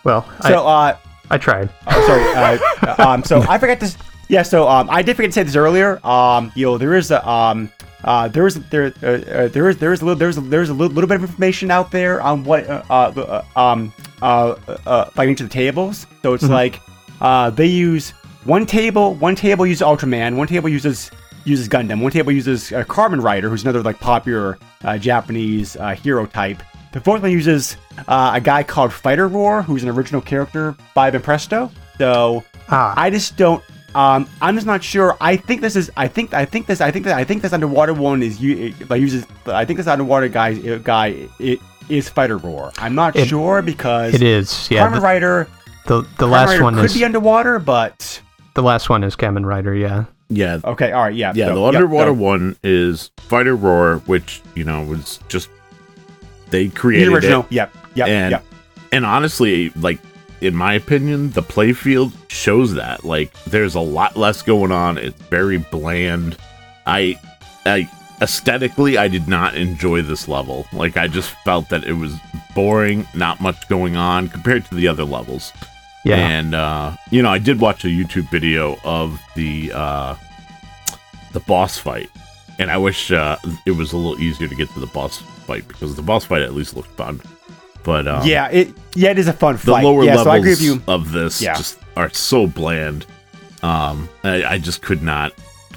[0.05, 0.27] well?
[0.43, 0.97] so, I, uh,
[1.31, 1.71] I tried.
[1.87, 3.97] uh, sorry, uh, um, so I forgot to,
[4.29, 6.05] yeah, so, um, I did forget to say this earlier.
[6.07, 7.73] Um, you know, there is a, um,
[8.05, 10.69] uh, there is there uh, uh, there is there is a little there's a, there's
[10.69, 14.55] a little, little bit of information out there on what uh, uh, uh, um uh,
[14.87, 16.07] uh like each of the tables.
[16.23, 16.81] So it's like
[17.23, 18.11] uh they use
[18.45, 21.11] one table one table uses Ultraman, one table uses
[21.45, 25.95] uses Gundam, one table uses uh, Kamen Rider, who's another like popular uh, Japanese uh,
[25.95, 26.63] hero type.
[26.93, 27.77] The fourth one uses
[28.09, 31.71] uh, a guy called Fighter Roar, who's an original character by Banpresto.
[31.99, 32.95] So Ah.
[32.97, 33.63] I just don't.
[33.95, 35.17] Um, I'm just not sure.
[35.21, 35.91] I think this is.
[35.97, 36.35] I think.
[36.35, 36.81] I think this.
[36.81, 37.17] I think that.
[37.17, 38.41] I think this underwater one is.
[38.41, 39.25] u- Like uses.
[39.47, 40.55] I think this underwater guy.
[40.79, 41.29] Guy.
[41.39, 42.73] It is Fighter Roar.
[42.79, 44.69] I'm not It- sure because It is.
[44.71, 44.89] Yeah.
[44.89, 45.49] Kamen The, Rider.
[45.87, 48.21] the, the Kamen last Rider one could is be underwater, but
[48.55, 49.75] the last one is Kamen Rider.
[49.75, 50.05] Yeah.
[50.31, 50.91] Yeah, okay.
[50.91, 51.15] All right.
[51.15, 51.33] Yeah.
[51.37, 51.49] yeah.
[51.49, 55.49] so- the yep, underwater so- one is Fighter Roar, which you know was just
[56.51, 56.73] they created
[57.09, 57.41] The created original.
[57.43, 57.77] it, Yep.
[57.95, 58.09] Yep.
[58.09, 58.45] and yep.
[58.93, 60.01] and honestly, like
[60.41, 63.05] in my opinion, the playfield shows that.
[63.05, 64.99] Like, there's a lot less going on.
[64.99, 66.37] It's very bland.
[66.87, 67.19] I,
[67.65, 67.89] I
[68.21, 70.67] aesthetically, I did not enjoy this level.
[70.73, 72.15] Like, I just felt that it was
[72.55, 75.53] boring, not much going on compared to the other levels.
[76.05, 76.17] Yeah.
[76.17, 80.15] And uh, you know, I did watch a YouTube video of the uh,
[81.33, 82.11] the boss fight,
[82.59, 85.67] and I wish uh, it was a little easier to get to the boss fight
[85.67, 87.23] because the boss fight at least looked fun.
[87.85, 88.49] But um, yeah.
[88.51, 88.73] It.
[88.95, 89.11] Yeah.
[89.11, 89.83] It is a fun fight.
[89.83, 90.17] the lower yeah.
[90.17, 90.83] levels So I agree with you.
[90.89, 91.55] of this Yeah.
[91.55, 93.07] just are so bland.
[93.63, 95.33] Um, I, I just could not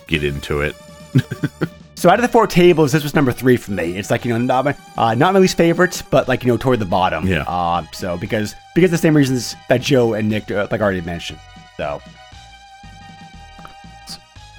[0.08, 0.76] get into it.
[1.96, 3.98] So out of the four tables, this was number three for me.
[3.98, 6.56] It's like you know not my, uh, not my least favorite, but like you know
[6.58, 7.26] toward the bottom.
[7.26, 7.42] Yeah.
[7.48, 11.40] Uh, so because because the same reasons that Joe and Nick uh, like already mentioned.
[11.76, 12.00] So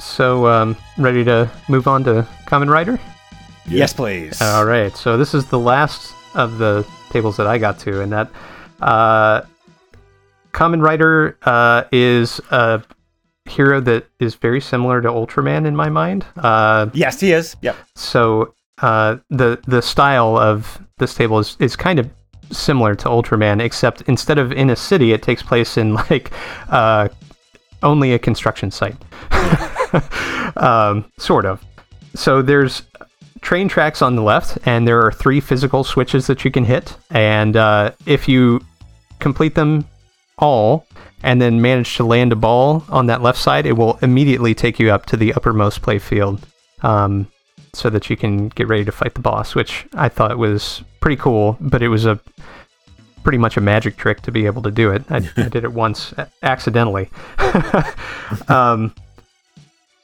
[0.01, 2.99] So, um, ready to move on to Kamen Rider?
[3.69, 4.43] yes, please.
[4.43, 4.97] All right.
[4.97, 8.31] So this is the last of the tables that I got to, and that
[8.81, 9.43] uh,
[10.53, 12.83] Kamen Rider uh, is a
[13.47, 16.27] hero that is very similar to Ultraman in my mind.
[16.37, 17.57] Uh, Yes, he is.
[17.63, 17.77] Yep.
[17.95, 22.09] so uh, the the style of this table is, is kind of
[22.51, 26.31] similar to Ultraman, except instead of in a city, it takes place in like
[26.69, 27.09] uh,
[27.83, 28.97] only a construction site,
[30.57, 31.65] um, sort of.
[32.15, 32.83] So there's
[33.41, 36.97] train tracks on the left, and there are three physical switches that you can hit,
[37.11, 38.61] and uh, if you
[39.19, 39.87] complete them
[40.39, 40.87] all
[41.23, 44.79] and then manage to land a ball on that left side, it will immediately take
[44.79, 46.47] you up to the uppermost play field
[46.83, 47.27] um,
[47.73, 51.17] so that you can get ready to fight the boss, which I thought was pretty
[51.17, 52.21] cool, but it was a
[53.25, 55.05] pretty much a magic trick to be able to do it.
[55.11, 57.11] I, I did it once accidentally.
[58.49, 58.95] um,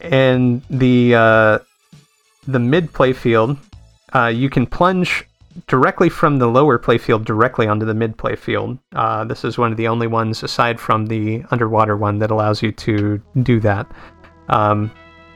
[0.01, 1.59] and the uh,
[2.47, 3.57] the mid play field,
[4.14, 5.24] uh, you can plunge
[5.68, 8.78] directly from the lower playfield directly onto the mid playfield.
[8.95, 12.62] Uh, this is one of the only ones, aside from the underwater one, that allows
[12.62, 13.86] you to do that.
[14.49, 14.90] Um,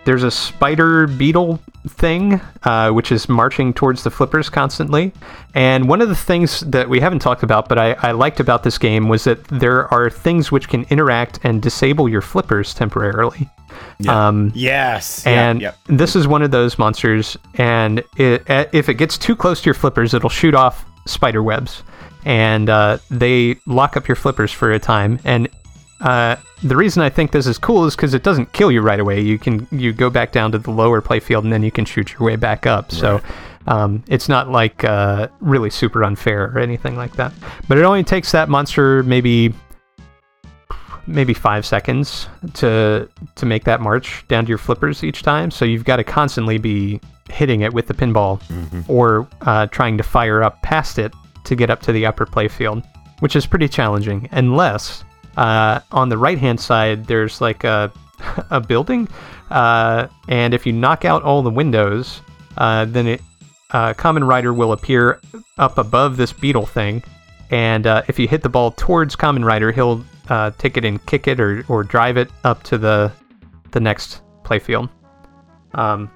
[0.09, 5.13] there's a spider beetle thing, uh, which is marching towards the flippers constantly.
[5.55, 8.63] And one of the things that we haven't talked about, but I, I liked about
[8.63, 13.51] this game, was that there are things which can interact and disable your flippers temporarily.
[14.09, 15.27] Um, Yes.
[15.27, 15.77] and yep.
[15.89, 19.67] this is one of those monsters, and it, uh, if it gets too close to
[19.67, 21.83] your flippers, it'll shoot off spider webs,
[22.25, 25.21] and uh, they lock up your flippers for a time.
[25.25, 25.49] And
[26.01, 29.01] uh, the reason I think this is cool is because it doesn't kill you right
[29.01, 29.21] away.
[29.21, 32.13] You can you go back down to the lower playfield, and then you can shoot
[32.13, 32.93] your way back up.
[32.93, 33.21] So.
[33.67, 37.35] Um, it's not like uh, really super unfair or anything like that,
[37.69, 39.53] but it only takes that monster maybe
[41.09, 45.51] maybe five seconds to to make that march down to your flippers each time.
[45.51, 48.41] So you've got to constantly be hitting it with the pinball
[48.89, 51.13] or uh, trying to fire up past it
[51.45, 52.85] to get up to the upper playfield,
[53.21, 54.29] which is pretty challenging.
[54.33, 55.05] Unless
[55.39, 57.93] uh, on the right hand side there's like a
[58.51, 59.09] a building,
[59.51, 62.21] uh, and if you knock out all the windows,
[62.57, 63.23] uh, then it
[63.71, 65.21] uh, Kamen Rider will appear
[65.59, 67.03] up above this beetle thing,
[67.51, 71.05] and uh, if you hit the ball towards Kamen Rider, he'll uh, take it and
[71.07, 73.13] kick it or, or drive it up to the
[73.71, 74.91] the next playfield.
[75.75, 76.11] Um,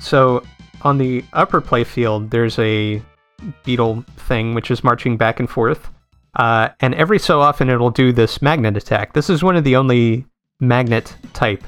[0.00, 0.42] so
[0.82, 3.02] on the upper playfield, there's a
[3.64, 5.90] beetle thing which is marching back and forth,
[6.36, 9.12] uh, and every so often it'll do this magnet attack.
[9.12, 10.24] This is one of the only
[10.60, 11.62] magnet type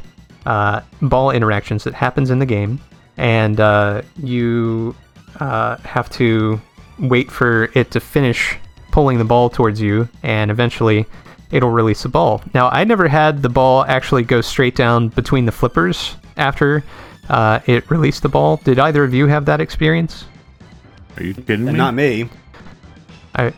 [0.47, 2.81] uh, ball interactions that happens in the game,
[3.17, 4.95] and uh, you
[5.41, 6.61] uh, have to
[6.99, 8.57] wait for it to finish
[8.91, 11.05] pulling the ball towards you, and eventually
[11.51, 12.43] it'll release the ball.
[12.55, 16.83] Now, I never had the ball actually go straight down between the flippers after
[17.29, 18.59] uh, it released the ball.
[18.59, 20.25] Did either of you have that experience?
[21.17, 21.73] Are you kidding me?
[21.73, 22.29] Not me.
[23.35, 23.53] I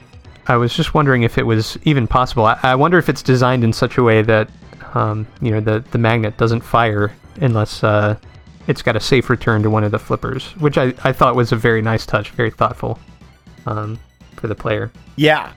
[0.48, 2.46] I was just wondering if it was even possible.
[2.46, 4.48] I, I wonder if it's designed in such a way that
[4.94, 8.16] um, you know the the magnet doesn't fire unless uh,
[8.66, 11.52] it's got a safe return to one of the flippers, which I, I thought was
[11.52, 12.98] a very nice touch, very thoughtful
[13.66, 13.98] um,
[14.36, 14.90] for the player.
[15.16, 15.52] Yeah.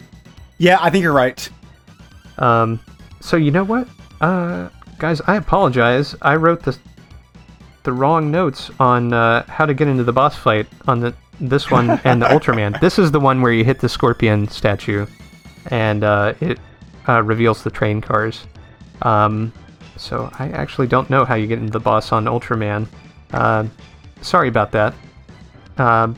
[0.57, 1.49] Yeah, I think you're right.
[2.37, 2.79] Um,
[3.19, 3.87] so you know what?
[4.21, 6.15] Uh, guys, I apologize.
[6.21, 6.77] I wrote the
[7.83, 11.69] the wrong notes on uh, how to get into the boss fight on the this
[11.69, 12.79] one and the Ultraman.
[12.79, 15.05] This is the one where you hit the scorpion statue,
[15.67, 16.59] and uh, it
[17.07, 18.45] uh, reveals the train cars.
[19.01, 19.51] Um,
[19.97, 22.87] so I actually don't know how you get into the boss on Ultraman.
[23.31, 23.65] Uh,
[24.21, 24.93] sorry about that.
[25.77, 26.17] Um,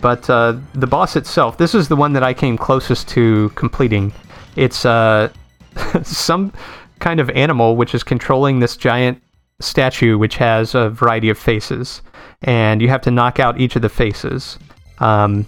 [0.00, 4.12] but uh, the boss itself, this is the one that I came closest to completing.
[4.56, 5.30] It's uh,
[6.02, 6.52] some
[6.98, 9.22] kind of animal which is controlling this giant
[9.60, 12.02] statue which has a variety of faces,
[12.42, 14.58] and you have to knock out each of the faces.
[14.98, 15.46] Um,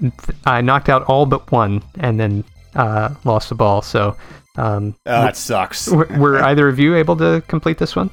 [0.00, 0.12] th-
[0.44, 3.82] I knocked out all but one, and then uh, lost the ball.
[3.82, 4.16] So,
[4.56, 5.88] um, Oh, that sucks.
[5.88, 8.10] were, were either of you able to complete this one?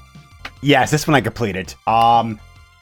[0.61, 1.74] Yes, this one I completed.
[1.88, 2.39] Um,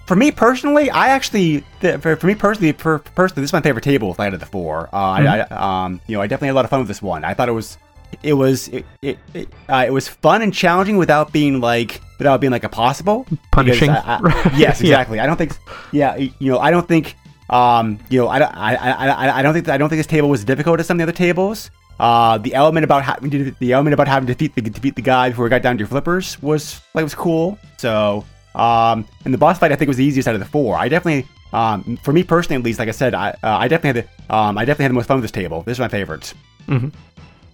[0.08, 3.62] for me personally, I actually, th- for, for me personally, per, personally, this is my
[3.62, 4.90] favorite table out of the four.
[4.94, 7.02] Uh, I, I, um, you know, I definitely had a lot of fun with this
[7.02, 7.24] one.
[7.24, 7.78] I thought it was,
[8.24, 12.42] it was, it, it, it, uh, it was fun and challenging without being like, without
[12.42, 13.26] being like impossible.
[13.52, 13.90] Punishing.
[13.90, 14.90] I- I- yes, Yeah.
[14.96, 15.20] exactly.
[15.20, 15.54] I don't think,
[15.92, 17.16] yeah, you know, I don't think,
[17.50, 18.92] um, you know, I, don't- I, I,
[19.28, 21.04] I, I don't think, I don't think this table was difficult as some of the
[21.04, 21.70] other tables.
[22.00, 25.02] Uh, the element about having to, the element about having to defeat the defeat the
[25.02, 27.58] guy before we got down to your flippers was like was cool.
[27.78, 30.78] So, um, and the boss fight I think was the easiest out of the four.
[30.78, 34.02] I definitely, um, for me personally at least, like I said, I, uh, I definitely
[34.02, 35.64] had the, um, I definitely had the most fun with this table.
[35.64, 36.36] This is my favorite.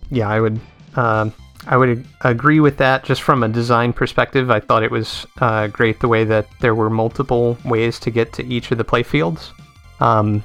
[0.09, 0.59] Yeah, I would.
[0.95, 1.33] Um,
[1.65, 3.03] I would agree with that.
[3.05, 6.75] Just from a design perspective, I thought it was uh, great the way that there
[6.75, 9.51] were multiple ways to get to each of the playfields.
[10.01, 10.43] Um,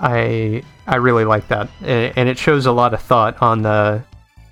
[0.00, 4.02] I I really like that, and it shows a lot of thought on the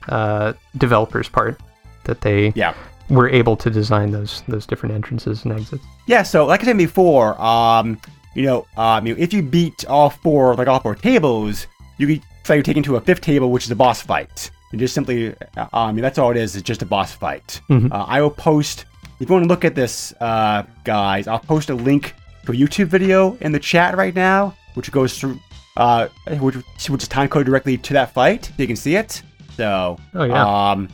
[0.09, 1.61] uh, developers' part
[2.05, 2.75] that they Yeah.
[3.11, 5.85] were able to design those those different entrances and exits.
[6.07, 7.99] Yeah, so like I said before, um,
[8.35, 11.67] you know, um, if you beat all four, like all four tables,
[11.99, 14.51] you can so you're taken to a fifth table, which is a boss fight.
[14.73, 16.57] And just simply, uh, that's all it is.
[16.57, 17.61] It's just a boss fight.
[17.71, 17.93] Mhm.
[17.93, 18.85] Uh, I will post.
[19.21, 22.55] If you want to look at this, uh, guys, I'll post a link to a
[22.55, 25.39] YouTube video in the chat right now, which goes through,
[25.77, 26.09] uh,
[26.41, 26.57] which,
[26.89, 28.51] which is time code directly to that fight.
[28.59, 29.23] You can see it.
[29.57, 30.71] So, Oh, yeah.
[30.73, 30.89] um,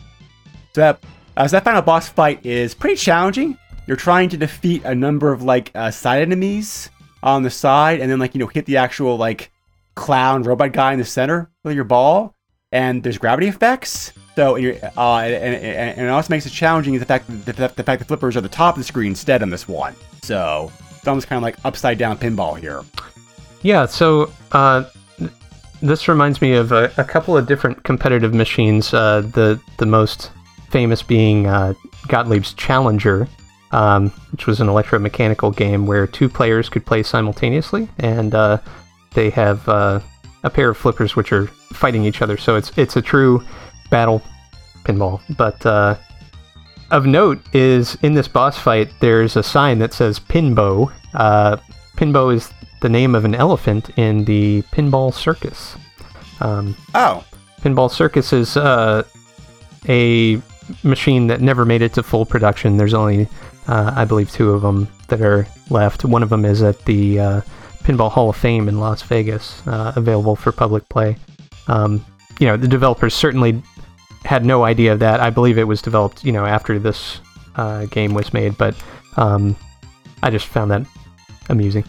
[0.74, 1.04] so that,
[1.36, 3.58] uh, so that final boss fight is pretty challenging.
[3.86, 6.88] You're trying to defeat a number of like uh, side enemies
[7.22, 9.50] on the side, and then like you know hit the actual like
[9.94, 12.34] clown robot guy in the center with your ball.
[12.70, 14.12] And there's gravity effects.
[14.34, 17.68] So uh, and, and, and it also makes it challenging is the fact that the,
[17.68, 19.94] the fact that flippers are the top of the screen instead on this one.
[20.22, 22.82] So it's almost kind of like upside down pinball here.
[23.60, 24.84] Yeah, so uh,
[25.82, 28.94] this reminds me of a, a couple of different competitive machines.
[28.94, 30.30] Uh, the the most
[30.70, 31.74] famous being uh,
[32.06, 33.28] Gottlieb's Challenger,
[33.72, 38.58] um, which was an electromechanical game where two players could play simultaneously, and uh,
[39.14, 40.00] they have uh,
[40.42, 42.36] a pair of flippers which are fighting each other.
[42.36, 43.42] So it's it's a true
[43.90, 44.22] battle
[44.84, 45.20] pinball.
[45.36, 45.96] But uh,
[46.90, 50.92] of note is in this boss fight, there's a sign that says Pinbo.
[51.14, 51.56] Uh,
[51.96, 52.50] Pinbo is
[52.80, 55.76] the name of an elephant in the Pinball Circus.
[56.40, 57.24] Um, Oh,
[57.60, 59.04] Pinball Circus is uh,
[59.88, 60.40] a
[60.82, 62.76] machine that never made it to full production.
[62.76, 63.28] There's only,
[63.68, 66.04] uh, I believe, two of them that are left.
[66.04, 67.40] One of them is at the uh,
[67.82, 71.16] Pinball Hall of Fame in Las Vegas, uh, available for public play.
[71.68, 72.04] Um,
[72.38, 73.62] you know, the developers certainly
[74.24, 75.20] had no idea of that.
[75.20, 77.20] I believe it was developed, you know, after this
[77.56, 78.74] uh, game was made, but
[79.16, 79.56] um,
[80.22, 80.82] I just found that
[81.48, 81.84] amusing.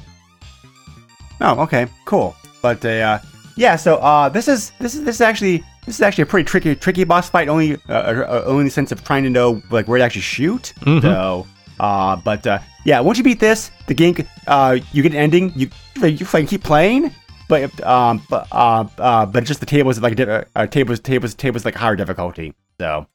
[1.41, 2.35] Oh, okay, cool.
[2.61, 3.19] But uh,
[3.55, 6.45] yeah, so uh, this is this is this is actually this is actually a pretty
[6.45, 7.49] tricky tricky boss fight.
[7.49, 10.21] Only uh, uh, only in the sense of trying to know like where to actually
[10.21, 10.73] shoot.
[10.81, 11.01] Mhm.
[11.01, 11.47] So,
[11.79, 14.15] uh, but uh, yeah, once you beat this, the game
[14.47, 15.51] uh, you get an ending.
[15.55, 15.69] You
[16.01, 17.11] you can keep playing,
[17.47, 21.65] but um, but uh, uh, but just the tables like uh, uh, tables tables tables
[21.65, 22.53] like higher difficulty.
[22.79, 23.07] So,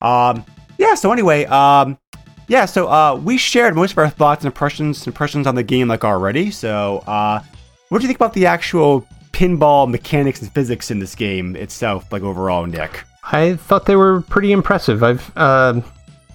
[0.00, 0.44] um,
[0.78, 0.94] yeah.
[0.94, 1.98] So anyway, um,
[2.46, 5.88] yeah, so uh, we shared most of our thoughts and impressions impressions on the game
[5.88, 6.50] like already.
[6.50, 7.40] So, uh,
[7.88, 12.12] what do you think about the actual pinball mechanics and physics in this game itself,
[12.12, 13.02] like overall, Nick?
[13.24, 15.02] I thought they were pretty impressive.
[15.02, 15.80] I've uh,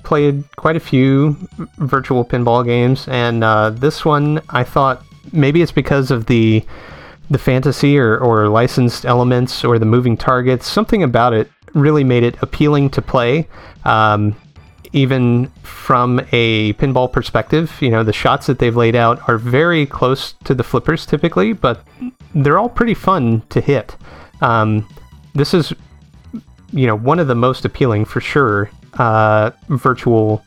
[0.04, 1.38] played quite a few
[1.78, 6.66] virtual pinball games, and uh, this one I thought maybe it's because of the
[7.30, 10.68] the fantasy or, or licensed elements or the moving targets.
[10.68, 13.48] Something about it really made it appealing to play.
[13.86, 14.36] Um,
[14.94, 19.86] even from a pinball perspective, you know, the shots that they've laid out are very
[19.86, 21.86] close to the flippers typically, but
[22.34, 23.96] they're all pretty fun to hit.
[24.42, 24.88] Um,
[25.36, 25.72] this is
[26.72, 30.44] you know, one of the most appealing for sure uh, virtual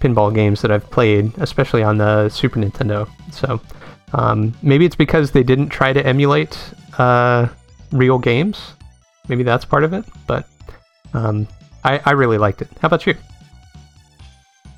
[0.00, 3.08] pinball games that I've played, especially on the Super Nintendo.
[3.32, 3.60] So
[4.12, 6.58] um, maybe it's because they didn't try to emulate
[6.98, 7.48] uh,
[7.92, 8.74] real games.
[9.28, 10.04] Maybe that's part of it.
[10.26, 10.46] But
[11.14, 11.48] um,
[11.84, 12.68] I, I really liked it.
[12.80, 13.14] How about you?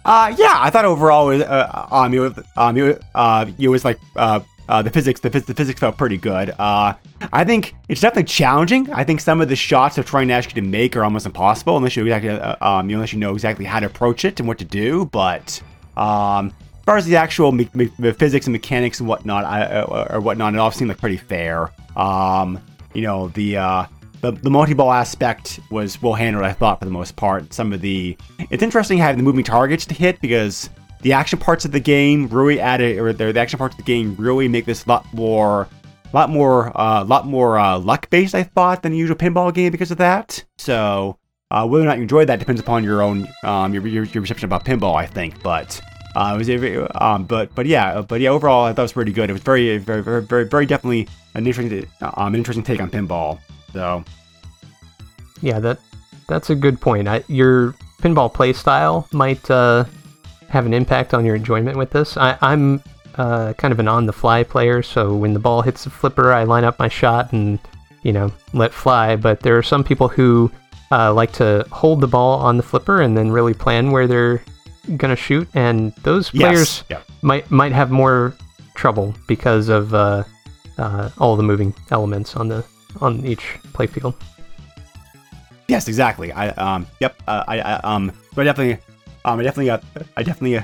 [0.05, 4.91] Uh, yeah, I thought overall, uh, um, was, um, uh, was like, uh, uh, the
[4.91, 6.51] physics, the, the physics felt pretty good.
[6.59, 6.95] Uh,
[7.33, 8.93] I think it's definitely challenging.
[8.93, 11.77] I think some of the shots they're trying to actually to make are almost impossible
[11.77, 14.59] unless you exactly, uh, um, unless you know exactly how to approach it and what
[14.59, 15.07] to do.
[15.07, 15.63] But,
[15.97, 19.63] um, as far as the actual me- me- the physics and mechanics and whatnot, I,
[19.63, 21.71] uh, or whatnot, it all seemed like pretty fair.
[21.97, 22.61] Um,
[22.95, 23.87] you know, the, uh,
[24.21, 27.53] the, the multi-ball aspect was well handled, I thought, for the most part.
[27.53, 28.17] Some of the
[28.51, 30.71] it's interesting having the moving targets to hit because
[31.03, 33.85] the action parts of the game really added, or the, the action parts of the
[33.85, 35.69] game really make this a lot more,
[36.13, 39.91] lot more, uh, lot more uh, luck-based, I thought, than the usual pinball game because
[39.91, 40.45] of that.
[40.59, 41.19] So
[41.51, 44.23] uh, whether or not you enjoy that depends upon your own, um, your, your, your
[44.23, 45.43] perception about pinball, I think.
[45.43, 45.81] But
[46.17, 49.13] uh, it was, um, but but yeah, but yeah, overall, I thought it was pretty
[49.13, 49.31] good.
[49.31, 52.91] It was very, very, very, very, very definitely an interesting, um, an interesting take on
[52.91, 53.39] pinball.
[53.73, 54.05] So.
[55.41, 55.79] Yeah, that
[56.27, 57.07] that's a good point.
[57.07, 59.85] I, your pinball play style might uh,
[60.49, 62.17] have an impact on your enjoyment with this.
[62.17, 62.83] I, I'm
[63.17, 66.65] uh, kind of an on-the-fly player, so when the ball hits the flipper, I line
[66.65, 67.59] up my shot and
[68.03, 69.17] you know let fly.
[69.17, 70.51] But there are some people who
[70.91, 74.43] uh, like to hold the ball on the flipper and then really plan where they're
[74.97, 77.07] gonna shoot, and those players Yes.
[77.09, 77.15] Yeah.
[77.23, 78.35] might might have more
[78.75, 80.23] trouble because of uh,
[80.79, 82.65] uh, all the moving elements on the
[83.01, 84.15] on each playfield.
[85.67, 86.33] Yes, exactly.
[86.33, 87.21] I um yep.
[87.27, 88.83] Uh, I, I um but definitely
[89.29, 89.79] um I definitely uh,
[90.17, 90.63] I definitely uh,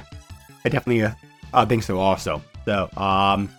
[0.65, 1.13] I definitely uh,
[1.53, 2.43] uh think so also.
[2.65, 3.51] So um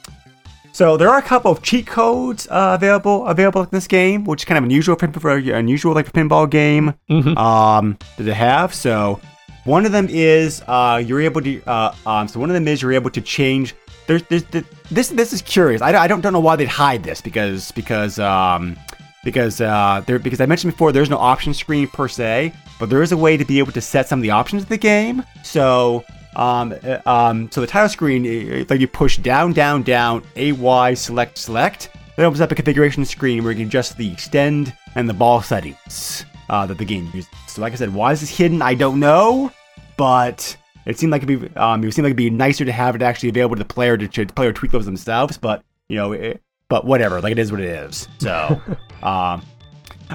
[0.72, 4.42] so there are a couple of cheat codes uh, available available in this game, which
[4.42, 7.38] is kind of unusual for, for unusual like a pinball game Mhm.
[7.38, 8.74] um that they have.
[8.74, 9.20] So
[9.64, 12.82] one of them is uh you're able to uh um so one of them is
[12.82, 13.76] you're able to change.
[14.08, 14.44] There's, there's,
[14.92, 15.82] this this is curious.
[15.82, 18.78] I, I don't don't know why they'd hide this because because um
[19.26, 23.02] because uh, there because I mentioned before there's no option screen per se, but there
[23.02, 25.26] is a way to be able to set some of the options of the game.
[25.44, 26.06] So
[26.36, 30.94] um, uh, um, so the title screen, like you push down, down, down, A Y
[30.94, 31.90] select select.
[32.16, 35.42] that opens up a configuration screen where you can adjust the extend and the ball
[35.42, 37.30] settings uh, that the game uses.
[37.48, 38.62] So like I said, why is this hidden?
[38.62, 39.52] I don't know,
[39.98, 40.56] but
[40.86, 43.02] it seemed like it'd be um, it seemed like it'd be nicer to have it
[43.02, 45.38] actually available to the player to, to player tweak those themselves.
[45.38, 48.08] But you know, it, but whatever, like it is what it is.
[48.20, 48.62] So.
[49.04, 49.46] Um,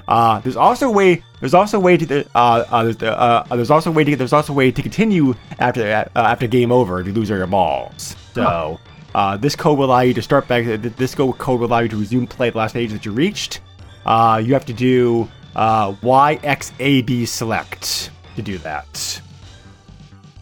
[0.06, 1.22] uh, there's also a way.
[1.40, 2.26] There's also a way to.
[2.34, 4.16] Uh, uh, there's, uh, uh, there's also a way to.
[4.16, 7.38] There's also a way to continue after uh, after game over if you lose all
[7.38, 8.14] your balls.
[8.34, 8.78] So
[9.14, 10.64] uh, this code will allow you to start back.
[10.64, 13.12] This code code will allow you to resume play at the last stage that you
[13.12, 13.60] reached.
[14.06, 19.20] Uh, you have to do uh, YXAB select to do that.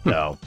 [0.03, 0.37] So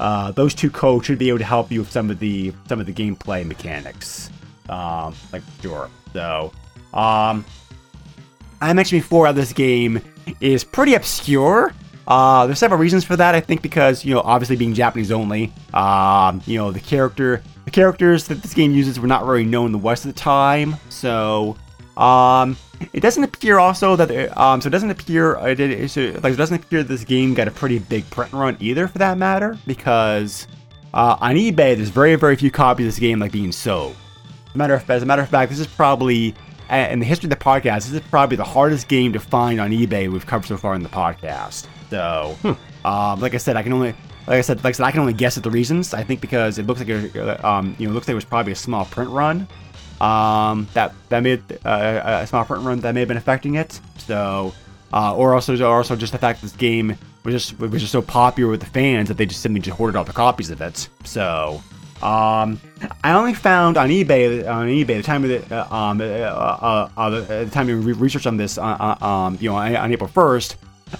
[0.00, 2.80] uh, those two codes should be able to help you with some of the some
[2.80, 4.30] of the gameplay mechanics.
[4.68, 5.90] Um, like sure.
[6.12, 6.52] So
[6.96, 7.44] um,
[8.60, 10.00] I mentioned before how this game
[10.40, 11.72] is pretty obscure.
[12.06, 13.34] Uh, there's several reasons for that.
[13.34, 17.70] I think because you know, obviously being Japanese only, um, you know, the character, the
[17.70, 20.76] characters that this game uses were not very known in the West at the time.
[20.88, 21.56] So,
[21.96, 22.56] um,
[22.92, 26.34] it doesn't appear also that um, so it doesn't appear uh, it, it, so, like
[26.34, 29.58] it doesn't appear this game got a pretty big print run either, for that matter,
[29.66, 30.46] because
[30.94, 33.96] uh, on eBay there's very very few copies of this game like being sold.
[34.48, 36.34] As a matter of as a matter of fact, this is probably
[36.70, 39.70] in the history of the podcast, this is probably the hardest game to find on
[39.70, 41.66] eBay we've covered so far in the podcast.
[41.90, 42.36] So,
[42.84, 43.94] um, like I said, I can only,
[44.26, 45.94] like I said, like I said, I can only guess at the reasons.
[45.94, 48.24] I think because it looks like, a, um, you know, it looks like it was
[48.24, 49.46] probably a small print run.
[50.00, 53.80] Um, that that made uh, a small print run that may have been affecting it.
[53.98, 54.52] So,
[54.92, 57.92] uh, or also, or also just the fact that this game was just was just
[57.92, 60.60] so popular with the fans that they just simply just hoarded all the copies of
[60.60, 60.88] it.
[61.04, 61.62] So,
[62.02, 62.60] um,
[63.02, 66.88] I only found on eBay on eBay the time of the uh, um uh, uh,
[66.96, 68.62] uh, the, the time of re- research on this uh,
[69.00, 70.56] uh, um you know on, on April first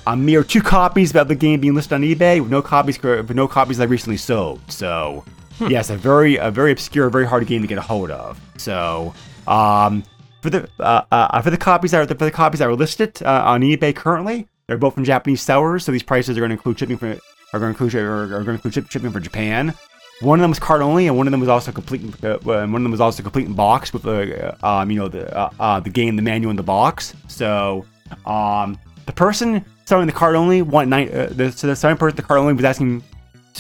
[0.07, 3.31] a mere two copies of the game being listed on eBay with no copies with
[3.35, 4.61] no copies that recently sold.
[4.71, 5.25] So
[5.69, 8.41] yes, a very a very obscure, very hard game to get a hold of.
[8.57, 9.15] So
[9.47, 10.03] um
[10.43, 13.23] for the uh, uh, for the copies that are for the copies that are listed
[13.23, 16.55] uh, on eBay currently, they're both from Japanese sellers, so these prices are going to
[16.55, 17.09] include shipping for
[17.53, 19.75] are going to include are, are going to include ship, shipping for Japan.
[20.21, 22.03] One of them was card only, and one of them was also complete.
[22.25, 24.99] Uh, and one of them was also complete in box with the, uh, um, you
[24.99, 27.15] know, the uh, uh, the game, the manual in the box.
[27.29, 27.85] So,
[28.25, 31.09] um, the person selling the card only want nine.
[31.09, 33.03] Uh, the, so the selling person the card only was asking,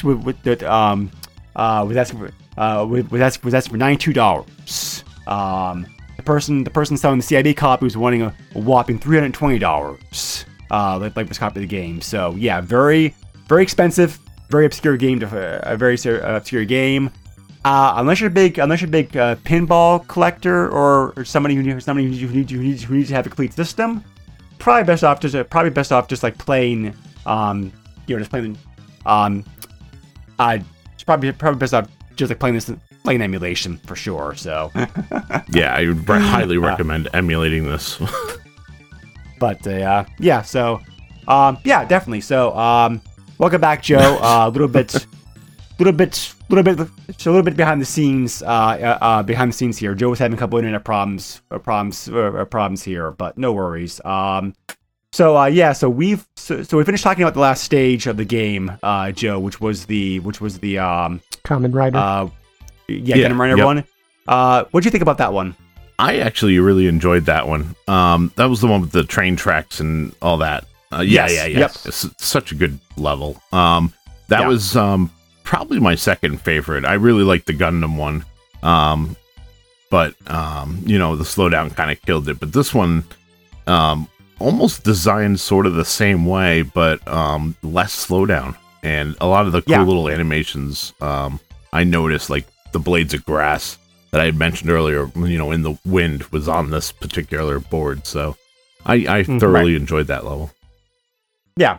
[0.02, 1.10] with, um,
[1.56, 5.04] uh, was asking for was asking, was asking for ninety two dollars.
[5.26, 9.18] Um, the person the person selling the CIB copy was wanting a, a whopping three
[9.18, 10.46] hundred twenty dollars.
[10.70, 12.00] Uh, like, like this copy of the game.
[12.00, 13.14] So yeah, very
[13.46, 17.10] very expensive very obscure game to a very ser- uh, obscure game.
[17.64, 21.54] Uh, unless you're a big, unless you're a big uh, pinball collector or, or somebody
[21.56, 24.04] who somebody who needs, who needs who needs to have a complete system,
[24.58, 26.94] probably best off just uh, probably best off just like playing
[27.26, 27.72] um
[28.06, 28.56] you know just playing
[29.04, 29.44] um
[30.38, 30.58] uh
[30.92, 32.70] it's probably probably best off just like playing this
[33.06, 34.34] playing emulation for sure.
[34.34, 34.72] So,
[35.52, 38.00] Yeah, I would highly recommend emulating this.
[39.38, 40.80] but uh, yeah, so
[41.28, 42.20] um yeah, definitely.
[42.20, 43.00] So um
[43.38, 44.18] welcome back, Joe.
[44.26, 45.06] Uh, a little bit.
[45.78, 46.88] Little bit, little bit,
[47.18, 48.42] so a little bit behind the scenes.
[48.42, 49.94] Uh, uh, uh, behind the scenes here.
[49.94, 53.52] Joe was having a couple internet problems, uh, problems, uh, uh, problems here, but no
[53.52, 54.00] worries.
[54.02, 54.54] Um,
[55.12, 58.16] so uh, yeah, so we've so, so we finished talking about the last stage of
[58.16, 61.98] the game, uh, Joe, which was the which was the um Kamen Rider.
[61.98, 62.28] uh
[62.88, 63.66] yeah, Yeah, Gundam Runner yep.
[63.66, 63.84] one.
[64.26, 65.54] Uh, what do you think about that one?
[65.98, 67.74] I actually really enjoyed that one.
[67.86, 70.64] Um, that was the one with the train tracks and all that.
[70.92, 71.58] Uh, yeah, Yes, yeah, yeah.
[71.60, 71.70] yep.
[71.84, 73.40] It's such a good level.
[73.52, 73.92] Um,
[74.28, 74.48] that Yeah.
[74.48, 75.10] was um,
[75.44, 76.84] probably my second favorite.
[76.84, 78.24] I really liked the Gundam one.
[78.62, 79.16] Um,
[79.90, 82.40] but um, you know, the slowdown kind of killed it.
[82.40, 83.04] But this one,
[83.66, 84.08] um,
[84.38, 88.56] almost designed sort of the same way, but um, less slowdown.
[88.82, 89.82] And a lot of the cool Yeah.
[89.82, 91.40] little animations um,
[91.72, 93.78] I noticed, like the blades of grass
[94.12, 98.06] that I had mentioned earlier, you know, in the wind was on this particular board.
[98.06, 98.36] So
[98.84, 100.50] I, I Mm, thoroughly enjoyed that level.
[101.56, 101.78] Yeah.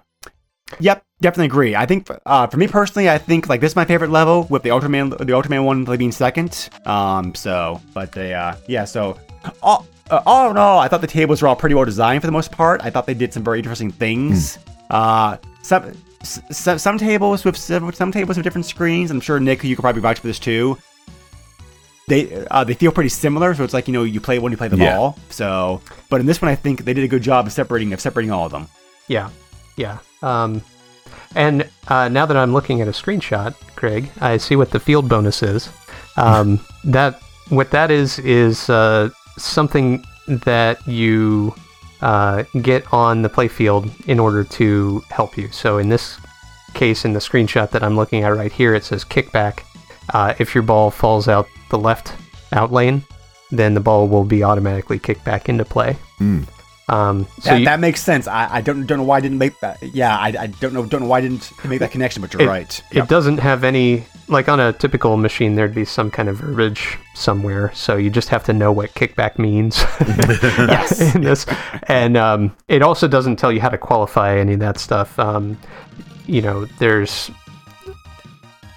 [0.79, 1.75] Yep, definitely agree.
[1.75, 4.63] I think uh, for me personally, I think like this is my favorite level with
[4.63, 6.69] the Ultraman, the Ultraman one being second.
[6.85, 9.17] Um, so, but they, uh, yeah, so
[9.63, 12.27] all, uh, all in all, I thought the tables were all pretty well designed for
[12.27, 12.81] the most part.
[12.83, 14.57] I thought they did some very interesting things.
[14.89, 15.93] Uh, some.
[16.21, 19.09] s- s- Some tables with some some tables with different screens.
[19.11, 20.77] I'm sure Nick, you could probably vouch for this too.
[22.09, 24.57] They uh, they feel pretty similar, so it's like you know you play one, you
[24.57, 24.95] play the Yeah.
[24.97, 25.17] ball.
[25.29, 27.99] So, but in this one, I think they did a good job of separating of
[28.01, 28.67] separating all of them.
[29.09, 29.29] Yeah,
[29.77, 29.99] yeah.
[30.21, 30.61] Um,
[31.35, 35.07] and uh, now that I'm looking at a screenshot, Greg, I see what the field
[35.07, 35.69] bonus is.
[36.17, 41.55] Um, that what that is is uh, something that you
[42.01, 45.49] uh, get on the playfield in order to help you.
[45.51, 46.17] So in this
[46.73, 49.63] case, in the screenshot that I'm looking at right here, it says kickback.
[50.13, 52.13] Uh, if your ball falls out the left
[52.51, 53.03] out lane,
[53.51, 55.97] then the ball will be automatically kicked back into play.
[56.17, 56.43] Hmm.
[56.89, 58.27] Um, so that, you- that makes sense.
[58.27, 59.81] I, I don't don't know why I didn't make that.
[59.83, 62.43] Yeah, I, I don't know don't know why I didn't make that connection, but you're
[62.43, 62.83] it, right.
[62.91, 65.55] It doesn't have any like on a typical machine.
[65.55, 69.37] There'd be some kind of verbiage somewhere, so you just have to know what kickback
[69.37, 69.77] means.
[69.99, 71.01] Yes.
[71.15, 71.45] in this,
[71.89, 75.17] and um, it also doesn't tell you how to qualify any of that stuff.
[75.19, 75.57] Um,
[76.25, 77.29] you know, there's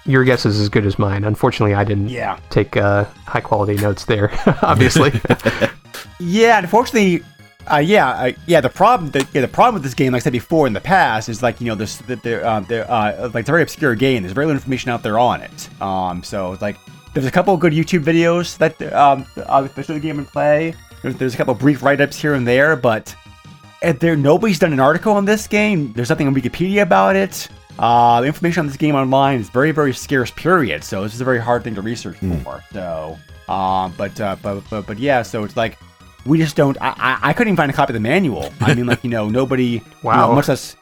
[0.05, 1.23] your guess is as good as mine.
[1.23, 2.39] Unfortunately, I didn't Yeah.
[2.49, 4.31] take uh, high quality notes there.
[4.63, 5.11] obviously,
[6.19, 7.23] Yeah, unfortunately,
[7.71, 8.61] uh, yeah, uh, yeah.
[8.61, 10.81] The problem, the, yeah, the problem with this game, like I said before in the
[10.81, 13.63] past, is like you know, there's the, the, uh, the, uh, like it's a very
[13.63, 14.23] obscure game.
[14.23, 15.81] There's very little information out there on it.
[15.81, 16.77] Um, so like
[17.13, 20.73] there's a couple of good YouTube videos that um, uh, show the game in play.
[21.01, 23.15] There's, there's a couple of brief write-ups here and there, but
[23.81, 25.93] and there nobody's done an article on this game.
[25.93, 27.49] There's nothing on Wikipedia about it.
[27.79, 30.29] Uh, the information on this game online is very, very scarce.
[30.29, 30.83] Period.
[30.83, 32.63] So this is a very hard thing to research for.
[32.71, 33.17] So,
[33.49, 35.23] um, but, uh, but, but, but yeah.
[35.23, 35.79] So it's like
[36.25, 36.77] we just don't.
[36.81, 38.51] I, I, I couldn't even find a copy of the manual.
[38.61, 39.65] I mean, like you know, nobody.
[39.65, 40.33] you know, Wow.
[40.35, 40.75] much less,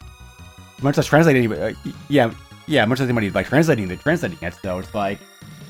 [0.81, 1.51] much less translating.
[1.51, 1.73] Uh,
[2.09, 2.31] yeah,
[2.67, 2.85] yeah.
[2.85, 4.53] Much less anybody like translating the translating it.
[4.61, 5.19] So it's like,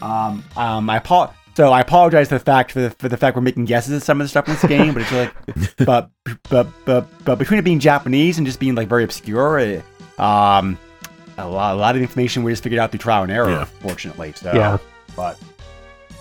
[0.01, 3.35] um, um, I apo- So I apologize for the fact for the, for the fact
[3.35, 6.09] we're making guesses at some of the stuff in this game, but it's like, but
[6.49, 9.83] but but but between it being Japanese and just being like very obscure, it,
[10.19, 10.77] um,
[11.37, 13.63] a lot, a lot of information we just figured out through trial and error, Yeah.
[13.65, 14.33] fortunately.
[14.35, 14.77] So, Yeah.
[15.15, 15.37] but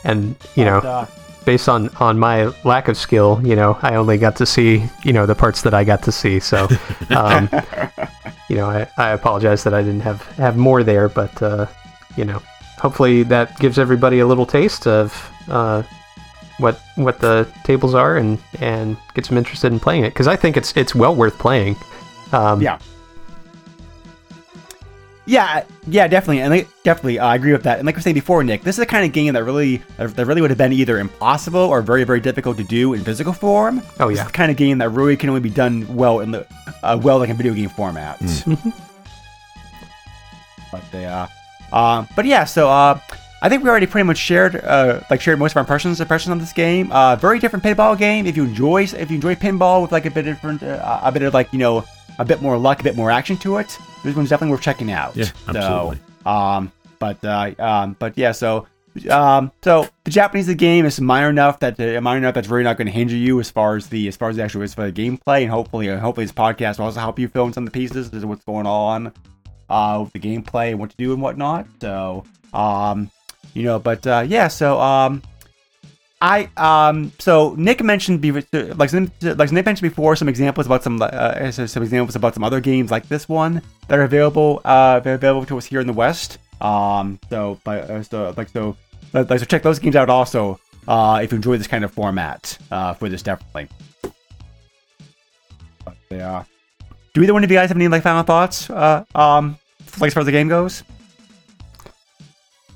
[0.04, 1.06] and you know, uh,
[1.48, 5.14] based on on my lack of skill, you know, I only got to see you
[5.14, 6.40] know the parts that I got to see.
[6.40, 6.68] So,
[7.08, 7.48] um,
[8.50, 11.64] you know, I, I apologize that I didn't have have more there, but uh,
[12.18, 12.42] you know,
[12.76, 15.08] hopefully that gives everybody a little taste of
[15.48, 15.84] uh,
[16.58, 20.36] what what the tables are and and gets them interested in playing it because I
[20.36, 21.76] think it's it's well worth playing.
[22.32, 22.78] Um, Yeah.
[25.28, 27.78] Yeah, yeah, definitely, and like, definitely, uh, I agree with that.
[27.78, 29.82] And like I was saying before, Nick, this is the kind of game that really,
[29.98, 33.34] that really would have been either impossible or very, very difficult to do in physical
[33.34, 33.82] form.
[34.00, 34.22] Oh, This yeah.
[34.22, 36.46] is the kind of game that really can only be done well in the,
[36.82, 38.18] uh, well like in video game format.
[40.70, 41.26] But they, uh,
[41.72, 42.98] uh, but yeah, so uh,
[43.40, 46.30] I think we already pretty much shared, uh, like shared most of our impressions, impressions
[46.30, 46.92] on this game.
[46.92, 48.26] Uh, very different pinball game.
[48.26, 51.22] If you enjoy, if you enjoy pinball with like a bit different, uh, a bit
[51.22, 51.84] of like you know,
[52.18, 54.90] a bit more luck, a bit more action to it, this one's definitely worth checking
[54.90, 55.16] out.
[55.16, 55.98] Yeah, absolutely.
[56.24, 58.66] So, um, but uh, um, but yeah, so.
[59.10, 62.48] Um, so the Japanese of the game is minor enough that uh, minor enough that's
[62.48, 64.62] really not going to hinder you as far as the as far as the actual
[64.62, 67.46] as for the gameplay, and hopefully uh, hopefully this podcast will also help you fill
[67.46, 69.12] in some of the pieces as to what's going on
[69.68, 71.68] uh, with the gameplay and what to do and whatnot.
[71.80, 73.08] So, um,
[73.54, 75.22] you know, but uh, yeah, so um,
[76.20, 78.24] I um so Nick mentioned
[78.76, 82.60] like like Nick mentioned before some examples about some uh, some examples about some other
[82.60, 85.92] games like this one that are available uh they're available to us here in the
[85.92, 86.38] West.
[86.60, 88.76] Um so but uh, so like so
[89.12, 90.58] like so check those games out also
[90.88, 93.68] uh if you enjoy this kind of format uh for this definitely.
[95.84, 96.46] But are.
[97.14, 98.68] Do either one of you guys have any like final thoughts?
[98.70, 99.56] Uh um
[100.00, 100.82] like as far as the game goes?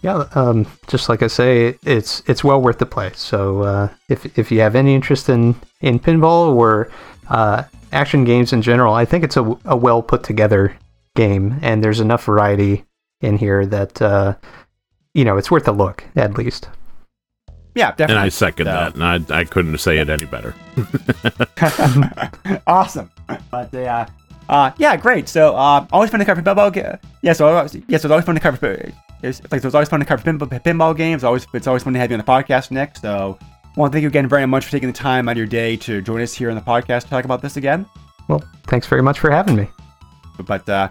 [0.02, 3.12] Yeah, um, just like I say, it's it's well worth the play.
[3.14, 6.90] So uh, if if you have any interest in in pinball or
[7.28, 7.62] uh,
[7.92, 10.76] action games in general, I think it's a, a well put together
[11.14, 12.84] game, and there's enough variety
[13.20, 14.34] in here that uh,
[15.14, 16.68] you know it's worth a look at least.
[17.74, 18.16] Yeah, definitely.
[18.16, 20.54] And I second So- that, and I, I couldn't say it any better.
[22.66, 23.10] awesome.
[23.50, 24.06] But uh,
[24.48, 25.28] uh, yeah, great.
[25.28, 26.72] So uh, always fun to cover pinball.
[26.72, 28.92] Ga- yeah, so always, yeah, so it's always fun to cover.
[29.22, 31.24] It's like so it's always fun to cover pinball, pinball games.
[31.24, 32.96] Always, it's always fun to have you on the podcast, Nick.
[32.96, 33.38] So,
[33.76, 36.02] to thank you again very much for taking the time out of your day to
[36.02, 37.86] join us here on the podcast to talk about this again.
[38.28, 39.68] Well, thanks very much for having me.
[40.44, 40.88] But uh,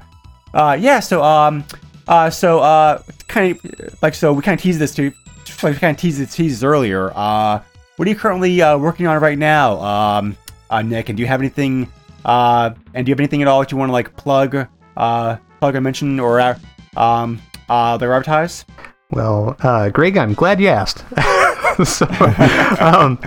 [0.54, 1.64] uh, yeah, so um,
[2.08, 5.12] uh, so uh, kind of like so we kind of teased this to,
[5.64, 7.12] like kind of teased this teased earlier.
[7.16, 7.62] Uh,
[7.98, 10.38] what are you currently uh, working on right now, um,
[10.70, 11.10] uh, Nick?
[11.10, 11.92] And do you have anything?
[12.26, 14.68] Uh, and do you have anything at all that you want to like plug,
[14.98, 16.58] uh, plug or mention or uh,
[16.98, 18.66] um, uh, advertise?
[19.12, 21.04] Well, uh, Greg, I'm glad you asked.
[21.86, 22.06] so,
[22.80, 23.18] um,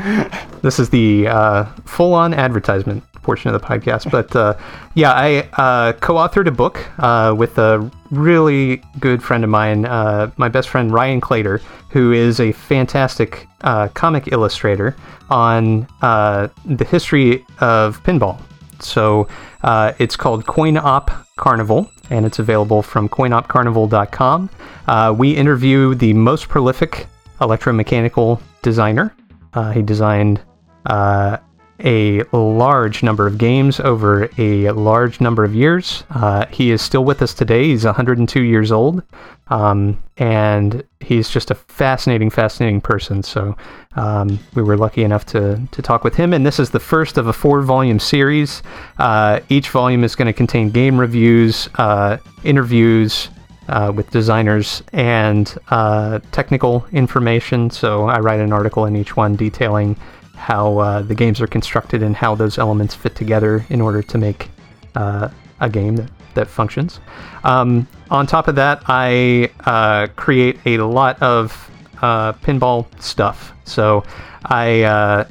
[0.63, 4.11] this is the uh, full-on advertisement portion of the podcast.
[4.11, 4.57] But uh,
[4.95, 10.31] yeah, I uh, co-authored a book uh, with a really good friend of mine, uh,
[10.37, 11.61] my best friend Ryan Claytor,
[11.91, 14.95] who is a fantastic uh, comic illustrator
[15.31, 18.41] on uh, the history of pinball.
[18.83, 19.29] So
[19.63, 24.51] uh, it's called Coin Op Carnival, and it's available from coinopcarnival.com.
[24.87, 27.07] Uh, we interview the most prolific
[27.41, 29.15] electromechanical designer.
[29.53, 30.41] Uh, he designed
[30.87, 31.39] uh,
[31.81, 36.05] a large number of games over a large number of years.
[36.11, 37.65] Uh, he is still with us today.
[37.65, 39.03] He's 102 years old.
[39.49, 43.23] Um, and he's just a fascinating, fascinating person.
[43.23, 43.57] So
[43.97, 46.33] um, we were lucky enough to, to talk with him.
[46.33, 48.63] And this is the first of a four volume series.
[48.99, 53.29] Uh, each volume is going to contain game reviews, uh, interviews,
[53.69, 57.71] uh, with designers and uh, technical information.
[57.71, 59.97] So I write an article in each one detailing
[60.35, 64.19] how uh, the games are constructed and how those elements fit together in order to
[64.19, 64.51] make
[64.95, 65.29] uh,
[65.61, 67.01] a game that, that functions.
[67.45, 71.71] Um, on top of that, I uh, create a lot of
[72.03, 73.53] uh, pinball stuff.
[73.65, 74.05] So
[74.45, 75.25] I uh,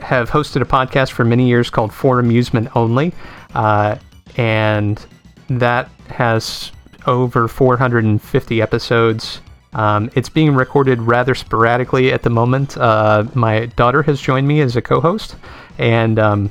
[0.00, 3.12] have hosted a podcast for many years called For Amusement Only,
[3.54, 3.96] uh,
[4.36, 5.04] and
[5.48, 6.70] that has
[7.06, 9.40] over 450 episodes.
[9.74, 12.76] Um, it's being recorded rather sporadically at the moment.
[12.76, 15.36] Uh, my daughter has joined me as a co-host,
[15.78, 16.50] and um,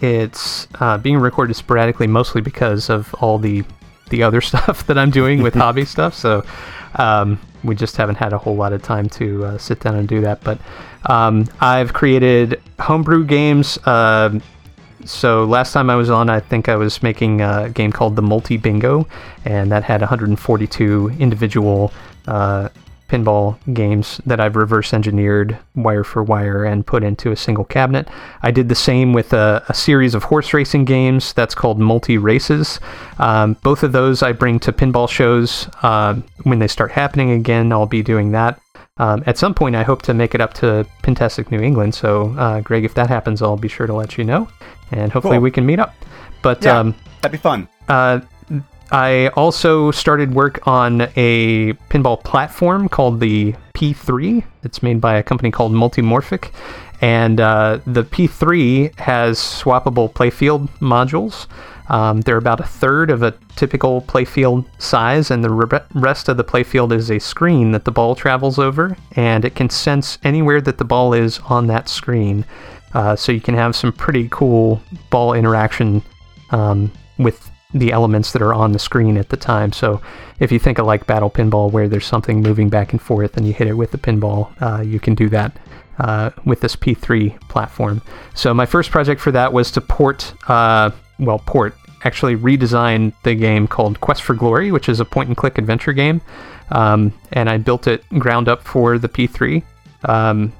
[0.00, 3.64] it's uh, being recorded sporadically mostly because of all the
[4.08, 6.14] the other stuff that I'm doing with hobby stuff.
[6.14, 6.44] So
[6.96, 10.08] um, we just haven't had a whole lot of time to uh, sit down and
[10.08, 10.42] do that.
[10.42, 10.58] But
[11.06, 13.78] um, I've created homebrew games.
[15.04, 18.22] So last time I was on, I think I was making a game called the
[18.22, 19.06] Multi Bingo,
[19.44, 21.92] and that had 142 individual
[22.28, 22.68] uh,
[23.10, 28.08] pinball games that I've reverse engineered wire for wire and put into a single cabinet.
[28.42, 32.18] I did the same with a, a series of horse racing games that's called Multi
[32.18, 32.78] Races.
[33.18, 36.14] Um, both of those I bring to pinball shows uh,
[36.44, 37.72] when they start happening again.
[37.72, 38.60] I'll be doing that.
[39.00, 41.94] Um, at some point, I hope to make it up to Pintastic New England.
[41.94, 44.48] So, uh, Greg, if that happens, I'll be sure to let you know,
[44.92, 45.42] and hopefully Cool.
[45.42, 45.94] we can meet up.
[46.42, 47.66] But Yeah, um, that'd be fun.
[47.88, 48.20] uh,
[48.92, 54.42] I also started work on a pinball platform called the P3.
[54.64, 56.50] It's made by a company called Multimorphic.
[57.00, 61.46] And uh, the P3 has swappable playfield modules.
[61.90, 66.36] Um, they're about a third of a typical playfield size, and the re- rest of
[66.36, 70.60] the playfield is a screen that the ball travels over, and it can sense anywhere
[70.60, 72.44] that the ball is on that screen.
[72.94, 74.80] Uh, so you can have some pretty cool
[75.10, 76.02] ball interaction
[76.50, 79.72] um, with the elements that are on the screen at the time.
[79.72, 80.00] So
[80.40, 83.46] if you think of like Battle Pinball, where there's something moving back and forth and
[83.46, 85.56] you hit it with the pinball, uh, you can do that
[85.98, 88.02] uh, with this P3 platform.
[88.34, 91.74] So my first project for that was to port, uh, well, port,
[92.04, 95.92] actually redesigned the game called Quest for Glory, which is a point and click adventure
[95.92, 96.20] game.
[96.70, 99.62] Um, and I built it ground up for the P3.
[100.04, 100.52] Um,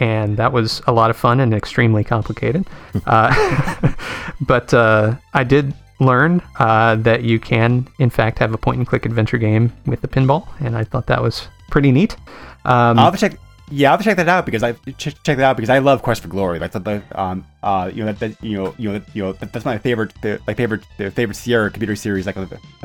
[0.00, 2.66] and that was a lot of fun and extremely complicated.
[3.06, 3.92] uh,
[4.40, 8.86] but uh, I did learn uh, that you can, in fact, have a point and
[8.86, 12.16] click adventure game with the pinball, and I thought that was pretty neat.
[12.64, 13.38] Um, I'll have to check.
[13.70, 16.22] Yeah, I'll check that out because I ch- check that out because I love Quest
[16.22, 16.58] for Glory.
[16.58, 19.52] That's the um uh you know that, that you know you know you know that,
[19.52, 22.36] that's my favorite the, my favorite the favorite Sierra computer series like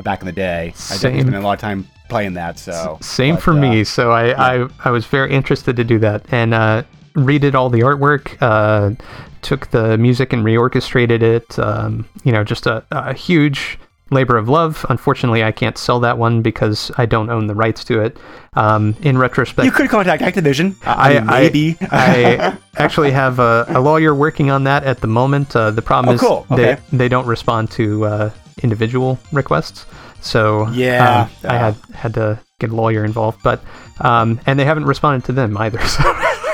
[0.02, 0.72] back in the day.
[0.74, 0.94] Same.
[0.94, 2.58] I definitely spent a lot of time playing that.
[2.58, 3.84] So Same but, for uh, me.
[3.84, 6.82] So I, I, I was very interested to do that and uh,
[7.14, 8.94] redid all the artwork, uh,
[9.42, 11.58] took the music and reorchestrated it.
[11.58, 13.78] Um, you know, just a, a huge
[14.10, 14.84] labor of love.
[14.88, 18.16] Unfortunately, I can't sell that one because I don't own the rights to it.
[18.54, 20.76] Um, in retrospect, You could contact Activision.
[20.84, 21.76] I, I I, maybe.
[21.90, 25.54] I, actually have a, a lawyer working on that at the moment.
[25.56, 26.46] Uh, the problem Oh, is cool.
[26.56, 26.82] they, Okay.
[26.92, 28.30] they don't respond to uh,
[28.62, 29.86] individual requests.
[30.20, 31.28] So Yeah.
[31.44, 33.62] um, I had had to get a lawyer involved, but
[34.00, 35.78] um, and they haven't responded to them either.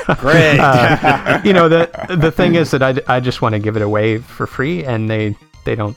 [0.07, 0.59] So Great.
[0.59, 1.87] uh, you know the
[2.19, 5.07] the thing is that I, I just want to give it away for free, and
[5.09, 5.95] they they don't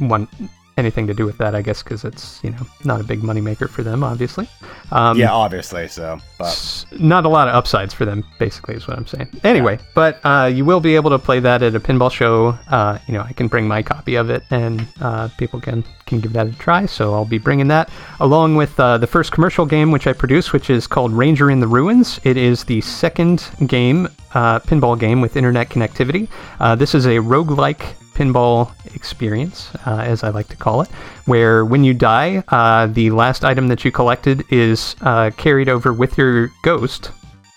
[0.00, 0.28] want
[0.76, 3.68] anything to do with that, I guess, because it's you know not a big moneymaker
[3.68, 4.48] for them, obviously.
[4.90, 5.88] Um, yeah, obviously.
[5.88, 9.28] So, but not a lot of upsides for them, basically, is what I'm saying.
[9.44, 12.58] Anyway, but uh, you will be able to play that at a pinball show.
[12.68, 16.20] Uh, you know, I can bring my copy of it, and uh, people can can
[16.20, 16.86] give that a try.
[16.86, 17.90] So I'll be bringing that
[18.20, 21.60] along with uh, the first commercial game which I produced, which is called Ranger in
[21.60, 22.20] the Ruins.
[22.24, 26.28] It is the second game, uh, pinball game with internet connectivity.
[26.60, 30.88] Uh, this is a roguelike pinball experience, uh, as I like to call it,
[31.26, 35.92] where when you die, uh, the last item that you collected is uh, carried over
[35.92, 37.10] with your ghost,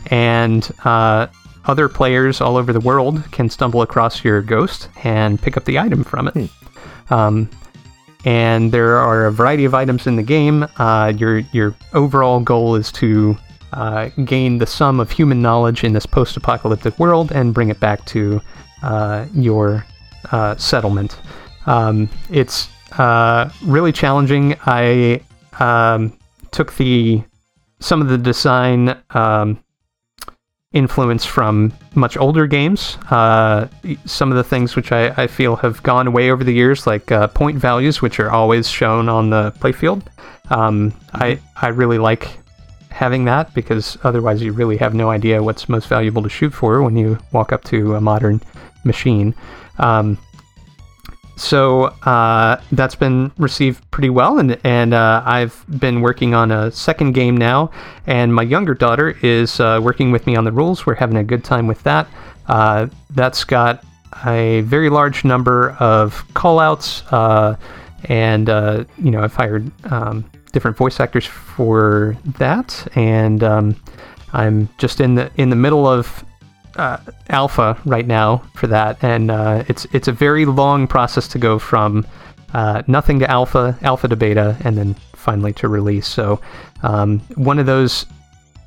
[0.08, 1.28] and uh,
[1.66, 5.80] other players all over the world can stumble across your ghost and pick up the
[5.80, 6.50] item from it.
[7.10, 7.50] Um,
[8.26, 10.68] and there are a variety of items in the game.
[10.78, 13.38] Uh, your your overall goal is to
[13.72, 18.04] uh, gain the sum of human knowledge in this post-apocalyptic world and bring it back
[18.06, 18.42] to
[18.84, 19.86] uh, your
[20.32, 21.20] uh, settlement.
[21.66, 24.56] Um, it's uh, really challenging.
[24.66, 25.22] I
[25.60, 26.18] um,
[26.52, 27.24] took the
[27.80, 29.64] some of the design um,
[30.74, 32.98] influence from much older games.
[33.10, 33.68] Uh,
[34.06, 37.12] some of the things which I, I feel have gone away over the years, like
[37.12, 40.04] uh, point values, which are always shown on the playfield.
[40.50, 42.28] Um, I I really like
[42.90, 46.82] having that because otherwise you really have no idea what's most valuable to shoot for
[46.82, 48.42] when you walk up to a modern
[48.84, 49.34] machine.
[49.80, 50.18] Um,
[51.40, 56.70] so uh, that's been received pretty well, and and uh, I've been working on a
[56.70, 57.72] second game now,
[58.08, 60.86] and my younger daughter is uh, working with me on the rules.
[60.86, 62.10] We're having a good time with that.
[62.48, 63.86] Uh, that's got
[64.26, 67.56] a very large number of callouts, uh,
[68.06, 73.82] and uh, you know I've hired um, different voice actors for that, and um,
[74.34, 76.26] I'm just in the in the middle of
[76.80, 76.98] uh,
[77.30, 81.60] alpha right now for that, and uh, it's it's a very long process to go
[81.60, 82.06] from
[82.54, 86.08] uh, nothing to alpha, alpha to beta, and then finally to release.
[86.08, 86.40] So
[86.82, 88.06] um, one of those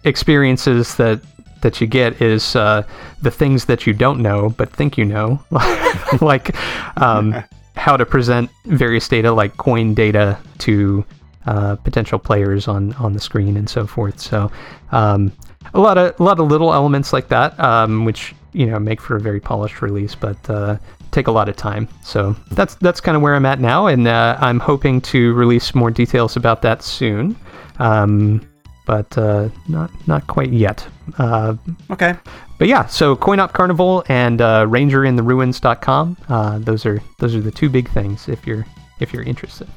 [0.04, 1.20] experiences that
[1.62, 2.82] that you get is uh,
[3.22, 5.42] the things that you don't know but think you know,
[6.20, 6.54] like
[7.00, 7.34] um,
[7.76, 11.04] how to present various data like coin data to
[11.46, 14.20] uh, potential players on on the screen and so forth.
[14.20, 14.52] So
[14.90, 15.32] um,
[15.74, 19.00] a lot of a lot of little elements like that, um, which you know make
[19.00, 20.76] for a very polished release, but uh,
[21.10, 21.88] take a lot of time.
[22.02, 25.74] So that's that's kind of where I'm at now, and uh, I'm hoping to release
[25.74, 27.36] more details about that soon.
[27.78, 28.46] Um,
[28.86, 30.86] but uh, not not quite yet.
[31.18, 31.54] Uh,
[31.90, 32.14] okay.
[32.58, 36.16] but yeah, so CoinOp Carnival and uh, RangerInTheRuins.com.
[36.28, 38.66] Uh, those are those are the two big things if you're
[39.00, 39.68] if you're interested.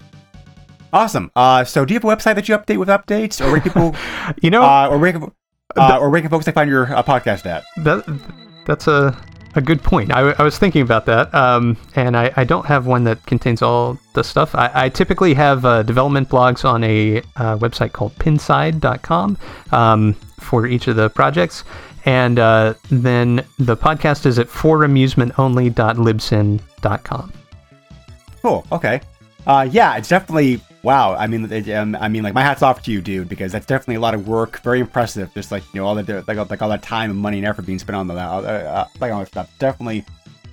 [0.93, 1.29] Awesome.
[1.35, 3.95] Uh, so do you have a website that you update with updates, or where people,
[4.41, 5.11] You know, uh, or where
[5.75, 7.65] uh, or where can folks find your uh, podcast at?
[7.83, 8.05] that
[8.65, 9.17] that's a
[9.55, 10.11] a good point.
[10.11, 13.25] I, w- I was thinking about that, um, and I, I don't have one that
[13.25, 14.53] contains all the stuff.
[14.53, 19.37] I, I typically have uh, development blogs on a uh, website called pinside.com
[19.71, 21.63] um, for each of the projects.
[22.03, 27.33] And uh, then the podcast is at foramusementonly.libsyn.com.
[28.41, 28.65] Cool.
[28.71, 29.01] Okay.
[29.47, 31.15] Uh, yeah, it's definitely wow.
[31.15, 33.65] I mean, it, um, I mean, like my hats off to you, dude, because that's
[33.65, 34.61] definitely a lot of work.
[34.61, 35.33] Very impressive.
[35.33, 37.65] Just like you know, all the like, like all that time and money and effort
[37.65, 39.51] being spent on the uh, uh, like all that stuff.
[39.59, 40.05] Definitely,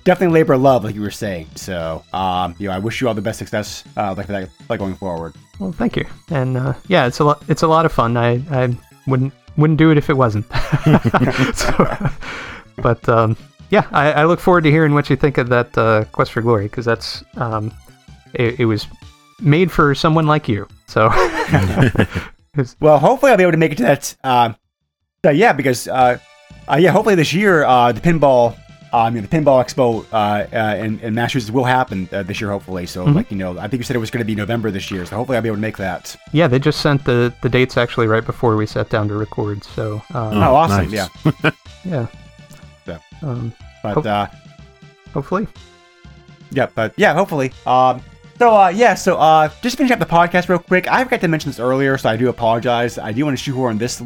[0.03, 1.47] definitely labor of love, like you were saying.
[1.55, 4.79] So, um, you know, I wish you all the best success, uh, like that, like
[4.79, 5.35] going forward.
[5.59, 6.05] Well, thank you.
[6.29, 7.43] And uh, yeah, it's a lot.
[7.47, 8.17] It's a lot of fun.
[8.17, 8.75] I, I
[9.07, 10.45] wouldn't wouldn't do it if it wasn't.
[11.53, 12.09] so,
[12.77, 13.37] but um,
[13.69, 16.41] yeah, I, I look forward to hearing what you think of that uh, Quest for
[16.41, 17.71] Glory because that's um,
[18.33, 18.87] it, it was
[19.41, 20.67] made for someone like you.
[20.87, 21.09] So
[22.79, 24.15] Well, hopefully I'll be able to make it to that.
[24.23, 24.53] Uh,
[25.25, 26.19] uh, yeah, because uh,
[26.71, 28.57] uh, yeah, hopefully this year uh, the pinball
[28.93, 32.39] um, you know, the Pinball Expo uh, uh, in, in Massachusetts will happen uh, this
[32.39, 32.85] year, hopefully.
[32.85, 33.15] So, Mm-hmm.
[33.15, 35.03] like you know, I think you said it was going to be November this year.
[35.07, 36.15] So hopefully, I'll be able to make that.
[36.31, 39.63] Yeah, they just sent the the dates actually right before we sat down to record.
[39.63, 40.91] So um, Oh, awesome!
[40.91, 41.09] nice.
[41.33, 41.51] Yeah,
[41.85, 42.07] yeah,
[42.85, 42.99] Yeah.
[43.23, 43.51] Um,
[43.81, 44.27] but Hope- uh,
[45.11, 45.47] hopefully.
[46.51, 47.51] yeah, but yeah, hopefully.
[47.65, 47.99] Um,
[48.37, 50.87] so uh, yeah, so uh, just finish up the podcast real quick.
[50.87, 52.97] I forgot to mention this earlier, so I do apologize.
[52.97, 54.01] I do want to shoehorn this.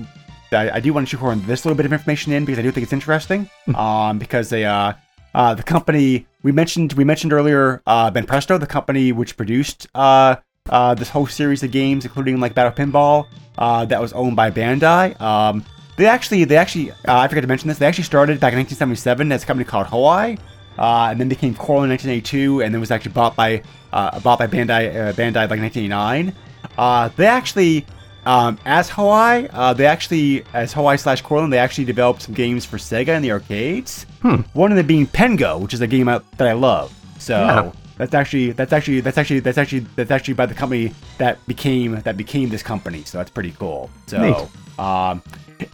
[0.52, 2.72] I, I do want to shoehorn this little bit of information in because I do
[2.72, 3.50] think it's interesting.
[3.76, 4.94] um, because they uh,
[5.34, 10.36] uh, the company we mentioned we mentioned earlier, uh, Banpresto, the company which produced uh,
[10.70, 13.28] uh, this whole series of games, including like Battle Pinball,
[13.58, 15.20] uh, that was owned by Bandai.
[15.22, 15.66] Um,
[15.98, 17.80] they actually, they actually, uh, I forgot to mention this.
[17.80, 20.38] They actually started back in 1977 as a company called Hoei,
[20.78, 23.64] uh, and then became Coreland in 1982, and then was actually bought by
[23.94, 26.36] uh, bought by Bandai uh, Bandai like 1989.
[26.78, 27.86] Uh, they actually,
[28.26, 32.66] um, as Hoei, uh, they actually as Hawaii slash Coreland, they actually developed some games
[32.66, 34.06] for Sega in the arcades.
[34.54, 36.94] One of them being Pengo, which is a game that I love.
[37.20, 37.38] So.
[37.38, 37.72] Yeah.
[37.98, 42.00] That's actually that's actually that's actually that's actually that's actually by the company that became
[42.02, 43.04] that became this company.
[43.06, 43.90] So that's pretty cool.
[44.06, 44.80] So Neat.
[44.80, 45.24] um,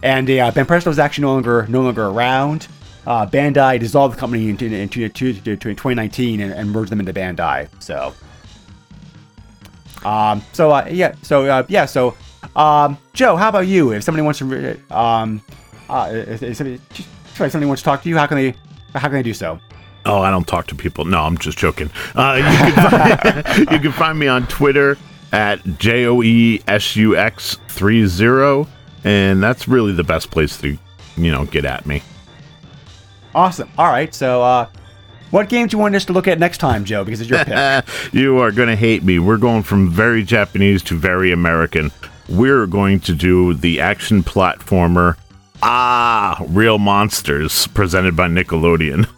[0.02, 2.66] and uh, Banpresto is actually no longer no longer around.
[3.06, 7.12] Uh, Bandai dissolved the company in, into, into, into 2019 and, and merged them into
[7.12, 7.68] Bandai.
[7.82, 8.14] So
[10.04, 12.16] um, so uh, yeah so uh, yeah so
[12.56, 13.92] um, Joe, how about you?
[13.92, 15.42] If somebody wants to um,
[15.88, 16.80] uh, if, if somebody,
[17.34, 18.54] somebody wants to talk to you, how can they
[18.94, 19.58] how can they do so?
[20.06, 21.06] Oh, I don't talk to people.
[21.06, 21.90] No, I'm just joking.
[22.14, 24.98] Uh, you, can find, you can find me on Twitter
[25.32, 28.68] at J O E S U X 30,
[29.04, 30.76] and that's really the best place to,
[31.16, 32.02] you know, get at me.
[33.34, 33.70] Awesome.
[33.78, 34.14] All right.
[34.14, 34.68] So, uh,
[35.30, 37.04] what game do you want us to look at next time, Joe?
[37.04, 37.84] Because it's your pick.
[38.12, 39.18] you are going to hate me.
[39.18, 41.90] We're going from very Japanese to very American.
[42.28, 45.16] We're going to do the action platformer
[45.66, 49.08] Ah, Real Monsters, presented by Nickelodeon.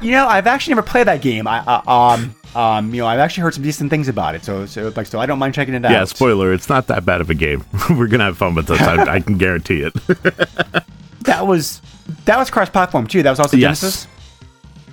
[0.00, 1.48] you know, I've actually never played that game.
[1.48, 4.44] I, uh, um, um, you know, I've actually heard some decent things about it.
[4.44, 5.90] So, so like, so I don't mind checking it out.
[5.90, 7.64] Yeah, spoiler, it's not that bad of a game.
[7.90, 8.80] We're going to have fun with this.
[8.80, 10.84] I, I can guarantee it.
[11.24, 11.80] That was
[12.24, 13.22] that was cross-platform too.
[13.22, 13.80] That was also Yes.
[13.80, 14.06] Genesis.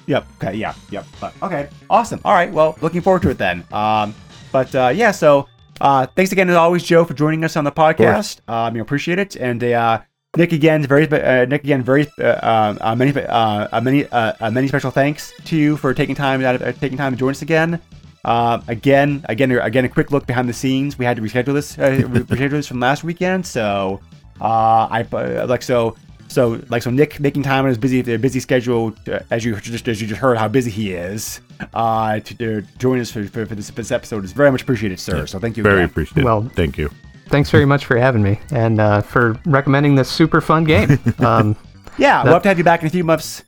[0.07, 0.27] Yep.
[0.41, 0.57] Okay.
[0.57, 0.73] Yeah.
[0.89, 1.06] Yep.
[1.22, 1.69] But, okay.
[1.89, 2.19] Awesome.
[2.26, 2.51] All right.
[2.51, 3.64] Well, looking forward to it then.
[3.72, 4.15] Um,
[4.51, 5.11] but uh, yeah.
[5.11, 5.47] So
[5.81, 8.39] uh, thanks again as always, Joe, for joining us on the podcast.
[8.47, 9.35] Um, you appreciate it.
[9.35, 10.01] And uh,
[10.35, 14.07] Nick again, very uh, Nick again, very uh, uh, many uh, many
[14.51, 17.31] many special thanks to you for taking time out of, uh, taking time to join
[17.31, 17.80] us again.
[18.26, 20.97] Uh, again, again, again, a quick look behind the scenes.
[20.99, 23.45] We had to reschedule this, uh, reschedule this from last weekend.
[23.45, 24.01] So,
[24.41, 25.95] uh, I uh, like so,
[26.30, 26.89] so like so.
[26.89, 30.07] Nick making time on his busy, uh, busy schedule, uh, as you just as you
[30.07, 31.41] just heard how busy he is,
[31.73, 34.61] uh, to, to join us for, for, for, this, for this episode is very much
[34.61, 35.26] appreciated, sir.
[35.26, 35.64] So thank you.
[35.64, 35.89] Very again.
[35.89, 36.23] appreciative.
[36.23, 36.89] Well- thank you.
[37.27, 40.97] Thanks very much for having me and uh, for recommending this super fun game.
[41.19, 41.56] Um,
[41.99, 43.43] Yeah, we'll have to have you back in a few months.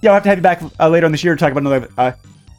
[0.00, 1.60] Yeah, we'll have to have you back uh, later on this year to talk about
[1.60, 2.12] another uh,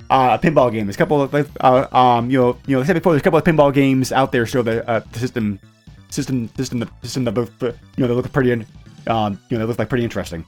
[0.10, 0.86] uh, pinball game.
[0.86, 3.22] There's a couple of uh, um, you know, you know, like I said before, there's
[3.22, 4.46] a couple of pinball games out there.
[4.46, 5.60] So the uh, the system,
[6.10, 8.66] system, system, the system that look, you know, they look pretty,
[9.08, 10.46] um, you know, it look like pretty interesting.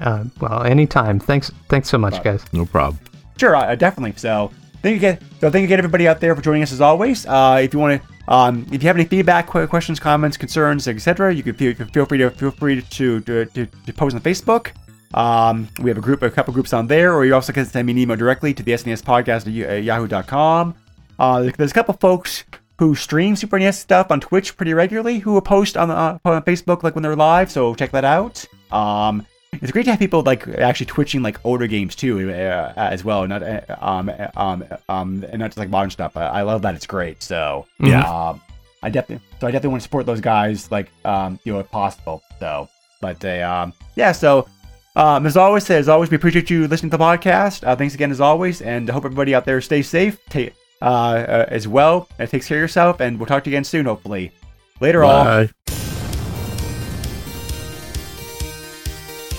[0.00, 1.18] uh, well, anytime.
[1.20, 1.50] Thanks.
[1.68, 2.44] Thanks so much, guys.
[2.52, 2.98] No problem.
[3.38, 4.14] Sure, uh, definitely.
[4.16, 4.50] So
[4.82, 5.18] thank you again.
[5.40, 7.26] So thank you again, everybody out there for joining us as always.
[7.26, 10.86] Uh, if you want to, um, if you have any feedback, que- questions, comments, concerns,
[10.88, 13.92] etc., you can feel, you can feel free to feel free to to, to, to
[13.92, 14.70] post on Facebook.
[15.14, 17.86] Um, we have a group, a couple groups on there, or you also can send
[17.86, 20.74] me an email directly to the SNES podcast at y- yahoo.com.
[21.20, 22.42] Uh, there's a couple folks
[22.78, 26.18] who stream Super NES stuff on Twitch pretty regularly who will post on, the, uh,
[26.24, 28.44] on Facebook like when they're live, so check that out.
[28.72, 33.04] Um, it's great to have people like actually twitching like older games too, uh, as
[33.04, 36.16] well, not uh, um um um and not just like modern stuff.
[36.16, 37.22] I, I love that; it's great.
[37.22, 38.02] So Yeah.
[38.02, 38.40] um,
[38.82, 41.70] I definitely so I definitely want to support those guys like um you know if
[41.70, 42.22] possible.
[42.40, 42.68] So,
[43.00, 44.48] but they um yeah so.
[44.96, 47.66] Um, as always, as always, we appreciate you listening to the podcast.
[47.66, 50.84] Uh, thanks again, as always, and I hope everybody out there stays safe, ta- uh,
[50.84, 53.00] uh, as well, and takes care of yourself.
[53.00, 54.32] And we'll talk to you again soon, hopefully.
[54.80, 55.46] Later, all.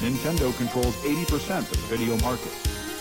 [0.01, 2.51] Nintendo controls 80% of the video market.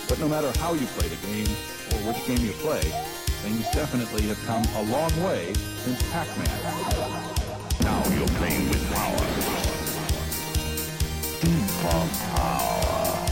[0.09, 1.49] But no matter how you play the game,
[1.93, 2.81] or which game you play,
[3.45, 7.35] things definitely have come a long way since Pac-Man.
[7.83, 9.19] Now you're playing with power.
[11.41, 13.24] Super power.